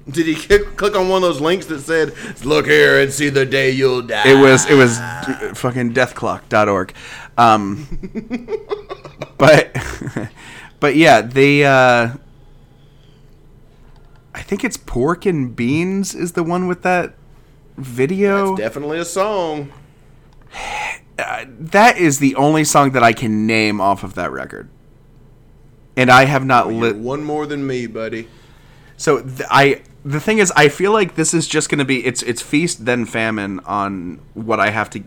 Did 0.09 0.27
he 0.27 0.35
click, 0.35 0.75
click 0.75 0.95
on 0.95 1.07
one 1.07 1.23
of 1.23 1.29
those 1.29 1.39
links 1.39 1.65
that 1.67 1.79
said, 1.79 2.13
"Look 2.43 2.65
here 2.65 2.99
and 2.99 3.11
see 3.11 3.29
the 3.29 3.45
day 3.45 3.71
you'll 3.71 4.01
die"? 4.01 4.27
It 4.27 4.35
was 4.35 4.69
it 4.69 4.75
was 4.75 4.97
d- 4.97 5.53
fucking 5.53 5.93
deathclock.org. 5.93 6.93
Um, 7.37 7.87
but 9.37 9.75
but 10.81 10.95
yeah, 10.97 11.21
they 11.21 11.63
uh, 11.63 12.15
I 14.35 14.41
think 14.41 14.65
it's 14.65 14.77
Pork 14.77 15.25
and 15.25 15.55
Beans 15.55 16.13
is 16.13 16.33
the 16.33 16.43
one 16.43 16.67
with 16.67 16.81
that 16.83 17.13
video. 17.77 18.51
It's 18.51 18.59
definitely 18.59 18.99
a 18.99 19.05
song. 19.05 19.71
that 21.15 21.97
is 21.97 22.19
the 22.19 22.35
only 22.35 22.65
song 22.65 22.91
that 22.91 23.03
I 23.03 23.13
can 23.13 23.47
name 23.47 23.79
off 23.79 24.03
of 24.03 24.15
that 24.15 24.31
record. 24.31 24.69
And 25.95 26.09
I 26.09 26.25
have 26.25 26.43
not 26.43 26.67
You're 26.67 26.81
lit 26.81 26.95
one 26.97 27.23
more 27.23 27.45
than 27.45 27.65
me, 27.65 27.85
buddy. 27.87 28.27
So 28.97 29.21
th- 29.21 29.47
I 29.49 29.83
the 30.05 30.19
thing 30.19 30.39
is, 30.39 30.51
I 30.55 30.69
feel 30.69 30.91
like 30.91 31.15
this 31.15 31.33
is 31.33 31.47
just 31.47 31.69
going 31.69 31.79
to 31.79 31.85
be 31.85 32.05
it's 32.05 32.21
it's 32.23 32.41
feast 32.41 32.85
then 32.85 33.05
famine 33.05 33.59
on 33.61 34.19
what 34.33 34.59
I 34.59 34.69
have 34.69 34.89
to 34.91 35.03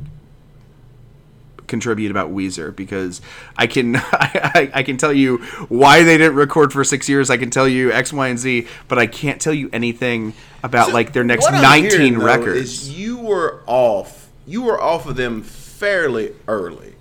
contribute 1.67 2.11
about 2.11 2.31
Weezer 2.31 2.75
because 2.75 3.21
I 3.57 3.67
can 3.67 3.97
I, 4.13 4.71
I 4.73 4.83
can 4.83 4.97
tell 4.97 5.13
you 5.13 5.39
why 5.69 6.03
they 6.03 6.17
didn't 6.17 6.37
record 6.37 6.73
for 6.73 6.85
six 6.85 7.09
years. 7.09 7.31
I 7.31 7.37
can 7.37 7.51
tell 7.51 7.69
you 7.69 7.93
X, 7.93 8.13
Y, 8.13 8.29
and 8.29 8.39
Z, 8.39 8.67
but 8.89 8.99
I 8.99 9.07
can't 9.07 9.41
tell 9.41 9.55
you 9.55 9.69
anything 9.73 10.35
about 10.63 10.93
like 10.93 11.13
their 11.13 11.25
next 11.25 11.45
What 11.45 11.61
nineteen 11.61 11.91
hearing, 11.91 12.19
though, 12.19 12.25
records. 12.25 12.61
Is 12.61 12.99
you 12.99 13.19
were 13.19 13.63
off. 13.67 14.31
You 14.47 14.63
were 14.63 14.81
off 14.81 15.07
of 15.07 15.17
them 15.17 15.43
fairly 15.43 16.35
early. 16.47 16.95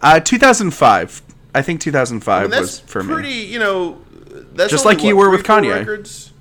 Uh, 0.00 0.18
2005. 0.18 1.22
I 1.54 1.62
think 1.62 1.80
2005 1.80 2.44
I 2.44 2.48
mean, 2.48 2.60
was 2.60 2.80
for 2.80 3.04
pretty. 3.04 3.28
me. 3.28 3.44
You 3.44 3.58
know, 3.58 4.02
that's 4.52 4.70
Just 4.70 4.84
like 4.84 5.02
you 5.04 5.16
were 5.16 5.30
with 5.30 5.44
Kanye. 5.44 5.74
Records? 5.74 6.31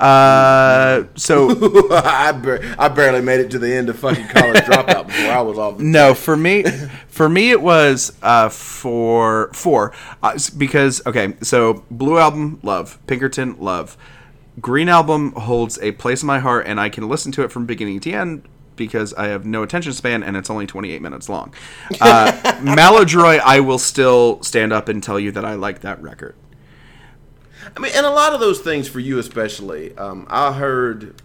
Uh, 0.00 1.04
so 1.14 1.50
I, 1.92 2.32
bar- 2.32 2.60
I 2.78 2.88
barely 2.88 3.20
made 3.20 3.40
it 3.40 3.50
to 3.52 3.58
the 3.58 3.72
end 3.72 3.88
of 3.88 3.98
fucking 3.98 4.28
college 4.28 4.62
dropout 4.62 5.06
before 5.06 5.30
I 5.32 5.40
was 5.40 5.58
off. 5.58 5.78
No, 5.78 6.14
for 6.14 6.36
me, 6.36 6.64
for 7.08 7.28
me 7.28 7.50
it 7.50 7.62
was 7.62 8.12
uh, 8.22 8.48
for 8.48 9.50
four 9.52 9.92
uh, 10.22 10.38
because 10.56 11.04
okay, 11.06 11.34
so 11.42 11.84
Blue 11.90 12.18
album 12.18 12.58
love, 12.62 12.98
Pinkerton 13.06 13.56
love, 13.60 13.96
Green 14.60 14.88
album 14.88 15.32
holds 15.32 15.78
a 15.80 15.92
place 15.92 16.22
in 16.22 16.26
my 16.28 16.38
heart, 16.38 16.66
and 16.66 16.78
I 16.78 16.88
can 16.88 17.08
listen 17.08 17.32
to 17.32 17.42
it 17.42 17.50
from 17.50 17.66
beginning 17.66 18.00
to 18.00 18.12
end 18.12 18.48
because 18.76 19.14
I 19.14 19.28
have 19.28 19.44
no 19.44 19.62
attention 19.62 19.92
span 19.92 20.22
and 20.22 20.36
it's 20.36 20.50
only 20.50 20.66
28 20.66 21.00
minutes 21.00 21.28
long. 21.28 21.54
Uh, 22.00 22.60
Maladroit, 22.62 23.40
I 23.40 23.60
will 23.60 23.78
still 23.78 24.42
stand 24.42 24.72
up 24.72 24.88
and 24.88 25.02
tell 25.02 25.18
you 25.18 25.32
that 25.32 25.44
I 25.44 25.54
like 25.54 25.80
that 25.80 26.02
record. 26.02 26.34
I 27.76 27.80
mean, 27.80 27.92
and 27.94 28.06
a 28.06 28.10
lot 28.10 28.32
of 28.34 28.40
those 28.40 28.60
things 28.60 28.88
for 28.88 29.00
you 29.00 29.18
especially. 29.18 29.96
Um, 29.96 30.26
I 30.28 30.52
heard 30.52 31.20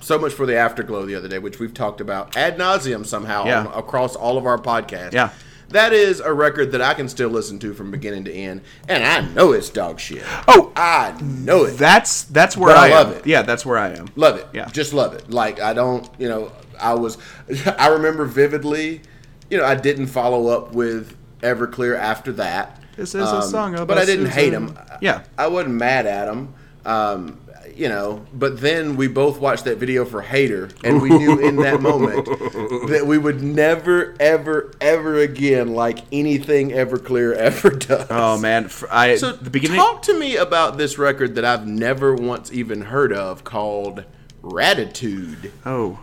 so 0.00 0.18
much 0.18 0.32
for 0.32 0.46
the 0.46 0.56
afterglow 0.56 1.06
the 1.06 1.14
other 1.14 1.28
day, 1.28 1.38
which 1.38 1.58
we've 1.58 1.74
talked 1.74 2.00
about 2.00 2.36
ad 2.36 2.58
nauseum 2.58 3.06
somehow 3.06 3.44
Yeah. 3.46 3.60
on, 3.60 3.66
across 3.78 4.16
all 4.16 4.36
of 4.36 4.46
our 4.46 4.58
podcasts. 4.58 5.12
Yeah. 5.12 5.30
That 5.68 5.94
is 5.94 6.20
a 6.20 6.32
record 6.34 6.72
that 6.72 6.82
I 6.82 6.92
can 6.92 7.08
still 7.08 7.30
listen 7.30 7.58
to 7.60 7.72
from 7.72 7.90
beginning 7.90 8.24
to 8.24 8.32
end, 8.32 8.60
and 8.88 9.02
I 9.02 9.22
know 9.32 9.52
it's 9.52 9.70
dog 9.70 10.00
shit. 10.00 10.22
Oh, 10.46 10.70
I 10.76 11.14
know 11.22 11.64
it. 11.64 11.78
that's 11.78 12.24
that's 12.24 12.58
where 12.58 12.76
I 12.76 12.88
I, 12.88 12.90
love 12.90 13.06
am. 13.12 13.14
it. 13.18 13.26
Yeah, 13.26 13.40
that's 13.40 13.64
where 13.64 13.78
I 13.78 13.90
am. 13.94 14.08
Love 14.14 14.36
it. 14.36 14.46
Yeah. 14.52 14.66
Just 14.66 14.92
love 14.92 15.14
it. 15.14 15.30
Like 15.30 15.60
I 15.60 15.72
don't, 15.72 16.06
you 16.18 16.28
know, 16.28 16.52
I 16.78 16.92
was 16.92 17.16
I 17.78 17.86
remember 17.88 18.26
vividly, 18.26 19.00
you 19.48 19.56
know, 19.56 19.64
I 19.64 19.74
didn't 19.74 20.08
follow 20.08 20.48
up 20.48 20.74
with 20.74 21.16
Everclear 21.40 21.96
after 21.96 22.32
that. 22.32 22.81
Um, 22.92 22.96
This 22.96 23.14
is 23.14 23.28
a 23.28 23.42
song 23.42 23.74
But 23.86 23.98
I 23.98 24.04
didn't 24.04 24.26
hate 24.26 24.52
him. 24.52 24.78
Yeah. 25.00 25.22
I 25.38 25.48
wasn't 25.48 25.74
mad 25.74 26.06
at 26.06 26.28
him. 26.28 26.54
Um, 26.84 27.38
you 27.74 27.88
know, 27.88 28.26
but 28.34 28.60
then 28.60 28.96
we 28.96 29.06
both 29.08 29.38
watched 29.40 29.64
that 29.64 29.78
video 29.78 30.04
for 30.04 30.20
Hater, 30.20 30.68
and 30.84 31.00
we 31.00 31.08
knew 31.08 31.38
in 31.38 31.56
that 31.56 31.80
moment 31.80 32.26
that 32.88 33.04
we 33.06 33.16
would 33.16 33.40
never, 33.42 34.14
ever, 34.20 34.72
ever 34.80 35.16
again 35.18 35.72
like 35.72 36.00
anything 36.12 36.70
Everclear 36.70 37.34
ever 37.36 37.70
does. 37.70 38.08
Oh 38.10 38.36
man, 38.38 38.64
f- 38.66 38.84
I 38.90 39.16
So 39.16 39.32
the 39.32 39.48
beginning. 39.48 39.78
talk 39.78 40.02
to 40.02 40.18
me 40.18 40.36
about 40.36 40.76
this 40.76 40.98
record 40.98 41.36
that 41.36 41.44
I've 41.46 41.66
never 41.66 42.14
once 42.14 42.52
even 42.52 42.82
heard 42.82 43.12
of 43.12 43.42
called 43.44 44.04
Raditude. 44.42 45.50
Oh, 45.64 45.98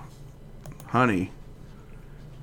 honey. 0.87 1.31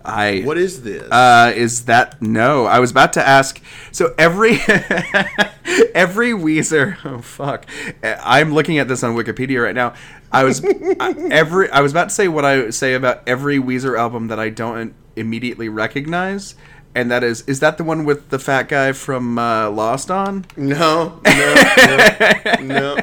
I 0.06 0.42
What 0.42 0.56
is 0.58 0.82
this? 0.82 1.02
uh, 1.10 1.52
is 1.54 1.84
that 1.86 2.22
no? 2.22 2.66
I 2.66 2.78
was 2.78 2.90
about 2.90 3.12
to 3.14 3.26
ask. 3.26 3.60
So 3.92 4.14
every 4.18 4.52
every 5.94 6.30
Weezer. 6.32 6.96
Oh 7.04 7.20
fuck! 7.20 7.66
I'm 8.02 8.52
looking 8.54 8.78
at 8.78 8.88
this 8.88 9.02
on 9.02 9.14
Wikipedia 9.16 9.62
right 9.62 9.74
now. 9.74 9.94
I 10.32 10.44
was 10.44 10.64
I, 11.00 11.14
every. 11.30 11.70
I 11.70 11.80
was 11.80 11.92
about 11.92 12.08
to 12.10 12.14
say 12.14 12.28
what 12.28 12.44
I 12.44 12.70
say 12.70 12.94
about 12.94 13.22
every 13.26 13.58
Weezer 13.58 13.98
album 13.98 14.28
that 14.28 14.38
I 14.38 14.48
don't 14.50 14.94
immediately 15.14 15.68
recognize, 15.68 16.54
and 16.94 17.10
that 17.10 17.22
is 17.24 17.42
is 17.42 17.60
that 17.60 17.78
the 17.78 17.84
one 17.84 18.04
with 18.04 18.30
the 18.30 18.38
fat 18.38 18.68
guy 18.68 18.92
from 18.92 19.38
uh, 19.38 19.70
Lost 19.70 20.10
on? 20.10 20.46
no, 20.56 21.20
no, 21.24 21.54
no, 21.86 22.54
no. 22.62 22.96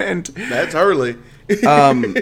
And 0.00 0.26
That's 0.26 0.74
Hurley. 0.74 1.16
um, 1.66 2.14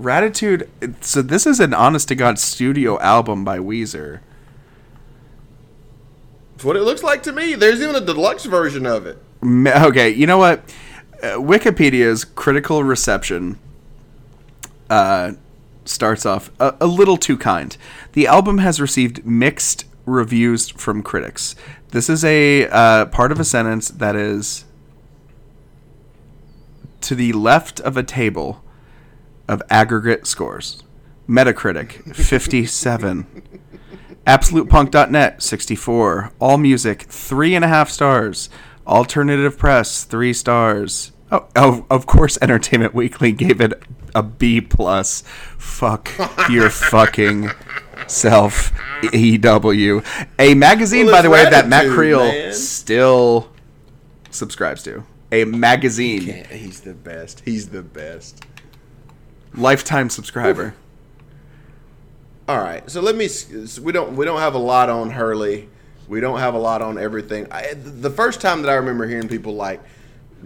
Raditude. 0.00 0.68
So 1.00 1.22
this 1.22 1.46
is 1.46 1.60
an 1.60 1.72
honest 1.72 2.08
to 2.08 2.14
god 2.14 2.38
studio 2.38 2.98
album 3.00 3.44
by 3.44 3.58
Weezer. 3.58 4.20
It's 6.54 6.64
what 6.64 6.76
it 6.76 6.82
looks 6.82 7.02
like 7.02 7.22
to 7.24 7.32
me. 7.32 7.54
There's 7.54 7.80
even 7.80 7.94
a 7.96 8.00
deluxe 8.00 8.44
version 8.44 8.86
of 8.86 9.06
it. 9.06 9.18
Okay, 9.44 10.10
you 10.10 10.26
know 10.26 10.38
what? 10.38 10.60
Uh, 11.22 11.36
Wikipedia's 11.36 12.24
critical 12.24 12.82
reception 12.82 13.58
uh, 14.88 15.32
starts 15.84 16.24
off 16.24 16.50
a, 16.58 16.74
a 16.80 16.86
little 16.86 17.16
too 17.16 17.36
kind. 17.36 17.76
The 18.12 18.26
album 18.26 18.58
has 18.58 18.80
received 18.80 19.24
mixed 19.24 19.84
reviews 20.06 20.68
from 20.70 21.02
critics. 21.02 21.54
This 21.90 22.08
is 22.08 22.24
a 22.24 22.68
uh, 22.68 23.06
part 23.06 23.32
of 23.32 23.40
a 23.40 23.44
sentence 23.44 23.88
that 23.88 24.16
is 24.16 24.64
to 27.02 27.14
the 27.14 27.32
left 27.32 27.80
of 27.80 27.96
a 27.96 28.02
table 28.02 28.63
of 29.48 29.62
aggregate 29.70 30.26
scores. 30.26 30.82
Metacritic 31.28 32.14
57. 32.14 33.26
AbsolutePunk.net 34.26 35.42
64. 35.42 36.32
All 36.38 36.58
Music 36.58 37.02
three 37.02 37.54
and 37.54 37.64
a 37.64 37.68
half 37.68 37.90
stars. 37.90 38.48
Alternative 38.86 39.56
Press 39.56 40.04
three 40.04 40.32
stars. 40.32 41.12
Oh, 41.32 41.46
oh, 41.56 41.86
of 41.90 42.06
course, 42.06 42.38
Entertainment 42.40 42.94
Weekly 42.94 43.32
gave 43.32 43.60
it 43.60 43.82
a 44.14 44.22
B 44.22 44.60
plus. 44.60 45.22
Fuck 45.58 46.10
your 46.50 46.70
fucking 46.70 47.50
self, 48.06 48.72
EW. 49.12 50.02
A 50.38 50.54
magazine, 50.54 51.06
Well, 51.06 51.14
by 51.16 51.22
the 51.22 51.30
way, 51.30 51.48
that 51.48 51.68
Matt 51.68 51.90
Creel 51.90 52.20
man. 52.20 52.52
still 52.52 53.50
subscribes 54.30 54.82
to. 54.84 55.04
A 55.32 55.44
magazine, 55.44 56.22
Yeah, 56.22 56.46
he's 56.46 56.82
the 56.82 56.94
best. 56.94 57.42
He's 57.44 57.70
the 57.70 57.82
best. 57.82 58.44
Lifetime 59.56 60.10
subscriber. 60.10 60.74
All 62.48 62.58
right, 62.58 62.88
so 62.90 63.00
let 63.00 63.16
me. 63.16 63.24
s- 63.26 63.78
We 63.80 63.92
don't. 63.92 64.16
We 64.16 64.24
don't 64.26 64.40
have 64.40 64.54
a 64.54 64.58
lot 64.58 64.90
on 64.90 65.10
Hurley. 65.10 65.68
We 66.08 66.20
don't 66.20 66.38
have 66.38 66.52
a 66.54 66.58
lot 66.58 66.82
on 66.82 66.98
everything. 66.98 67.46
I, 67.50 67.72
the 67.74 68.10
first 68.10 68.40
time 68.42 68.60
that 68.62 68.68
I 68.70 68.74
remember 68.74 69.06
hearing 69.06 69.28
people 69.28 69.54
like 69.54 69.80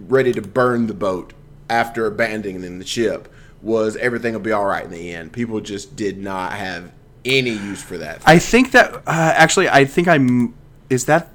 ready 0.07 0.31
to 0.31 0.41
burn 0.41 0.87
the 0.87 0.93
boat 0.93 1.33
after 1.69 2.05
abandoning 2.05 2.79
the 2.79 2.85
ship 2.85 3.27
was 3.61 3.97
everything 3.97 4.31
will 4.33 4.39
be 4.39 4.53
all 4.53 4.65
right 4.65 4.85
in 4.85 4.91
the 4.91 5.11
end. 5.13 5.33
People 5.33 5.59
just 5.59 5.97
did 5.97 6.17
not 6.17 6.53
have 6.53 6.93
any 7.25 7.49
use 7.49 7.83
for 7.83 7.97
that. 7.97 8.21
I 8.25 8.39
think 8.39 8.71
that 8.71 8.93
uh, 8.95 9.01
actually, 9.05 9.67
I 9.67 9.83
think 9.83 10.07
I'm. 10.07 10.55
Is 10.89 11.03
that? 11.05 11.33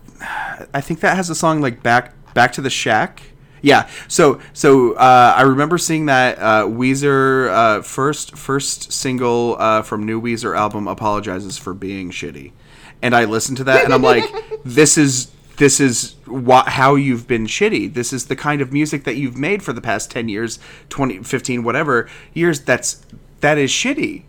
I 0.73 0.81
think 0.81 1.01
that 1.01 1.15
has 1.17 1.29
a 1.29 1.35
song 1.35 1.61
like 1.61 1.83
back 1.83 2.15
back 2.33 2.53
to 2.55 2.63
the 2.63 2.71
shack. 2.71 3.21
Yeah. 3.65 3.89
So 4.09 4.41
so 4.53 4.93
uh, 4.93 5.35
I 5.37 5.43
remember 5.43 5.79
seeing 5.79 6.07
that 6.07 6.39
uh, 6.39 6.67
Weezer 6.67 7.49
uh, 7.49 7.83
first 7.83 8.37
first 8.37 8.93
single 8.93 9.57
uh, 9.59 9.81
from 9.81 10.05
new 10.05 10.21
Weezer 10.21 10.55
album 10.57 10.87
apologizes 10.87 11.57
for 11.57 11.73
being 11.73 12.11
shitty, 12.11 12.53
and 13.01 13.17
I 13.17 13.25
listened 13.25 13.57
to 13.59 13.65
that 13.65 13.85
and 13.87 13.95
I'm 13.95 14.03
like, 14.03 14.25
this 14.65 14.99
is 14.99 15.31
this 15.57 15.81
is 15.81 16.15
wha- 16.27 16.69
how 16.69 16.95
you've 16.95 17.27
been 17.27 17.47
shitty. 17.47 17.95
This 17.95 18.13
is 18.13 18.27
the 18.27 18.37
kind 18.37 18.61
of 18.61 18.71
music 18.71 19.05
that 19.05 19.17
you've 19.17 19.39
made 19.39 19.63
for 19.63 19.73
the 19.73 19.81
past 19.81 20.11
10 20.11 20.29
years, 20.29 20.59
20, 20.91 21.23
15, 21.23 21.63
whatever 21.63 22.07
years. 22.35 22.61
That's 22.61 23.03
that 23.41 23.57
is 23.57 23.71
shitty. 23.71 24.25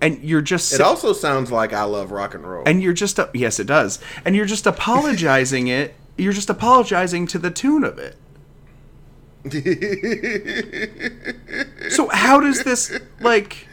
And 0.00 0.22
you're 0.24 0.40
just 0.40 0.72
it 0.72 0.80
also 0.80 1.12
sounds 1.12 1.52
like 1.52 1.74
I 1.74 1.82
love 1.84 2.12
rock 2.12 2.32
and 2.34 2.48
roll. 2.48 2.62
and 2.64 2.82
you're 2.82 2.94
just 2.94 3.20
yes 3.34 3.60
it 3.60 3.66
does 3.66 3.98
and 4.24 4.34
you're 4.34 4.46
just 4.46 4.66
apologizing 4.66 5.68
it 5.68 5.94
you're 6.16 6.32
just 6.32 6.48
apologizing 6.48 7.26
to 7.26 7.38
the 7.38 7.50
tune 7.50 7.84
of 7.84 7.98
it 7.98 8.16
so 11.90 12.08
how 12.08 12.40
does 12.40 12.62
this 12.62 12.98
like 13.20 13.66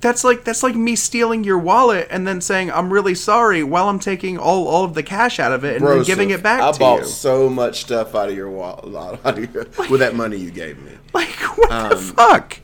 that's 0.00 0.24
like 0.24 0.42
that's 0.44 0.62
like 0.62 0.74
me 0.74 0.96
stealing 0.96 1.44
your 1.44 1.58
wallet 1.58 2.08
and 2.10 2.26
then 2.26 2.40
saying 2.40 2.70
i'm 2.72 2.90
really 2.92 3.14
sorry 3.14 3.62
while 3.62 3.88
i'm 3.90 3.98
taking 3.98 4.38
all, 4.38 4.66
all 4.66 4.84
of 4.84 4.94
the 4.94 5.02
cash 5.02 5.38
out 5.38 5.52
of 5.52 5.64
it 5.64 5.76
and 5.76 5.86
then 5.86 6.02
giving 6.04 6.30
it 6.30 6.42
back 6.42 6.62
I 6.62 6.72
bought 6.78 7.00
you 7.00 7.06
so 7.06 7.50
much 7.50 7.82
stuff 7.82 8.14
out 8.14 8.30
of 8.30 8.34
your 8.36 8.48
wallet 8.48 9.20
out 9.26 9.38
of 9.38 9.52
your, 9.54 9.66
with 9.90 10.00
that 10.00 10.14
money 10.14 10.38
you 10.38 10.50
gave 10.50 10.80
me. 10.82 10.92
like 11.12 11.28
what 11.58 11.68
the 11.68 11.96
Um, 11.96 11.98
fuck 11.98 12.60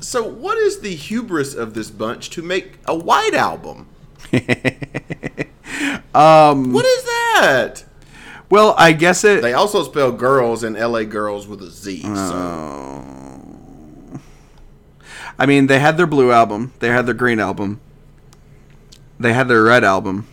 So, 0.00 0.22
what 0.28 0.58
is 0.58 0.80
the 0.80 0.94
hubris 0.94 1.54
of 1.54 1.72
this 1.72 1.90
bunch 1.90 2.28
to 2.30 2.42
make 2.42 2.78
a 2.86 2.94
white 2.94 3.32
album? 3.34 3.86
um 6.14 6.72
What 6.74 6.84
is 6.84 7.04
that? 7.04 7.84
Well 8.50 8.74
i 8.78 8.92
guess 8.92 9.24
it 9.24 9.42
They 9.42 9.52
also 9.54 9.82
spell 9.84 10.12
girls 10.12 10.62
and 10.62 10.76
LA 10.76 11.04
girls 11.04 11.46
with 11.46 11.62
a 11.62 11.70
Z. 11.70 12.02
So 12.02 12.10
Oh. 12.10 13.00
I 15.38 15.46
mean, 15.46 15.66
they 15.66 15.80
had 15.80 15.96
their 15.96 16.06
blue 16.06 16.30
album, 16.30 16.72
they 16.78 16.88
had 16.88 17.06
their 17.06 17.14
green 17.14 17.40
album, 17.40 17.80
they 19.18 19.32
had 19.32 19.48
their 19.48 19.64
red 19.64 19.82
album, 19.82 20.28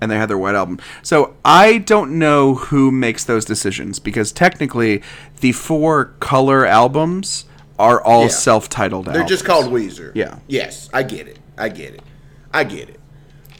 and 0.00 0.08
they 0.10 0.16
had 0.16 0.28
their 0.30 0.38
white 0.38 0.54
album. 0.54 0.78
So 1.02 1.34
I 1.44 1.78
don't 1.78 2.18
know 2.20 2.54
who 2.54 2.92
makes 2.92 3.24
those 3.24 3.44
decisions 3.44 3.98
because 3.98 4.30
technically, 4.30 5.02
the 5.40 5.50
four 5.52 6.06
color 6.20 6.64
albums 6.66 7.46
are 7.80 8.00
all 8.00 8.22
Yeah. 8.24 8.28
self-titled. 8.28 9.06
they're 9.06 9.24
just 9.24 9.44
called 9.44 9.66
Weezer. 9.72 10.12
Yeah. 10.14 10.36
Yes, 10.46 10.88
I 10.92 11.02
get 11.02 11.26
it. 11.26 11.38
I 11.58 11.68
get 11.68 11.94
it. 11.94 12.02
I 12.52 12.62
get 12.62 12.88
it. 12.88 13.00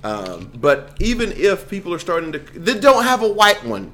Um, 0.05 0.52
but 0.55 0.94
even 1.00 1.32
if 1.32 1.68
people 1.68 1.92
are 1.94 1.98
starting 1.98 2.30
to, 2.32 2.38
they 2.38 2.78
don't 2.78 3.05
have 3.05 3.22
a 3.22 3.28
white 3.28 3.64
one. 3.64 3.90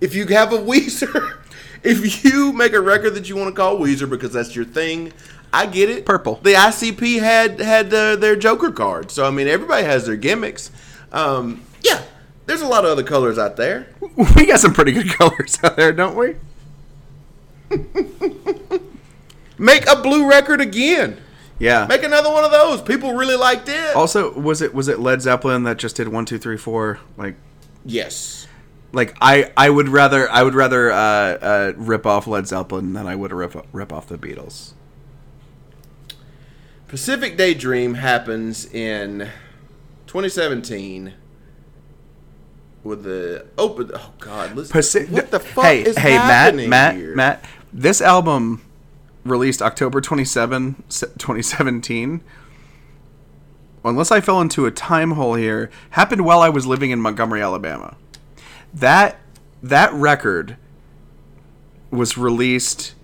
If 0.00 0.14
you 0.14 0.26
have 0.28 0.52
a 0.52 0.58
Weezer, 0.70 1.38
if 1.82 2.24
you 2.24 2.52
make 2.52 2.72
a 2.72 2.80
record 2.80 3.14
that 3.14 3.28
you 3.28 3.36
want 3.36 3.54
to 3.54 3.60
call 3.60 3.78
Weezer 3.78 4.08
because 4.08 4.32
that's 4.32 4.54
your 4.54 4.64
thing, 4.64 5.12
I 5.52 5.66
get 5.66 5.90
it. 5.90 6.06
Purple. 6.06 6.36
The 6.36 6.52
ICP 6.52 7.18
had 7.18 7.60
had 7.60 7.92
uh, 7.92 8.14
their 8.16 8.36
Joker 8.36 8.70
card, 8.70 9.10
so 9.10 9.26
I 9.26 9.30
mean 9.30 9.48
everybody 9.48 9.84
has 9.84 10.06
their 10.06 10.16
gimmicks. 10.16 10.70
Um, 11.10 11.62
yeah, 11.82 12.02
there's 12.46 12.60
a 12.60 12.68
lot 12.68 12.84
of 12.84 12.92
other 12.92 13.02
colors 13.02 13.38
out 13.38 13.56
there. 13.56 13.88
We 14.36 14.46
got 14.46 14.60
some 14.60 14.74
pretty 14.74 14.92
good 14.92 15.08
colors 15.18 15.58
out 15.64 15.76
there, 15.76 15.92
don't 15.92 16.16
we? 16.16 16.36
Make 19.58 19.88
a 19.88 19.96
blue 20.00 20.28
record 20.28 20.60
again. 20.60 21.20
Yeah. 21.60 21.86
Make 21.86 22.02
another 22.02 22.32
one 22.32 22.42
of 22.42 22.50
those. 22.50 22.80
People 22.82 23.12
really 23.14 23.36
liked 23.36 23.68
it. 23.68 23.94
also, 23.94 24.32
was 24.32 24.62
it 24.62 24.74
was 24.74 24.88
it 24.88 24.98
Led 24.98 25.22
Zeppelin 25.22 25.62
that 25.64 25.76
just 25.76 25.94
did 25.94 26.08
one, 26.08 26.24
two, 26.24 26.38
three, 26.38 26.56
four? 26.56 26.98
Like 27.16 27.36
yes. 27.84 28.48
like 28.92 29.14
I, 29.20 29.52
I 29.56 29.68
would 29.70 29.88
rather 29.88 30.28
I 30.30 30.42
would 30.42 30.54
rather 30.54 30.90
uh, 30.90 30.96
uh, 30.96 31.72
rip 31.76 32.06
off 32.06 32.26
Led 32.26 32.48
Zeppelin 32.48 32.94
than 32.94 33.06
I 33.06 33.14
would 33.14 33.30
rip 33.30 33.54
rip 33.72 33.92
off 33.92 34.08
the 34.08 34.18
Beatles. 34.18 34.72
Pacific 36.88 37.36
Daydream 37.36 37.94
happens 37.94 38.64
in 38.66 39.28
2017 40.08 41.12
with 42.82 43.04
the 43.04 43.46
open. 43.58 43.90
Oh 43.94 44.12
God! 44.18 44.56
Listen, 44.56 44.80
Paci- 44.80 45.10
what 45.10 45.30
the 45.30 45.38
fuck 45.38 45.66
hey, 45.66 45.82
is 45.82 45.96
hey, 45.96 46.14
Matt, 46.14 46.24
happening 46.24 46.70
Matt, 46.70 46.94
here? 46.96 47.14
Matt. 47.14 47.44
This 47.72 48.00
album 48.00 48.62
released 49.24 49.60
October 49.62 50.00
27, 50.00 50.84
2017. 50.88 52.22
Unless 53.84 54.10
I 54.10 54.20
fell 54.20 54.40
into 54.40 54.66
a 54.66 54.70
time 54.70 55.12
hole 55.12 55.34
here, 55.34 55.70
happened 55.90 56.24
while 56.24 56.40
I 56.40 56.48
was 56.48 56.66
living 56.66 56.90
in 56.90 57.00
Montgomery, 57.00 57.40
Alabama. 57.42 57.96
That 58.74 59.18
that 59.62 59.92
record 59.92 60.56
was 61.90 62.16
released 62.16 62.94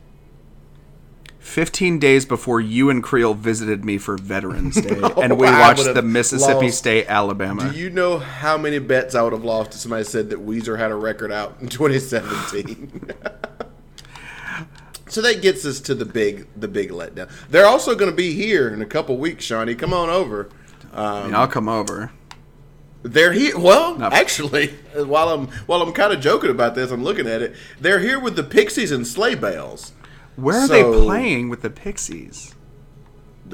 15 1.39 1.99
days 1.99 2.27
before 2.27 2.61
you 2.61 2.91
and 2.91 3.03
Creel 3.03 3.33
visited 3.33 3.85
me 3.85 3.99
for 3.99 4.19
Veterans 4.19 4.81
Day, 4.81 5.01
and 5.23 5.39
we 5.39 5.47
watched 5.47 5.85
the 5.95 6.03
Mississippi 6.03 6.67
lost- 6.67 6.79
State, 6.79 7.07
Alabama. 7.09 7.71
Do 7.71 7.79
you 7.79 7.89
know 7.89 8.19
how 8.19 8.59
many 8.59 8.79
bets 8.79 9.15
I 9.15 9.23
would 9.23 9.33
have 9.33 9.45
lost 9.45 9.71
if 9.71 9.77
somebody 9.81 10.05
said 10.05 10.31
that 10.31 10.45
Weezer 10.45 10.79
had 10.79 10.91
a 10.91 10.97
record 10.97 11.33
out 11.33 11.57
in 11.61 11.69
2017? 11.69 13.13
so 15.09 15.21
that 15.23 15.43
gets 15.43 15.65
us 15.65 15.81
to 15.81 15.95
the 15.95 16.05
big, 16.05 16.47
the 16.57 16.69
big 16.69 16.91
letdown. 16.91 17.31
They're 17.51 17.67
also 17.67 17.95
going 17.95 18.11
to 18.11 18.17
be 18.17 18.33
here 18.33 18.69
in 18.73 18.83
a 18.83 18.87
couple 18.87 19.17
weeks, 19.17 19.45
Shawnee. 19.45 19.75
Come 19.75 19.93
on 19.93 20.09
over. 20.11 20.49
I 20.93 21.25
mean, 21.25 21.35
I'll 21.35 21.49
come 21.49 21.69
over. 21.69 22.13
They're 23.03 23.33
here. 23.33 23.57
Well, 23.59 23.97
No. 23.97 24.07
actually, 24.09 24.69
while 24.95 25.29
I'm 25.29 25.47
while 25.67 25.81
I'm 25.83 25.93
kind 25.93 26.13
of 26.13 26.21
joking 26.21 26.51
about 26.51 26.75
this, 26.75 26.91
I'm 26.91 27.05
looking 27.05 27.27
at 27.29 27.41
it. 27.43 27.55
They're 27.81 28.01
here 28.01 28.19
with 28.19 28.35
the 28.37 28.43
Pixies 28.43 28.91
and 28.91 29.07
Sleigh 29.07 29.35
Bells. 29.37 29.93
Where 30.37 30.57
are 30.57 30.67
So- 30.67 30.73
they 30.93 31.05
playing 31.05 31.49
with 31.49 31.63
the 31.63 31.71
Pixies? 31.71 32.55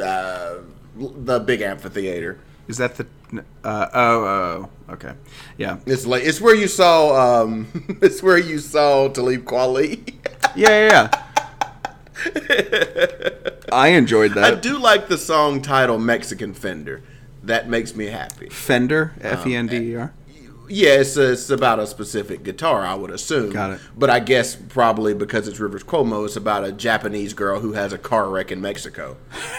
Uh, 0.00 0.54
the 0.96 1.38
big 1.40 1.60
amphitheater. 1.60 2.38
Is 2.68 2.78
that 2.78 2.94
the? 2.96 3.06
Uh, 3.64 3.88
oh, 3.94 4.24
oh, 4.24 4.68
okay, 4.92 5.14
yeah, 5.56 5.78
It's 5.86 6.06
like 6.06 6.22
it's 6.22 6.38
where 6.40 6.54
you 6.54 6.68
saw 6.68 7.42
um 7.42 7.66
it's 8.02 8.22
where 8.22 8.36
you 8.38 8.58
saw 8.58 9.08
Talib 9.08 9.44
Kweli. 9.44 10.14
yeah, 10.54 10.68
yeah. 10.68 10.88
yeah. 11.12 11.22
I 13.72 13.88
enjoyed 13.88 14.32
that. 14.34 14.44
I 14.44 14.54
do 14.54 14.78
like 14.78 15.08
the 15.08 15.18
song 15.18 15.62
title 15.62 15.98
Mexican 15.98 16.54
Fender. 16.54 17.02
That 17.42 17.68
makes 17.68 17.96
me 17.96 18.06
happy. 18.06 18.48
Fender, 18.48 19.12
um, 19.16 19.26
F 19.26 19.46
E 19.46 19.54
N 19.54 19.66
D 19.66 19.76
E 19.76 19.96
R. 19.96 20.12
Yeah, 20.68 21.00
it's, 21.00 21.16
it's 21.16 21.50
about 21.50 21.80
a 21.80 21.86
specific 21.86 22.44
guitar, 22.44 22.82
I 22.82 22.94
would 22.94 23.10
assume. 23.10 23.50
Got 23.50 23.72
it. 23.72 23.80
But 23.96 24.10
I 24.10 24.20
guess 24.20 24.56
probably 24.56 25.12
because 25.12 25.46
it's 25.48 25.58
Rivers 25.58 25.84
Cuomo, 25.84 26.24
it's 26.24 26.36
about 26.36 26.64
a 26.64 26.72
Japanese 26.72 27.34
girl 27.34 27.60
who 27.60 27.72
has 27.72 27.92
a 27.92 27.98
car 27.98 28.30
wreck 28.30 28.50
in 28.52 28.60
Mexico. 28.60 29.16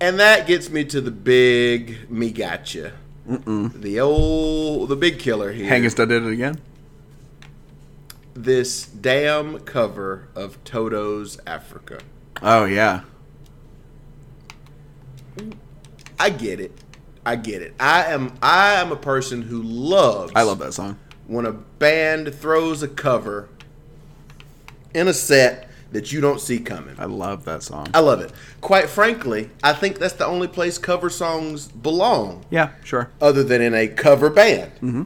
and 0.00 0.18
that 0.18 0.46
gets 0.46 0.70
me 0.70 0.84
to 0.86 1.00
the 1.00 1.10
big 1.10 2.10
me 2.10 2.30
gotcha. 2.32 2.94
The 3.26 4.00
old, 4.00 4.88
the 4.88 4.96
big 4.96 5.18
killer 5.18 5.52
here. 5.52 5.70
Hangista 5.70 6.08
did 6.08 6.24
it 6.24 6.32
again. 6.32 6.60
This 8.40 8.86
damn 8.86 9.58
cover 9.60 10.28
of 10.36 10.62
Toto's 10.62 11.40
Africa. 11.44 11.98
Oh 12.40 12.66
yeah, 12.66 13.00
I 16.20 16.30
get 16.30 16.60
it. 16.60 16.72
I 17.26 17.34
get 17.34 17.62
it. 17.62 17.74
I 17.80 18.04
am 18.04 18.38
I 18.40 18.74
am 18.74 18.92
a 18.92 18.96
person 18.96 19.42
who 19.42 19.60
loves 19.62 20.32
I 20.36 20.42
love 20.42 20.60
that 20.60 20.72
song. 20.72 20.98
when 21.26 21.46
a 21.46 21.52
band 21.52 22.32
throws 22.32 22.80
a 22.82 22.88
cover 22.88 23.48
in 24.94 25.08
a 25.08 25.12
set 25.12 25.68
that 25.90 26.12
you 26.12 26.20
don't 26.20 26.40
see 26.40 26.60
coming. 26.60 26.94
I 26.96 27.06
love 27.06 27.44
that 27.46 27.64
song. 27.64 27.88
I 27.92 27.98
love 28.00 28.20
it. 28.20 28.30
Quite 28.60 28.88
frankly, 28.88 29.50
I 29.64 29.72
think 29.72 29.98
that's 29.98 30.14
the 30.14 30.26
only 30.26 30.46
place 30.46 30.78
cover 30.78 31.10
songs 31.10 31.66
belong, 31.66 32.44
Yeah, 32.50 32.70
sure. 32.84 33.10
other 33.20 33.42
than 33.42 33.62
in 33.62 33.74
a 33.74 33.88
cover 33.88 34.30
band. 34.30 34.70
Mm-hmm. 34.76 35.02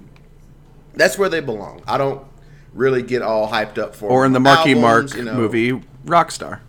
That's 0.94 1.16
where 1.16 1.28
they 1.30 1.40
belong. 1.40 1.82
I 1.86 1.96
don't 1.98 2.26
really 2.74 3.02
get 3.02 3.22
all 3.22 3.50
hyped 3.50 3.78
up 3.78 3.94
for 3.94 4.08
Or 4.08 4.24
in 4.24 4.32
the 4.32 4.40
Marky 4.40 4.72
albums, 4.72 4.82
Mark 5.12 5.16
you 5.16 5.24
know. 5.24 5.34
movie 5.34 5.72
Rockstar. 6.06 6.60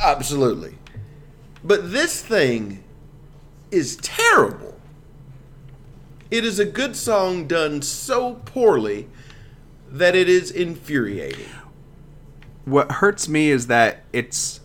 Absolutely. 0.00 0.76
But 1.62 1.92
this 1.92 2.22
thing 2.22 2.82
is 3.70 3.96
terrible. 3.96 4.74
It 6.30 6.44
is 6.44 6.58
a 6.58 6.64
good 6.64 6.96
song 6.96 7.46
done 7.46 7.82
so 7.82 8.34
poorly 8.44 9.08
that 9.90 10.16
it 10.16 10.28
is 10.28 10.50
infuriating. 10.50 11.46
What 12.64 12.90
hurts 12.92 13.28
me 13.28 13.50
is 13.50 13.68
that 13.68 14.02
it's 14.12 14.60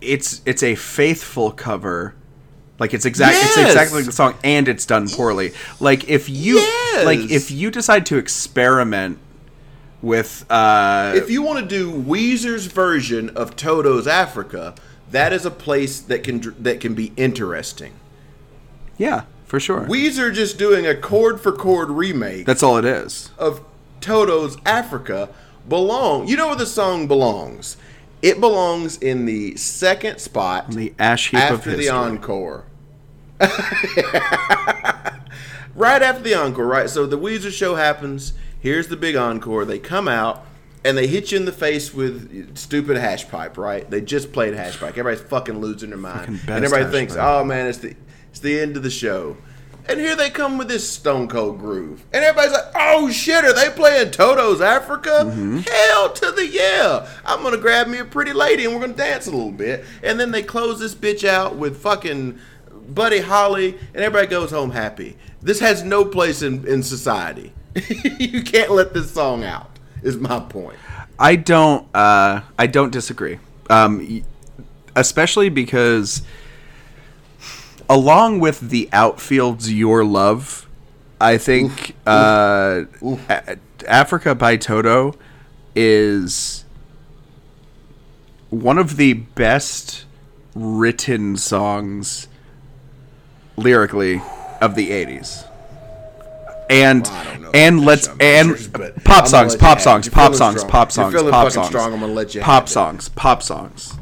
it's 0.00 0.40
it's 0.46 0.62
a 0.62 0.74
faithful 0.74 1.50
cover. 1.52 2.14
Like 2.78 2.92
it's 2.92 3.04
exact 3.06 3.36
it's 3.36 3.56
exactly 3.56 3.98
like 3.98 4.06
the 4.06 4.12
song 4.12 4.34
and 4.42 4.66
it's 4.68 4.84
done 4.84 5.08
poorly. 5.08 5.52
Like 5.80 6.08
if 6.08 6.28
you 6.28 6.56
Yes! 6.56 7.04
like 7.06 7.20
if 7.30 7.50
you 7.50 7.70
decide 7.70 8.04
to 8.06 8.16
experiment 8.18 9.18
with 10.02 10.44
uh 10.50 11.12
If 11.14 11.30
you 11.30 11.42
want 11.42 11.60
to 11.60 11.66
do 11.66 11.92
Weezer's 11.92 12.66
version 12.66 13.30
of 13.30 13.54
Toto's 13.56 14.06
Africa, 14.08 14.74
that 15.10 15.32
is 15.32 15.46
a 15.46 15.50
place 15.50 16.00
that 16.00 16.24
can 16.24 16.54
that 16.58 16.80
can 16.80 16.94
be 16.94 17.12
interesting. 17.16 17.92
yeah, 18.98 19.22
for 19.46 19.60
sure. 19.60 19.82
Weezer 19.82 20.34
just 20.34 20.58
doing 20.58 20.84
a 20.86 20.94
chord 20.96 21.40
for 21.40 21.52
chord 21.52 21.90
remake 21.90 22.44
That's 22.44 22.62
all 22.62 22.76
it 22.76 22.84
is. 22.84 23.30
of 23.38 23.60
Toto's 24.00 24.56
Africa 24.66 25.28
belong. 25.68 26.26
You 26.28 26.36
know 26.36 26.48
where 26.48 26.56
the 26.56 26.66
song 26.66 27.06
belongs? 27.06 27.76
It 28.24 28.40
belongs 28.40 28.96
in 28.96 29.26
the 29.26 29.54
second 29.56 30.18
spot 30.18 30.70
in 30.70 30.76
The 30.76 30.94
ash 30.98 31.30
heap 31.30 31.34
of 31.34 31.58
after 31.58 31.70
history. 31.72 31.84
the 31.84 31.92
encore. 31.92 32.64
right 35.74 36.00
after 36.02 36.22
the 36.22 36.34
encore, 36.34 36.64
right? 36.66 36.88
So 36.88 37.04
the 37.04 37.18
Weezer 37.18 37.52
show 37.52 37.74
happens. 37.74 38.32
Here's 38.58 38.88
the 38.88 38.96
big 38.96 39.14
encore. 39.14 39.66
They 39.66 39.78
come 39.78 40.08
out 40.08 40.46
and 40.84 40.96
they 40.96 41.06
hit 41.06 41.32
you 41.32 41.38
in 41.38 41.44
the 41.44 41.52
face 41.52 41.92
with 41.92 42.56
stupid 42.56 42.96
hash 42.96 43.28
pipe, 43.28 43.58
right? 43.58 43.88
They 43.90 44.00
just 44.00 44.32
played 44.32 44.54
hash 44.54 44.80
pipe. 44.80 44.96
Everybody's 44.96 45.20
fucking 45.28 45.58
losing 45.58 45.90
their 45.90 45.98
mind, 45.98 46.40
and 46.46 46.64
everybody 46.64 46.90
thinks, 46.90 47.14
pipe. 47.16 47.24
"Oh 47.26 47.44
man, 47.44 47.66
it's 47.66 47.78
the 47.78 47.94
it's 48.30 48.40
the 48.40 48.58
end 48.58 48.78
of 48.78 48.82
the 48.82 48.90
show." 48.90 49.36
And 49.86 50.00
here 50.00 50.16
they 50.16 50.30
come 50.30 50.56
with 50.56 50.68
this 50.68 50.88
stone 50.88 51.28
cold 51.28 51.58
groove, 51.58 52.04
and 52.12 52.24
everybody's 52.24 52.52
like, 52.52 52.72
"Oh 52.74 53.10
shit, 53.10 53.44
are 53.44 53.52
they 53.52 53.68
playing 53.68 54.12
Toto's 54.12 54.62
Africa? 54.62 55.24
Mm-hmm. 55.26 55.58
Hell 55.58 56.12
to 56.12 56.30
the 56.30 56.46
yeah! 56.46 57.06
I'm 57.24 57.42
gonna 57.42 57.58
grab 57.58 57.88
me 57.88 57.98
a 57.98 58.04
pretty 58.04 58.32
lady 58.32 58.64
and 58.64 58.74
we're 58.74 58.80
gonna 58.80 58.94
dance 58.94 59.26
a 59.26 59.30
little 59.30 59.52
bit." 59.52 59.84
And 60.02 60.18
then 60.18 60.30
they 60.30 60.42
close 60.42 60.80
this 60.80 60.94
bitch 60.94 61.22
out 61.22 61.56
with 61.56 61.76
fucking 61.76 62.38
Buddy 62.88 63.20
Holly, 63.20 63.78
and 63.92 64.02
everybody 64.02 64.26
goes 64.26 64.50
home 64.50 64.70
happy. 64.70 65.18
This 65.42 65.60
has 65.60 65.82
no 65.82 66.04
place 66.04 66.40
in 66.40 66.66
in 66.66 66.82
society. 66.82 67.52
you 68.18 68.42
can't 68.42 68.70
let 68.70 68.94
this 68.94 69.10
song 69.10 69.44
out. 69.44 69.70
Is 70.02 70.16
my 70.16 70.40
point. 70.40 70.78
I 71.18 71.36
don't. 71.36 71.86
Uh, 71.94 72.40
I 72.58 72.66
don't 72.66 72.90
disagree. 72.90 73.38
Um, 73.70 74.22
especially 74.96 75.48
because, 75.48 76.22
along 77.88 78.40
with 78.40 78.70
the 78.70 78.88
outfield's 78.92 79.72
"Your 79.72 80.04
Love," 80.04 80.68
I 81.20 81.38
think 81.38 81.94
uh, 82.06 82.84
A- 83.28 83.58
Africa 83.86 84.34
by 84.34 84.56
Toto 84.56 85.14
is 85.74 86.64
one 88.50 88.78
of 88.78 88.96
the 88.96 89.14
best 89.14 90.04
written 90.54 91.36
songs 91.36 92.28
lyrically 93.56 94.22
of 94.60 94.74
the 94.74 94.90
'80s. 94.90 95.48
And 96.70 97.04
know 97.40 97.50
and 97.52 97.84
let's 97.84 98.08
and 98.20 98.56
pop 99.04 99.26
songs, 99.26 99.54
pop 99.54 99.80
songs, 99.80 100.08
pop 100.08 100.34
songs, 100.34 100.64
pop 100.64 100.90
songs, 100.90 101.14
pop 101.14 101.52
songs, 101.52 101.66
strong. 101.68 101.92
I'm 101.92 102.00
gonna 102.00 102.12
let 102.12 102.34
you 102.34 102.40
pop 102.40 102.68
songs, 102.68 103.08
pop 103.10 103.42
songs. 103.42 103.94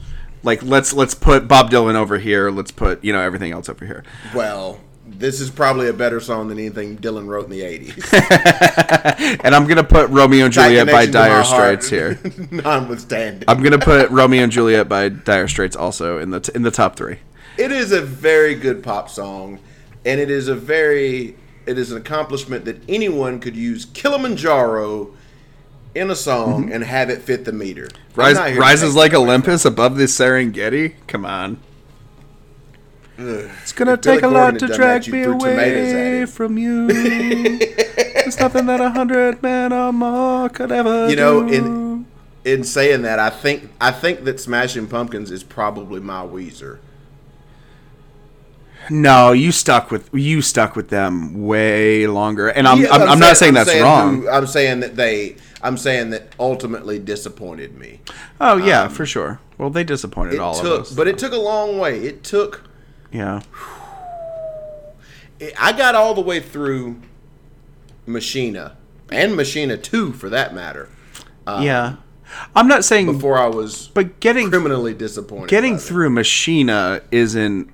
Like 0.42 0.62
let's 0.62 0.92
let's 0.92 1.14
put 1.14 1.46
Bob 1.48 1.70
Dylan 1.70 1.94
over 1.94 2.18
here. 2.18 2.50
Let's 2.50 2.70
put 2.72 3.02
you 3.04 3.12
know 3.12 3.20
everything 3.20 3.52
else 3.52 3.68
over 3.68 3.84
here. 3.86 4.02
Well, 4.34 4.80
this 5.06 5.40
is 5.40 5.50
probably 5.50 5.88
a 5.88 5.92
better 5.92 6.20
song 6.20 6.48
than 6.48 6.58
anything 6.58 6.96
Dylan 6.98 7.26
wrote 7.26 7.44
in 7.44 7.50
the 7.50 7.60
'80s. 7.60 9.38
And 9.44 9.54
I'm 9.54 9.66
gonna 9.66 9.84
put 9.84 10.08
Romeo 10.10 10.44
and 10.46 10.52
Juliet 10.54 10.86
by 10.86 11.06
to 11.06 11.12
Dire 11.12 11.44
Straits 11.44 11.88
here. 11.88 12.18
Notwithstanding, 12.50 13.44
I'm 13.48 13.62
gonna 13.62 13.78
put 13.78 14.10
Romeo 14.10 14.42
and 14.42 14.52
Juliet 14.52 14.88
by 14.88 15.08
Dire 15.08 15.48
Straits 15.48 15.76
also 15.76 16.18
in 16.18 16.30
the 16.30 16.40
t- 16.40 16.52
in 16.54 16.62
the 16.62 16.70
top 16.70 16.96
three. 16.96 17.18
it 17.56 17.70
is 17.70 17.92
a 17.92 18.00
very 18.00 18.54
good 18.54 18.82
pop 18.82 19.08
song, 19.08 19.58
and 20.04 20.20
it 20.20 20.30
is 20.30 20.48
a 20.48 20.54
very 20.54 21.36
it 21.66 21.78
is 21.78 21.92
an 21.92 21.98
accomplishment 21.98 22.64
that 22.64 22.80
anyone 22.88 23.38
could 23.38 23.54
use 23.54 23.84
Kilimanjaro 23.84 25.14
in 25.94 26.10
a 26.10 26.16
song 26.16 26.72
and 26.72 26.84
have 26.84 27.10
it 27.10 27.22
fit 27.22 27.44
the 27.44 27.52
meter. 27.52 27.86
Mm-hmm. 27.86 28.20
Rise, 28.20 28.34
not 28.36 28.46
here 28.48 28.54
to 28.56 28.60
rises 28.60 28.94
like 28.94 29.14
Olympus 29.14 29.64
above 29.64 29.96
the 29.96 30.04
Serengeti. 30.04 30.94
Come 31.06 31.24
on. 31.24 31.58
Ugh. 33.18 33.50
It's 33.62 33.72
gonna 33.72 33.94
If 33.94 34.00
Billy 34.02 34.16
take 34.16 34.24
a 34.24 34.28
lot 34.28 34.58
to 34.58 34.66
drag 34.68 35.06
me 35.08 35.22
away 35.24 36.26
from 36.26 36.56
you. 36.58 36.86
There's 36.92 38.38
nothing 38.40 38.66
that 38.66 38.80
a 38.80 38.90
hundred 38.90 39.42
men 39.42 39.72
or 39.72 39.92
more 39.92 40.48
could 40.48 40.72
ever 40.72 41.08
You 41.10 41.16
know, 41.16 41.46
do. 41.46 41.52
in 41.54 42.06
in 42.44 42.64
saying 42.64 43.02
that, 43.02 43.18
I 43.18 43.30
think 43.30 43.70
I 43.80 43.90
think 43.92 44.24
that 44.24 44.40
Smashing 44.40 44.88
Pumpkins 44.88 45.30
is 45.30 45.44
probably 45.44 46.00
my 46.00 46.24
Weezer. 46.24 46.78
No, 48.90 49.30
you 49.32 49.52
stuck 49.52 49.90
with 49.90 50.10
you 50.12 50.42
stuck 50.42 50.74
with 50.74 50.88
them 50.88 51.46
way 51.46 52.06
longer, 52.08 52.48
and 52.48 52.66
I'm 52.66 52.80
Yeah, 52.80 52.88
I'm, 52.90 53.02
I'm, 53.10 53.18
not 53.20 53.36
saying 53.36 53.54
that's 53.54 53.72
wrong. 53.80 54.22
who- 54.22 54.28
I'm 54.28 54.46
saying 54.46 54.80
that 54.80 54.96
they. 54.96 55.36
I'm 55.62 55.76
saying 55.76 56.10
that 56.10 56.34
ultimately 56.40 56.98
disappointed 56.98 57.78
me. 57.78 58.00
oh 58.40 58.56
yeah, 58.56 58.88
for 58.88 59.06
sure. 59.06 59.40
Well, 59.58 59.70
they 59.70 59.84
disappointed 59.84 60.34
um, 60.34 60.36
It 60.36 60.40
all 60.40 60.54
took, 60.54 60.64
of 60.80 60.86
us. 60.86 60.92
but 60.94 61.06
it 61.08 61.18
took 61.18 61.32
a 61.32 61.36
long 61.38 61.78
way. 61.78 62.00
It 62.00 62.24
took. 62.24 62.64
yeah, 63.12 63.42
it- 65.38 65.54
I 65.60 65.72
got 65.72 65.94
all 65.94 66.14
the 66.14 66.20
way 66.20 66.40
through 66.40 66.96
Machina 68.06 68.76
and 69.10 69.36
Machina 69.36 69.76
Two, 69.76 70.12
for 70.12 70.28
that 70.28 70.54
matter, 70.54 70.88
yeah. 71.46 71.96
I'm 72.56 72.66
not 72.66 72.82
saying, 72.84 73.12
before 73.12 73.38
I 73.38 73.46
was 73.46 73.88
but 73.92 74.18
getting 74.20 74.48
criminally 74.50 74.94
disappointed. 74.94 75.48
getting 75.50 75.76
through 75.78 76.10
Machina 76.10 77.02
isn't 77.10 77.68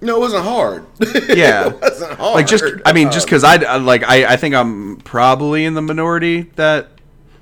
No, 0.00 0.16
it 0.16 0.20
wasn't 0.20 0.44
hard. 0.44 0.84
Yeah. 1.28 1.68
it 1.68 1.80
wasn't 1.80 2.12
hard. 2.18 2.34
like 2.34 2.46
just. 2.46 2.64
I 2.86 2.92
mean, 2.92 3.10
just 3.10 3.24
Um, 3.26 3.26
because 3.26 3.44
I 3.44 3.56
I- 3.64 3.76
like 3.76 4.02
I 4.04 4.32
I 4.32 4.36
think 4.36 4.54
I'm 4.54 4.96
probably 4.98 5.64
in 5.64 5.74
the 5.74 5.82
minority 5.82 6.50
that 6.56 6.88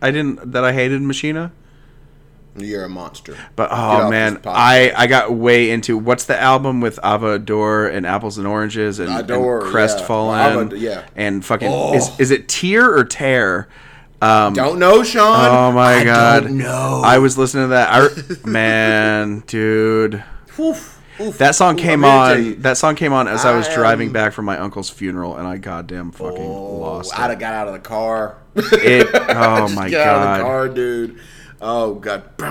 I 0.02 0.10
didn't 0.10 0.52
that 0.52 0.64
I 0.64 0.72
hated 0.72 1.02
Machina. 1.02 1.52
you're 2.56 2.84
a 2.84 2.88
monster. 2.88 3.36
But 3.56 3.68
oh 3.72 4.08
man. 4.10 4.40
I 4.46 4.92
I 4.96 5.06
got 5.06 5.32
way 5.32 5.70
into 5.70 5.98
what's 5.98 6.24
the 6.24 6.40
album 6.40 6.80
with 6.80 6.98
Ava 7.04 7.32
Adore 7.32 7.86
and 7.86 8.06
Apples 8.06 8.38
and 8.38 8.46
Oranges 8.46 8.98
and, 8.98 9.10
Adore, 9.12 9.58
and 9.58 9.66
yeah. 9.66 9.72
Crestfallen, 9.72 10.66
Ava- 10.68 10.78
yeah. 10.78 11.02
and 11.14 11.44
fucking 11.44 11.68
Oh. 11.70 11.94
is 11.94 12.08
is 12.18 12.30
it 12.30 12.48
Tear 12.48 12.90
or 12.96 13.04
Tear 13.04 13.68
Um, 14.22 14.54
don't 14.54 14.78
know, 14.78 15.02
Sean. 15.02 15.44
Oh 15.44 15.72
my 15.72 15.96
I 15.96 16.04
god! 16.04 16.44
Don't. 16.44 16.62
I 16.62 17.18
was 17.18 17.36
listening 17.36 17.64
to 17.64 17.68
that. 17.68 17.90
I, 17.92 18.48
man, 18.48 19.40
dude, 19.46 20.24
Oof, 20.58 20.95
oof, 21.20 21.38
that 21.38 21.54
song 21.54 21.74
oof, 21.76 21.80
came 21.82 22.04
I'm 22.04 22.10
gonna 22.10 22.34
tell 22.44 22.52
on. 22.54 22.60
That 22.62 22.76
song 22.78 22.94
came 22.96 23.12
on 23.12 23.28
as 23.28 23.44
I 23.44 23.56
was 23.56 23.68
driving 23.68 24.08
am- 24.08 24.12
back 24.12 24.32
from 24.32 24.44
my 24.44 24.58
uncle's 24.58 24.90
funeral, 24.90 25.36
and 25.36 25.46
I 25.46 25.56
goddamn 25.58 26.12
fucking 26.12 26.42
Oh, 26.44 26.76
lost 26.78 27.18
I'd 27.18 27.26
it. 27.26 27.30
have 27.30 27.38
got 27.38 27.54
out 27.54 27.68
of 27.68 27.74
the 27.74 27.80
car. 27.80 28.38
It- 28.54 29.08
oh 29.30 29.68
my 29.68 29.88
Get 29.90 30.06
out 30.06 30.16
of 30.16 30.22
God. 30.22 30.38
the 30.38 30.42
car, 30.44 30.68
dude. 30.68 31.18
Oh 31.60 31.94
god. 31.94 32.24
No. 32.38 32.46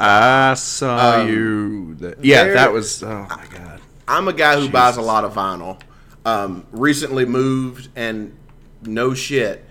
I 0.00 0.54
saw 0.56 1.22
you. 1.24 1.94
That, 1.96 2.24
yeah, 2.24 2.40
Um, 2.42 2.46
there- 2.46 2.54
that 2.54 2.72
was. 2.72 3.02
Oh 3.02 3.26
my 3.28 3.44
god. 3.52 3.80
I'm 4.06 4.28
a 4.28 4.32
guy 4.32 4.58
who 4.58 4.68
buys 4.70 4.96
a 4.96 5.02
lot 5.02 5.24
of 5.24 5.34
vinyl. 5.34 5.78
Um, 6.24 6.66
recently 6.72 7.24
moved, 7.24 7.88
and 7.96 8.36
no 8.82 9.14
shit, 9.14 9.64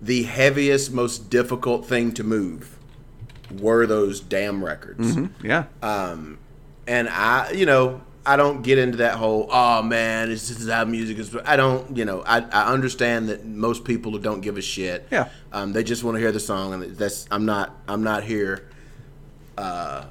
the 0.00 0.22
heaviest, 0.24 0.92
most 0.92 1.30
difficult 1.30 1.86
thing 1.86 2.12
to 2.14 2.24
move 2.24 2.76
were 3.50 3.86
those 3.86 4.20
damn 4.20 4.64
records. 4.64 5.16
Yeah. 5.42 5.64
Um, 5.82 6.38
And 6.86 7.08
I, 7.08 7.50
you 7.52 7.66
know, 7.66 8.00
I 8.26 8.36
don't 8.36 8.62
get 8.62 8.78
into 8.78 8.98
that 8.98 9.14
whole, 9.14 9.48
oh 9.50 9.82
man, 9.82 10.30
it's 10.30 10.48
just 10.48 10.68
how 10.68 10.84
music 10.84 11.18
is. 11.18 11.34
I 11.44 11.56
don't, 11.56 11.96
you 11.96 12.04
know, 12.04 12.22
I, 12.26 12.40
I 12.40 12.72
understand 12.72 13.28
that 13.28 13.44
most 13.46 13.84
people 13.84 14.16
don't 14.18 14.40
give 14.40 14.56
a 14.58 14.62
shit. 14.62 15.08
Yeah. 15.10 15.28
Um, 15.52 15.72
they 15.72 15.82
just 15.82 16.04
want 16.04 16.16
to 16.16 16.20
hear 16.20 16.32
the 16.32 16.40
song, 16.40 16.74
and 16.74 16.82
that's 16.96 17.26
I'm 17.30 17.46
not 17.46 17.74
I'm 17.88 18.02
not 18.02 18.22
here 18.24 18.68
uh, 19.56 20.04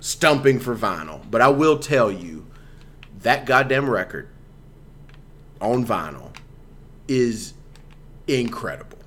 stumping 0.00 0.60
for 0.60 0.74
vinyl, 0.76 1.20
but 1.30 1.40
I 1.40 1.48
will 1.48 1.78
tell 1.78 2.12
you 2.12 2.46
that 3.22 3.46
goddamn 3.46 3.88
record 3.88 4.28
on 5.60 5.86
vinyl 5.86 6.32
is 7.08 7.54
incredible. 8.26 8.98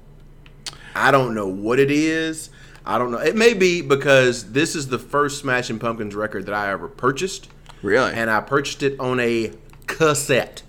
I 0.95 1.11
don't 1.11 1.35
know 1.35 1.47
what 1.47 1.79
it 1.79 1.91
is. 1.91 2.49
I 2.89 2.97
don't 2.97 3.11
know. 3.11 3.17
It 3.17 3.35
may 3.35 3.53
be 3.53 3.81
because 3.81 4.53
this 4.53 4.73
is 4.75 4.87
the 4.87 4.97
first 4.97 5.39
Smashing 5.39 5.77
Pumpkins 5.77 6.15
record 6.15 6.45
that 6.45 6.55
I 6.55 6.71
ever 6.71 6.87
purchased, 6.87 7.49
Really? 7.81 8.13
and 8.13 8.29
I 8.29 8.39
purchased 8.39 8.81
it 8.81 8.97
on 8.99 9.19
a 9.19 9.51
cassette. 9.87 10.63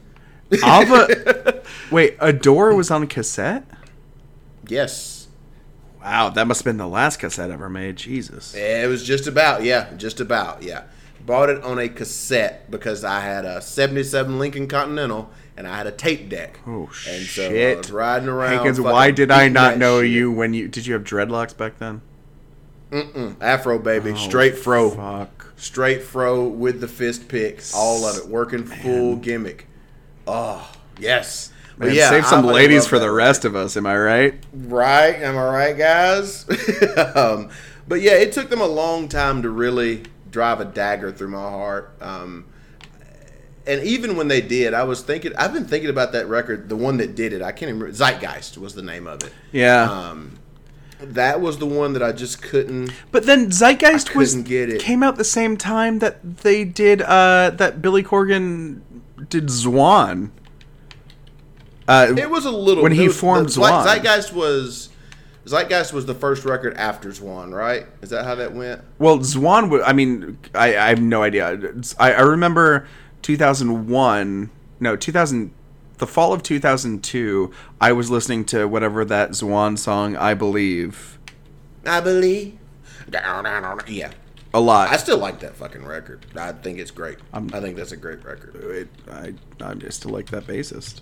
Alva. 0.64 1.62
wait, 1.92 2.16
Adore 2.18 2.74
was 2.74 2.90
on 2.90 3.02
a 3.04 3.06
cassette. 3.06 3.64
Yes, 4.66 5.28
Wow, 6.02 6.28
that 6.30 6.46
must 6.46 6.60
have 6.60 6.64
been 6.64 6.76
the 6.76 6.88
last 6.88 7.18
cassette 7.18 7.50
ever 7.50 7.68
made. 7.68 7.96
Jesus. 7.96 8.54
it 8.54 8.88
was 8.88 9.04
just 9.04 9.26
about 9.26 9.62
yeah, 9.62 9.92
just 9.96 10.20
about 10.20 10.62
yeah. 10.62 10.84
Bought 11.26 11.50
it 11.50 11.62
on 11.62 11.78
a 11.78 11.88
cassette 11.88 12.70
because 12.70 13.04
I 13.04 13.20
had 13.20 13.44
a 13.44 13.60
'77 13.60 14.38
Lincoln 14.38 14.68
Continental 14.68 15.28
and 15.56 15.66
I 15.66 15.76
had 15.76 15.86
a 15.86 15.90
tape 15.92 16.28
deck. 16.30 16.60
Oh 16.66 16.84
and 17.08 17.26
so 17.26 17.46
I 17.46 17.48
shit! 17.48 17.78
was 17.78 17.90
riding 17.90 18.28
around. 18.28 18.54
Hankins, 18.54 18.80
why 18.80 19.10
did 19.10 19.30
I 19.30 19.48
not 19.48 19.76
know 19.76 20.00
shit. 20.00 20.10
you 20.12 20.32
when 20.32 20.54
you 20.54 20.68
did 20.68 20.86
you 20.86 20.94
have 20.94 21.04
dreadlocks 21.04 21.54
back 21.56 21.78
then? 21.78 22.00
Afro 22.92 23.78
baby, 23.78 24.16
straight 24.16 24.56
fro. 24.56 24.86
Oh, 24.86 24.90
Fuck. 24.90 25.52
straight 25.56 26.02
fro 26.02 26.46
with 26.46 26.80
the 26.80 26.88
fist 26.88 27.28
pick, 27.28 27.62
all 27.74 28.06
of 28.06 28.16
it, 28.16 28.26
working 28.26 28.64
full 28.64 29.16
gimmick. 29.16 29.66
Oh 30.26 30.70
yes, 30.98 31.52
but 31.76 31.92
yeah, 31.92 32.10
save 32.10 32.26
some 32.26 32.46
I 32.46 32.52
ladies 32.52 32.86
for 32.86 32.98
the 32.98 33.10
rest 33.10 33.44
of 33.44 33.54
us. 33.54 33.76
Am 33.76 33.86
I 33.86 33.96
right? 33.96 34.34
Right? 34.52 35.16
Am 35.16 35.36
I 35.36 35.44
right, 35.44 35.76
guys? 35.76 36.46
um, 37.14 37.50
but 37.86 38.00
yeah, 38.00 38.14
it 38.14 38.32
took 38.32 38.50
them 38.50 38.60
a 38.60 38.66
long 38.66 39.08
time 39.08 39.42
to 39.42 39.50
really 39.50 40.04
drive 40.30 40.60
a 40.60 40.64
dagger 40.64 41.12
through 41.12 41.28
my 41.28 41.38
heart. 41.38 41.94
Um, 42.00 42.46
and 43.66 43.82
even 43.82 44.16
when 44.16 44.28
they 44.28 44.40
did, 44.40 44.72
I 44.72 44.84
was 44.84 45.02
thinking. 45.02 45.36
I've 45.36 45.52
been 45.52 45.66
thinking 45.66 45.90
about 45.90 46.12
that 46.12 46.26
record, 46.26 46.68
the 46.70 46.76
one 46.76 46.96
that 46.96 47.14
did 47.14 47.34
it. 47.34 47.42
I 47.42 47.52
can't 47.52 47.70
remember. 47.70 47.92
Zeitgeist 47.92 48.56
was 48.56 48.74
the 48.74 48.82
name 48.82 49.06
of 49.06 49.22
it. 49.22 49.32
Yeah. 49.52 49.82
Um, 49.82 50.38
that 51.00 51.40
was 51.40 51.58
the 51.58 51.66
one 51.66 51.92
that 51.92 52.02
I 52.02 52.12
just 52.12 52.42
couldn't. 52.42 52.92
but 53.12 53.24
then 53.26 53.50
Zeitgeist 53.50 54.14
was 54.14 54.34
get 54.36 54.68
it. 54.68 54.80
came 54.80 55.02
out 55.02 55.16
the 55.16 55.24
same 55.24 55.56
time 55.56 55.98
that 56.00 56.38
they 56.38 56.64
did 56.64 57.02
uh 57.02 57.50
that 57.56 57.80
Billy 57.82 58.02
Corgan 58.02 58.80
did 59.28 59.46
Zwan. 59.46 60.30
Uh, 61.86 62.14
It 62.16 62.28
was 62.30 62.44
a 62.44 62.50
little 62.50 62.82
When 62.82 62.92
he 62.92 63.08
was- 63.08 63.18
formed 63.18 63.48
the- 63.48 63.60
Zwan. 63.60 63.84
Zeitgeist 63.84 64.32
was 64.34 64.90
Zeitgeist 65.46 65.94
was 65.94 66.04
the 66.04 66.14
first 66.14 66.44
record 66.44 66.76
after 66.76 67.08
Zwan, 67.08 67.54
right? 67.54 67.86
Is 68.02 68.10
that 68.10 68.24
how 68.26 68.34
that 68.34 68.54
went? 68.54 68.82
Well, 68.98 69.20
Zwan. 69.20 69.70
wa- 69.70 69.80
I 69.82 69.94
mean, 69.94 70.36
I, 70.54 70.76
I 70.76 70.88
have 70.90 71.00
no 71.00 71.22
idea. 71.22 71.58
I, 71.98 72.12
I 72.12 72.20
remember 72.20 72.86
2001. 73.22 74.50
No, 74.80 74.94
2000. 74.96 75.50
The 75.98 76.06
fall 76.06 76.32
of 76.32 76.42
2002. 76.42 77.52
I 77.80 77.92
was 77.92 78.10
listening 78.10 78.44
to 78.46 78.66
whatever 78.66 79.04
that 79.04 79.30
Zwan 79.30 79.78
song. 79.78 80.16
I 80.16 80.34
believe 80.34 81.18
I 81.86 82.00
believe. 82.00 82.56
Yeah, 83.88 84.12
a 84.52 84.60
lot. 84.60 84.90
I 84.90 84.96
still 84.96 85.18
like 85.18 85.40
that 85.40 85.56
fucking 85.56 85.84
record. 85.84 86.26
I 86.36 86.52
think 86.52 86.78
it's 86.78 86.90
great. 86.90 87.18
I 87.32 87.40
think 87.60 87.76
that's 87.76 87.92
a 87.92 87.96
great 87.96 88.24
record. 88.24 88.54
It, 88.56 88.88
I 89.10 89.34
I 89.64 89.74
just 89.74 90.04
like 90.06 90.26
that 90.30 90.46
bassist. 90.46 91.00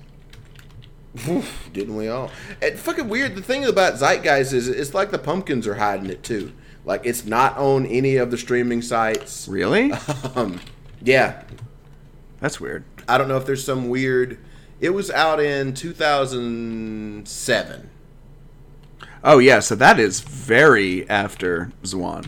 Didn't 1.72 1.96
we 1.96 2.08
all? 2.08 2.30
And 2.60 2.78
fucking 2.78 3.08
weird. 3.08 3.34
The 3.34 3.42
thing 3.42 3.64
about 3.64 3.94
Zeitgeist 3.94 4.52
is 4.52 4.68
it's 4.68 4.94
like 4.94 5.10
the 5.10 5.18
Pumpkins 5.18 5.66
are 5.66 5.74
hiding 5.74 6.10
it 6.10 6.22
too. 6.22 6.52
Like 6.84 7.04
it's 7.04 7.24
not 7.24 7.56
on 7.56 7.86
any 7.86 8.16
of 8.16 8.30
the 8.30 8.38
streaming 8.38 8.82
sites. 8.82 9.48
Really? 9.48 9.92
Um, 10.34 10.60
yeah, 11.02 11.42
That's 12.40 12.60
weird. 12.60 12.84
I 13.08 13.16
don't 13.18 13.28
know 13.28 13.36
if 13.36 13.46
there's 13.46 13.64
some 13.64 13.88
weird. 13.88 14.38
It 14.80 14.90
was 14.90 15.10
out 15.10 15.40
in 15.40 15.74
2007. 15.74 17.90
Oh 19.24 19.38
yeah, 19.38 19.60
so 19.60 19.74
that 19.74 19.98
is 19.98 20.20
very 20.20 21.08
after 21.08 21.72
Zwan. 21.82 22.26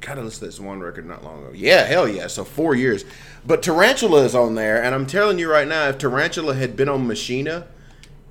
God, 0.00 0.18
I 0.18 0.22
listened 0.22 0.40
to 0.40 0.46
this 0.46 0.60
one 0.60 0.80
record 0.80 1.06
not 1.06 1.24
long 1.24 1.44
ago. 1.44 1.52
Yeah, 1.54 1.84
hell 1.84 2.08
yeah. 2.08 2.26
So 2.26 2.44
four 2.44 2.74
years. 2.74 3.04
But 3.46 3.62
Tarantula 3.62 4.24
is 4.24 4.34
on 4.34 4.56
there, 4.56 4.82
and 4.82 4.94
I'm 4.94 5.06
telling 5.06 5.38
you 5.38 5.50
right 5.50 5.66
now, 5.66 5.88
if 5.88 5.98
Tarantula 5.98 6.54
had 6.54 6.76
been 6.76 6.88
on 6.88 7.06
Machina, 7.06 7.66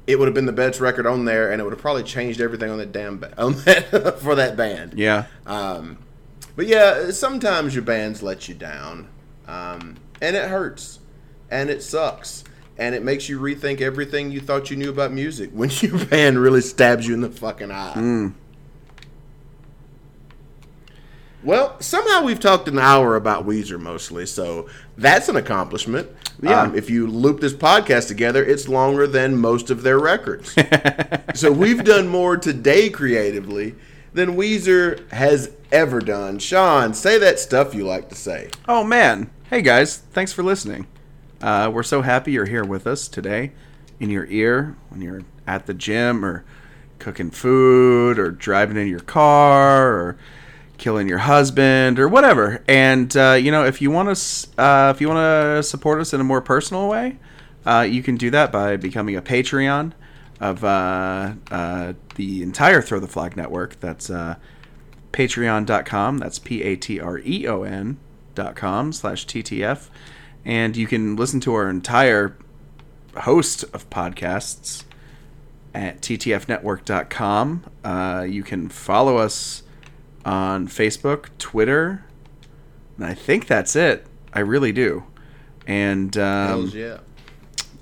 it 0.05 0.19
would 0.19 0.27
have 0.27 0.35
been 0.35 0.45
the 0.45 0.51
best 0.53 0.79
record 0.79 1.07
on 1.07 1.25
there, 1.25 1.51
and 1.51 1.59
it 1.59 1.63
would 1.63 1.73
have 1.73 1.81
probably 1.81 2.03
changed 2.03 2.39
everything 2.41 2.69
on 2.69 2.77
that 2.77 2.91
damn 2.91 3.17
ba- 3.17 3.33
on 3.41 3.53
that 3.63 4.19
for 4.19 4.35
that 4.35 4.55
band. 4.55 4.93
Yeah. 4.97 5.25
Um, 5.45 5.97
but 6.55 6.67
yeah, 6.67 7.11
sometimes 7.11 7.73
your 7.73 7.83
bands 7.83 8.21
let 8.21 8.47
you 8.47 8.55
down, 8.55 9.07
um, 9.47 9.97
and 10.21 10.35
it 10.35 10.49
hurts, 10.49 10.99
and 11.49 11.69
it 11.69 11.81
sucks, 11.81 12.43
and 12.77 12.93
it 12.95 13.03
makes 13.03 13.29
you 13.29 13.39
rethink 13.39 13.81
everything 13.81 14.31
you 14.31 14.39
thought 14.39 14.69
you 14.69 14.77
knew 14.77 14.89
about 14.89 15.11
music 15.11 15.49
when 15.53 15.69
your 15.81 16.05
band 16.05 16.39
really 16.39 16.61
stabs 16.61 17.07
you 17.07 17.13
in 17.13 17.21
the 17.21 17.29
fucking 17.29 17.71
eye. 17.71 17.93
Well, 21.43 21.79
somehow 21.81 22.23
we've 22.23 22.39
talked 22.39 22.67
an 22.67 22.77
hour 22.77 23.15
about 23.15 23.47
Weezer 23.47 23.79
mostly, 23.79 24.27
so 24.27 24.69
that's 24.97 25.27
an 25.27 25.37
accomplishment. 25.37 26.07
Yeah. 26.41 26.61
Um, 26.61 26.75
if 26.75 26.89
you 26.89 27.07
loop 27.07 27.39
this 27.39 27.53
podcast 27.53 28.07
together, 28.07 28.43
it's 28.43 28.67
longer 28.67 29.07
than 29.07 29.35
most 29.37 29.71
of 29.71 29.81
their 29.81 29.99
records. 29.99 30.55
so 31.33 31.51
we've 31.51 31.83
done 31.83 32.07
more 32.07 32.37
today 32.37 32.89
creatively 32.89 33.75
than 34.13 34.35
Weezer 34.35 35.09
has 35.11 35.51
ever 35.71 35.99
done. 35.99 36.39
Sean, 36.39 36.93
say 36.93 37.17
that 37.17 37.39
stuff 37.39 37.73
you 37.73 37.85
like 37.85 38.09
to 38.09 38.15
say. 38.15 38.49
Oh 38.67 38.83
man. 38.83 39.29
Hey 39.49 39.61
guys, 39.61 39.97
thanks 39.97 40.33
for 40.33 40.43
listening. 40.43 40.87
Uh, 41.41 41.71
we're 41.73 41.83
so 41.83 42.01
happy 42.01 42.31
you're 42.31 42.45
here 42.45 42.63
with 42.63 42.85
us 42.85 43.07
today, 43.07 43.51
in 43.99 44.09
your 44.09 44.25
ear 44.25 44.75
when 44.89 45.01
you're 45.01 45.23
at 45.47 45.65
the 45.65 45.73
gym 45.73 46.23
or 46.25 46.43
cooking 46.99 47.31
food 47.31 48.19
or 48.19 48.31
driving 48.31 48.77
in 48.77 48.87
your 48.87 48.99
car 48.99 49.91
or 49.93 50.17
killing 50.77 51.07
your 51.07 51.19
husband 51.19 51.99
or 51.99 52.07
whatever. 52.07 52.63
And 52.67 53.15
uh, 53.15 53.37
you 53.39 53.51
know, 53.51 53.65
if 53.65 53.81
you 53.81 53.91
want 53.91 54.15
to, 54.15 54.61
uh, 54.61 54.91
if 54.93 55.01
you 55.01 55.07
want 55.07 55.19
to 55.19 55.63
support 55.63 55.99
us 55.99 56.13
in 56.13 56.21
a 56.21 56.23
more 56.23 56.41
personal 56.41 56.87
way, 56.87 57.17
uh, 57.65 57.87
you 57.89 58.03
can 58.03 58.17
do 58.17 58.29
that 58.31 58.51
by 58.51 58.77
becoming 58.77 59.15
a 59.15 59.21
Patreon 59.21 59.93
of 60.41 60.63
uh, 60.63 61.33
uh, 61.51 61.93
the 62.15 62.41
entire 62.41 62.81
Throw 62.81 62.99
the 62.99 63.07
Flag 63.07 63.37
network. 63.37 63.79
That's 63.79 64.09
uh, 64.09 64.35
patreon.com. 65.13 66.17
That's 66.17 66.39
P 66.39 66.63
A 66.63 66.75
T 66.75 66.99
R 66.99 67.19
E 67.19 67.47
O 67.47 67.61
N 67.63 67.97
dot 68.33 68.55
com 68.55 68.91
slash 68.91 69.25
TTF. 69.27 69.87
And 70.43 70.75
you 70.75 70.87
can 70.87 71.15
listen 71.15 71.39
to 71.41 71.53
our 71.53 71.69
entire 71.69 72.35
host 73.15 73.63
of 73.71 73.87
podcasts 73.91 74.83
at 75.75 76.01
ttfnetwork.com. 76.01 77.63
Uh, 77.83 78.25
you 78.27 78.41
can 78.41 78.67
follow 78.67 79.17
us 79.17 79.61
on 80.25 80.67
Facebook, 80.67 81.27
Twitter, 81.37 82.03
and 82.97 83.05
I 83.05 83.13
think 83.13 83.45
that's 83.45 83.75
it. 83.75 84.07
I 84.33 84.39
really 84.39 84.71
do. 84.71 85.03
And 85.67 86.17
um, 86.17 86.71
yeah. 86.73 86.97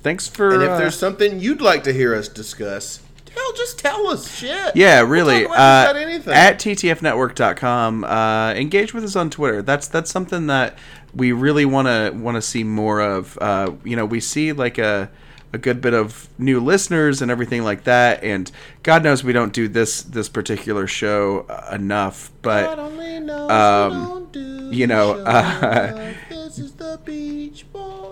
Thanks 0.02 0.28
for. 0.28 0.54
And 0.54 0.64
if 0.64 0.70
uh, 0.70 0.78
there's 0.78 0.98
something 0.98 1.40
you'd 1.40 1.62
like 1.62 1.84
to 1.84 1.94
hear 1.94 2.14
us 2.16 2.28
discuss, 2.28 3.00
hell, 3.34 3.54
just 3.56 3.80
tell 3.80 4.08
us 4.08 4.34
shit. 4.36 4.76
Yeah, 4.76 5.02
We'll 5.02 5.12
really. 5.12 5.44
talk 5.46 5.58
Uh, 5.58 5.94
anything. 5.98 6.34
at 6.34 6.60
ttfnetwork.com, 6.60 8.04
uh, 8.04 8.54
engage 8.54 8.94
with 8.94 9.04
us 9.04 9.16
on 9.16 9.30
Twitter. 9.30 9.62
That's 9.62 9.88
that's 9.88 10.12
something 10.12 10.48
that 10.48 10.78
we 11.14 11.32
really 11.32 11.66
want 11.66 11.88
to 11.88 12.12
want 12.18 12.36
to 12.36 12.42
see 12.42 12.64
more 12.64 13.02
of. 13.02 13.38
Uh, 13.42 13.74
you 13.84 13.96
know, 13.96 14.06
we 14.06 14.20
see 14.20 14.52
like 14.54 14.78
a 14.78 15.10
a 15.52 15.58
good 15.58 15.82
bit 15.82 15.96
of 15.96 16.30
new 16.38 16.60
listeners 16.60 17.24
and 17.24 17.32
everything 17.32 17.64
like 17.64 17.84
that, 17.86 18.24
and 18.24 18.52
God 18.84 19.04
knows 19.04 19.24
we 19.24 19.34
don't 19.34 19.52
do 19.52 19.68
this 19.68 20.04
this 20.04 20.30
particular 20.30 20.86
show 20.88 21.48
enough, 21.72 22.32
but. 22.44 22.66
God 22.76 22.80
only 22.80 23.20
knows 23.20 23.50
um, 23.50 23.90
we 23.92 24.06
don't 24.06 24.32
do 24.32 24.70
you 24.72 24.86
know, 24.86 25.18
the 25.18 25.28
uh, 25.28 26.14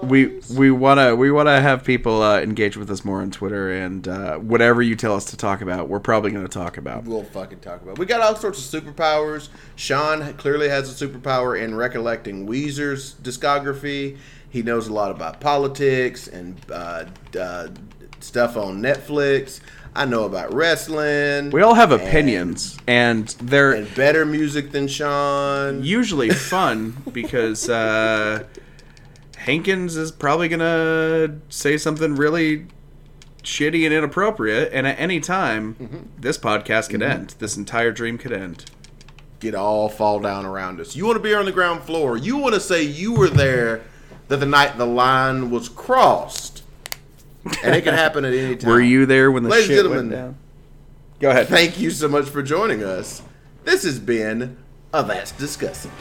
show. 0.02 0.08
this 0.08 0.50
is 0.50 0.56
the 0.56 0.58
Beach 0.58 0.58
Boys. 0.58 0.58
we 0.58 0.70
we 0.72 0.72
wanna 0.72 1.16
we 1.16 1.32
wanna 1.32 1.62
have 1.62 1.84
people 1.84 2.22
uh, 2.22 2.40
engage 2.40 2.78
with 2.78 2.90
us 2.92 3.04
more 3.06 3.22
on 3.22 3.32
Twitter 3.32 3.72
and 3.72 4.08
uh, 4.08 4.38
whatever 4.38 4.82
you 4.82 4.96
tell 4.96 5.16
us 5.16 5.26
to 5.26 5.38
talk 5.38 5.62
about, 5.62 5.90
we're 5.90 6.00
probably 6.00 6.32
gonna 6.32 6.48
talk 6.48 6.78
about. 6.78 7.04
We'll 7.06 7.24
fucking 7.24 7.60
talk 7.60 7.82
about. 7.82 7.98
We 7.98 8.06
got 8.06 8.22
all 8.22 8.36
sorts 8.36 8.74
of 8.74 8.84
superpowers. 8.84 9.50
Sean 9.76 10.34
clearly 10.34 10.70
has 10.70 11.02
a 11.02 11.08
superpower 11.08 11.60
in 11.62 11.76
recollecting 11.76 12.48
Weezer's 12.48 13.16
discography. 13.22 14.18
He 14.50 14.62
knows 14.64 14.88
a 14.88 14.94
lot 14.94 15.12
about 15.12 15.40
politics 15.42 16.28
and 16.28 16.58
uh, 16.72 17.06
uh, 17.40 17.68
stuff 18.20 18.56
on 18.58 18.82
Netflix. 18.82 19.60
I 19.96 20.06
know 20.06 20.26
about 20.26 20.54
wrestling. 20.54 21.50
We 21.50 21.62
all 21.64 21.74
have 21.74 21.92
and- 21.92 22.02
opinions, 22.02 22.78
and 22.88 23.28
they're 23.42 23.72
and 23.72 23.96
better 23.96 24.26
music 24.26 24.72
than 24.72 24.88
Sean. 24.88 25.84
usually 25.84 26.30
fun 26.30 26.96
because 27.12 27.68
uh, 27.68 28.44
Hankins 29.48 29.96
is 29.96 30.12
probably 30.12 30.50
gonna 30.50 31.38
say 31.48 31.78
something 31.78 32.16
really 32.16 32.68
shitty 33.44 33.86
and 33.86 33.94
inappropriate, 33.94 34.72
and 34.74 34.86
at 34.86 35.00
any 35.00 35.22
time, 35.22 35.76
Mm-hmm. 35.82 35.98
this 36.20 36.38
podcast 36.38 36.90
could 36.90 37.02
end. 37.02 37.36
This 37.40 37.56
entire 37.56 37.94
dream 37.94 38.18
could 38.18 38.34
end. 38.34 38.66
Get 39.40 39.56
all 39.56 39.88
fall 39.88 40.20
down 40.20 40.46
around 40.46 40.82
us. 40.82 40.98
You 40.98 41.06
want 41.06 41.16
to 41.16 41.24
be 41.24 41.34
on 41.34 41.46
the 41.46 41.54
ground 41.54 41.84
floor. 41.84 42.18
You 42.18 42.36
want 42.38 42.56
to 42.56 42.60
say 42.60 42.84
you 42.84 43.14
were 43.14 43.30
there 43.30 43.84
that 44.28 44.38
the 44.42 44.46
night 44.46 44.78
the 44.78 44.86
line 44.86 45.50
was 45.50 45.70
crossed, 45.70 46.64
and 47.64 47.74
it 47.74 47.84
can 47.86 47.94
happen 48.04 48.26
at 48.26 48.34
any 48.34 48.58
time. 48.58 48.70
Were 48.70 48.82
you 48.82 49.06
there 49.06 49.32
when 49.32 49.44
the 49.44 49.50
Ladies 49.50 49.68
shit 49.68 49.90
went 49.90 50.12
down? 50.12 50.36
Go 51.22 51.30
ahead. 51.30 51.48
Thank 51.48 51.80
you 51.80 51.90
so 51.92 52.10
much 52.10 52.26
for 52.28 52.44
joining 52.44 52.84
us. 52.84 53.22
This 53.64 53.84
has 53.84 53.98
been 53.98 54.58
a 54.94 55.04
That's 55.04 55.32
Discussing. 55.32 55.92